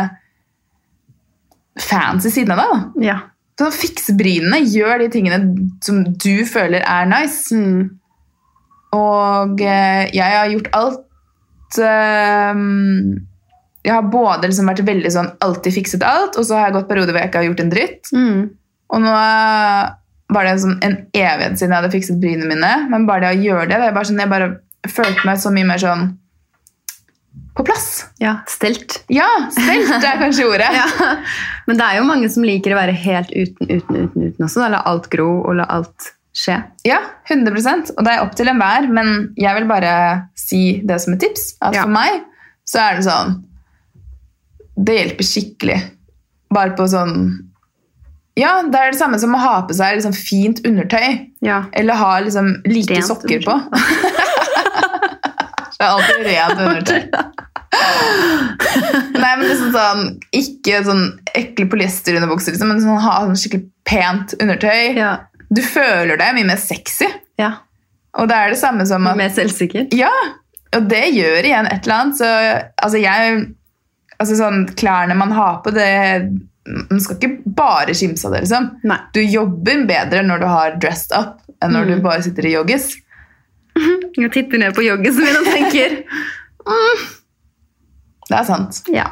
fancy 1.81 2.31
siden 2.31 2.55
av 2.55 2.63
deg. 2.63 2.71
da. 2.73 3.07
Ja. 3.09 3.19
Så 3.59 3.71
Fiks 3.75 4.09
brynene, 4.17 4.63
gjør 4.65 5.03
de 5.03 5.09
tingene 5.13 5.41
som 5.85 6.03
du 6.05 6.45
føler 6.49 6.85
er 6.87 7.09
nice. 7.11 7.53
Mm. 7.55 7.91
Og 8.97 9.61
eh, 9.65 10.07
jeg 10.13 10.39
har 10.39 10.51
gjort 10.53 10.73
alt 10.77 11.79
um 11.81 12.65
Jeg 13.83 13.95
har 13.97 14.11
både 14.13 14.47
liksom 14.47 14.69
vært 14.69 14.83
veldig 14.87 15.11
sånn 15.11 15.31
alltid 15.43 15.75
fikset 15.75 16.05
alt, 16.07 16.37
og 16.39 16.45
så 16.47 16.55
har 16.55 16.69
jeg 16.69 16.75
gått 16.77 16.91
perioder 16.91 17.15
hvor 17.15 17.23
jeg 17.23 17.31
ikke 17.33 17.41
har 17.41 17.49
gjort 17.49 17.63
en 17.65 17.73
dritt. 17.73 18.11
Mm. 18.15 18.43
Og 18.95 19.03
nå 19.03 19.15
eh, 19.17 19.87
var 20.33 20.45
det 20.45 20.51
en, 20.55 20.61
sånn, 20.63 20.79
en 20.83 20.97
evighet 21.13 21.59
siden 21.59 21.73
jeg 21.75 21.79
hadde 21.83 21.93
fikset 21.93 22.21
brynene 22.23 22.49
mine. 22.55 22.73
Men 22.93 23.07
bare 23.09 23.21
det 23.27 23.33
å 23.39 23.43
gjøre 23.49 23.69
det, 23.69 23.81
det 23.83 23.95
bare 23.97 24.09
sånn, 24.09 24.21
jeg 24.23 24.31
bare 24.33 24.51
følte 24.89 25.27
meg 25.29 25.39
så 25.43 25.51
mye 25.55 25.69
mer 25.69 25.79
sånn 25.83 26.11
på 27.57 27.65
plass. 27.69 28.07
ja. 28.21 28.39
Stelt. 28.49 29.03
Ja, 29.13 29.27
stelt 29.53 29.91
er 30.05 30.21
kanskje 30.21 30.47
ordet. 30.49 30.71
Ja. 30.79 31.11
Men 31.67 31.77
det 31.79 31.85
er 31.87 31.99
jo 32.01 32.07
mange 32.09 32.29
som 32.33 32.45
liker 32.47 32.73
å 32.73 32.79
være 32.81 32.95
helt 32.97 33.31
uten, 33.33 33.69
uten, 33.69 33.99
uten, 34.07 34.25
uten 34.33 34.47
også. 34.47 34.63
Da. 34.65 34.71
La 34.73 34.81
alt 34.89 35.09
gro 35.13 35.29
og 35.43 35.57
la 35.61 35.67
alt 35.71 36.09
skje. 36.33 36.57
Ja, 36.89 36.99
100 37.29 37.93
Og 37.99 38.05
det 38.07 38.13
er 38.15 38.23
opp 38.25 38.33
til 38.39 38.49
enhver, 38.49 38.89
men 38.89 39.33
jeg 39.37 39.53
vil 39.59 39.69
bare 39.69 39.93
si 40.39 40.81
det 40.89 40.97
som 41.05 41.13
et 41.15 41.21
tips. 41.27 41.57
At 41.61 41.77
Ja. 41.77 41.85
for 41.85 41.93
meg 41.93 42.23
så 42.65 42.81
er 42.81 42.97
det 42.97 43.05
sånn 43.05 43.35
Det 44.77 44.95
hjelper 44.97 45.27
skikkelig. 45.29 45.81
Bare 46.53 46.73
på 46.77 46.87
sånn 46.89 47.52
Ja, 48.39 48.63
det 48.65 48.79
er 48.81 48.93
det 48.95 49.01
samme 49.01 49.19
som 49.21 49.35
å 49.37 49.41
ha 49.43 49.57
på 49.69 49.75
seg 49.77 49.99
liksom 49.99 50.15
fint 50.17 50.63
undertøy. 50.67 51.09
Ja. 51.45 51.65
Eller 51.77 51.99
ha 52.01 52.13
liksom 52.25 52.47
like 52.65 52.95
Rent 52.95 53.07
sokker 53.11 53.41
på. 53.45 53.55
det 55.77 55.85
er 55.85 55.91
alltid 55.91 56.21
rent 56.29 56.59
undertøy. 56.67 57.03
Nei, 59.17 59.33
men 59.39 59.47
liksom 59.49 59.71
sånn 59.73 60.01
Ikke 60.37 60.83
sånn 60.85 61.05
ekle 61.39 61.65
polyesterunderbukser, 61.73 62.53
liksom, 62.55 62.69
men 62.73 62.83
sånn, 62.85 63.01
ha 63.01 63.15
sånn 63.27 63.39
skikkelig 63.41 63.67
pent 63.89 64.29
undertøy. 64.41 64.83
Ja. 64.99 65.13
Du 65.53 65.63
føler 65.65 66.17
deg 66.21 66.35
mye 66.39 66.49
mer 66.55 66.61
sexy. 66.61 67.09
ja. 67.41 67.51
Og 68.21 68.27
det 68.29 68.37
er 68.37 68.49
det 68.53 68.59
samme 68.61 68.85
som 68.85 69.07
at 69.09 69.17
Mer 69.17 69.31
selvsikker. 69.33 69.87
Ja! 69.97 70.13
Og 70.77 70.83
det 70.91 71.07
gjør 71.17 71.47
igjen 71.49 71.65
et 71.69 71.87
eller 71.87 71.97
annet. 71.97 72.17
Så 72.21 72.29
altså 72.85 72.99
jeg 73.01 73.21
Altså 74.21 74.35
sånn 74.37 74.67
Klærne 74.77 75.15
man 75.17 75.33
har 75.33 75.63
på, 75.65 75.71
det 75.73 75.89
Man 76.69 77.01
skal 77.03 77.17
ikke 77.19 77.41
bare 77.59 77.95
skimse 77.99 78.29
av 78.29 78.37
det, 78.37 78.45
liksom. 78.45 78.69
Nei. 78.87 78.99
Du 79.17 79.19
jobber 79.25 79.81
bedre 79.89 80.21
når 80.23 80.45
du 80.45 80.47
har 80.47 80.77
dressed 80.83 81.11
up, 81.19 81.41
enn 81.63 81.73
når 81.75 81.89
du 81.91 81.97
bare 82.05 82.23
sitter 82.23 82.47
i 82.47 82.53
joggis. 82.55 82.93
Jeg 84.21 84.31
titter 84.35 84.61
ned 84.61 84.75
på 84.77 84.85
joggisen 84.85 85.25
min 85.25 85.39
og 85.41 85.49
tenker 85.49 85.95
Det 88.29 88.37
er 88.39 88.47
sant. 88.47 88.79
Ja. 88.93 89.09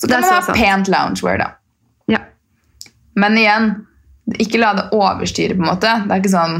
Så 0.00 0.08
kan 0.08 0.22
er 0.22 0.24
man 0.24 0.32
ha 0.32 0.40
sant. 0.46 0.56
pent 0.56 0.88
loungewear, 0.90 1.42
da. 1.42 1.48
ja. 2.10 2.22
Men 3.20 3.36
igjen, 3.36 3.66
ikke 4.40 4.60
la 4.62 4.70
det 4.78 4.86
overstyre, 4.96 5.58
på 5.58 5.66
en 5.66 5.72
måte. 5.74 5.90
Det 6.06 6.14
er 6.16 6.22
ikke 6.22 6.32
sånn 6.32 6.56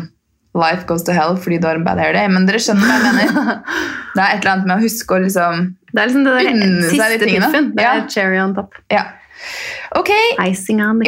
life 0.59 0.83
goes 0.89 1.05
to 1.07 1.15
hell 1.15 1.37
fordi 1.39 1.61
du 1.63 1.69
har 1.71 1.79
en 1.79 1.85
bad 1.87 2.01
hair 2.03 2.13
day. 2.17 2.27
Men 2.29 2.45
dere 2.49 2.59
skjønner 2.63 2.91
hva 2.91 2.99
jeg 2.99 3.17
mener. 3.23 3.63
Det 4.11 4.19
er 4.25 4.33
et 4.35 4.41
eller 4.43 4.51
annet 4.57 4.67
med 4.67 4.75
å 4.75 4.83
huske 4.83 5.15
å 5.15 5.21
liksom 5.23 5.61
Det 5.95 6.01
er 6.03 6.09
liksom 6.11 6.25
det 6.27 6.33
der 6.35 6.47
siste 6.91 7.07
de 7.13 7.19
tingene. 7.23 7.49
Det 7.55 7.61
Det 7.79 7.85
Ja. 7.85 7.93
er 8.01 8.09
cherry 8.11 8.41
on 8.43 8.57
top. 8.57 8.75
Ja. 8.91 9.05
Ok, 9.99 10.11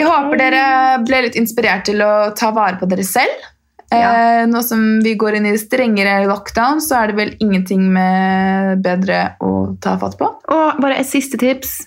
jeg 0.00 0.08
håper 0.08 0.40
dere 0.40 0.62
ble 1.06 1.22
litt 1.26 1.38
inspirert 1.38 1.84
til 1.86 2.02
å 2.02 2.32
ta 2.38 2.50
vare 2.54 2.80
på 2.80 2.88
dere 2.90 3.04
selv. 3.06 3.48
Ja. 3.92 4.40
Eh, 4.40 4.42
nå 4.48 4.62
som 4.64 4.82
vi 5.04 5.14
går 5.20 5.36
inn 5.38 5.46
i 5.50 5.54
strengere 5.60 6.22
lockdown, 6.28 6.80
så 6.80 7.02
er 7.02 7.10
det 7.10 7.18
vel 7.18 7.32
ingenting 7.44 7.84
med 7.92 8.82
bedre 8.84 9.34
å 9.44 9.76
ta 9.82 9.98
fatt 10.00 10.16
på. 10.20 10.28
Og 10.54 10.82
bare 10.82 11.00
et 11.02 11.08
siste 11.08 11.40
tips. 11.40 11.82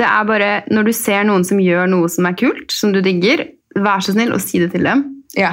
Det 0.00 0.06
er 0.08 0.28
bare 0.28 0.50
når 0.72 0.88
du 0.88 0.92
ser 0.96 1.26
noen 1.28 1.44
som 1.44 1.60
gjør 1.60 1.90
noe 1.92 2.08
som 2.12 2.28
er 2.28 2.38
kult, 2.40 2.72
som 2.72 2.94
du 2.94 3.02
digger, 3.04 3.44
vær 3.76 4.00
så 4.02 4.14
snill 4.16 4.32
og 4.34 4.40
si 4.42 4.62
det 4.62 4.70
til 4.74 4.88
dem. 4.88 5.04
Ja. 5.36 5.52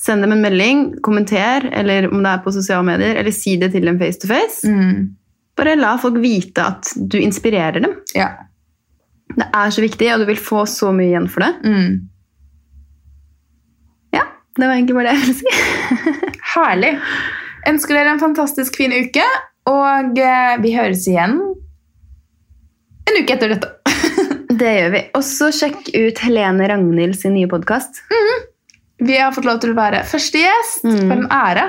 Send 0.00 0.24
dem 0.24 0.32
en 0.34 0.42
melding, 0.42 0.86
kommenter, 1.04 1.68
eller 1.70 2.08
om 2.08 2.24
det 2.24 2.32
er 2.32 2.40
på 2.42 2.54
sosiale 2.54 2.86
medier, 2.86 3.20
eller 3.20 3.34
si 3.36 3.58
det 3.60 3.70
til 3.74 3.86
dem 3.86 4.00
face 4.00 4.22
to 4.22 4.30
face. 4.30 4.64
Mm. 4.66 5.12
Bare 5.58 5.76
la 5.78 5.92
folk 6.00 6.16
vite 6.22 6.64
at 6.64 6.94
du 6.96 7.20
inspirerer 7.20 7.84
dem. 7.84 8.00
ja. 8.16 8.32
Det 9.38 9.48
er 9.48 9.70
så 9.74 9.84
viktig, 9.84 10.08
og 10.14 10.22
du 10.22 10.26
vil 10.28 10.40
få 10.40 10.64
så 10.68 10.90
mye 10.94 11.10
igjen 11.10 11.28
for 11.32 11.44
det. 11.44 11.52
Mm. 11.64 11.94
Ja, 14.16 14.26
det 14.58 14.66
var 14.66 14.74
egentlig 14.76 14.98
bare 14.98 15.12
det 15.12 15.16
jeg 15.16 15.22
ville 15.24 15.38
si. 15.40 15.48
Herlig. 16.54 16.92
Ønsker 17.70 17.96
dere 17.96 18.14
en 18.14 18.22
fantastisk 18.22 18.76
fin 18.80 18.92
uke, 18.92 19.24
og 19.70 20.18
eh, 20.18 20.54
vi 20.62 20.74
høres 20.74 21.06
igjen 21.08 21.38
en 23.08 23.18
uke 23.18 23.36
etter 23.36 23.54
dette. 23.54 23.70
Det 24.62 24.72
gjør 24.76 24.90
vi. 24.92 25.02
Og 25.16 25.22
så 25.26 25.48
sjekk 25.54 25.88
ut 25.90 26.18
Helene 26.22 26.66
Ragnhild 26.70 27.16
sin 27.18 27.32
nye 27.34 27.48
podkast. 27.50 28.02
Vi 29.02 29.16
har 29.18 29.32
fått 29.34 29.48
lov 29.48 29.62
til 29.62 29.72
å 29.72 29.78
være 29.78 30.04
første 30.06 30.42
gjest. 30.42 30.84
Mm. 30.86 30.98
For 31.00 31.14
en 31.16 31.30
ære. 31.34 31.64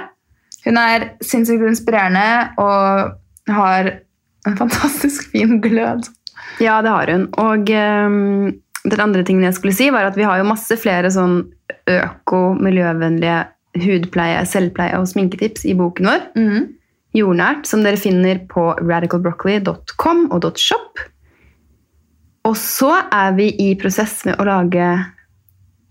Hun 0.63 0.79
er 0.79 1.05
sinnssykt 1.23 1.63
inspirerende 1.67 2.25
og 2.61 3.53
har 3.55 3.89
en 4.47 4.59
fantastisk 4.59 5.31
fin 5.31 5.57
glød. 5.63 6.05
Ja, 6.61 6.81
det 6.85 6.89
har 6.93 7.09
hun. 7.11 7.25
Og 7.41 7.69
um, 7.73 8.53
den 8.83 8.99
andre 9.03 9.23
tingen 9.23 9.43
jeg 9.47 9.55
skulle 9.57 9.73
si, 9.75 9.89
var 9.93 10.05
at 10.09 10.17
vi 10.19 10.25
har 10.27 10.37
jo 10.41 10.47
masse 10.49 10.75
flere 10.79 11.09
sånn 11.13 11.39
øko-miljøvennlige 11.89 13.39
hudpleie, 13.83 14.43
selvpleie 14.45 14.99
og 14.99 15.07
sminketips 15.09 15.65
i 15.65 15.73
boken 15.77 16.05
vår. 16.11 16.25
Mm. 16.37 16.67
Jordnært, 17.17 17.67
som 17.69 17.83
dere 17.85 17.97
finner 18.01 18.39
på 18.49 18.71
radicalbroccoli.com 18.81 20.27
og 20.33 20.47
.shop. 20.57 21.01
Og 22.49 22.55
så 22.59 22.91
er 23.13 23.35
vi 23.37 23.51
i 23.63 23.69
prosess 23.79 24.23
med 24.27 24.39
å 24.41 24.45
lage 24.49 24.87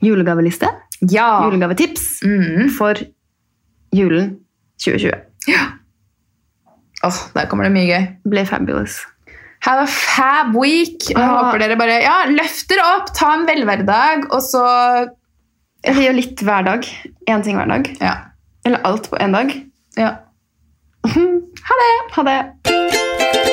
julegaveliste. 0.02 0.68
Ja. 1.10 1.44
Julegavetips 1.46 2.20
Mm. 2.26 2.68
for 2.76 2.94
julen 3.94 4.36
2020. 4.78 5.14
Åh, 7.04 7.16
der 7.34 7.46
kommer 7.50 7.64
det 7.66 7.72
mye 7.74 7.88
gøy. 7.88 8.04
Ble 8.30 8.44
fabulous. 8.46 9.00
Have 9.62 9.82
a 9.84 9.86
fab 9.86 10.54
week. 10.58 11.04
Og 11.14 11.20
jeg 11.20 11.28
Ah. 11.28 11.36
håper 11.44 11.58
dere 11.62 11.76
bare 11.78 12.00
ja, 12.02 12.16
løfter 12.30 12.80
opp, 12.82 13.12
ta 13.14 13.32
en 13.36 13.46
velværedag, 13.46 14.26
og 14.32 14.40
så 14.42 14.64
Eller 15.84 16.02
gjør 16.04 16.14
litt 16.14 16.42
hver 16.46 16.62
dag. 16.66 16.84
Én 17.30 17.42
ting 17.42 17.56
hver 17.58 17.66
dag. 17.70 17.88
Ja. 18.00 18.14
Eller 18.64 18.78
alt 18.86 19.10
på 19.10 19.16
én 19.18 19.32
dag. 19.34 19.50
ja. 19.98 20.12
Ha 21.62 21.74
det! 21.78 22.12
Ha 22.14 22.22
det. 22.22 23.52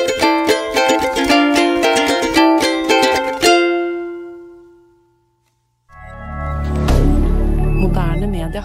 Moderne 7.80 8.26
media. 8.26 8.64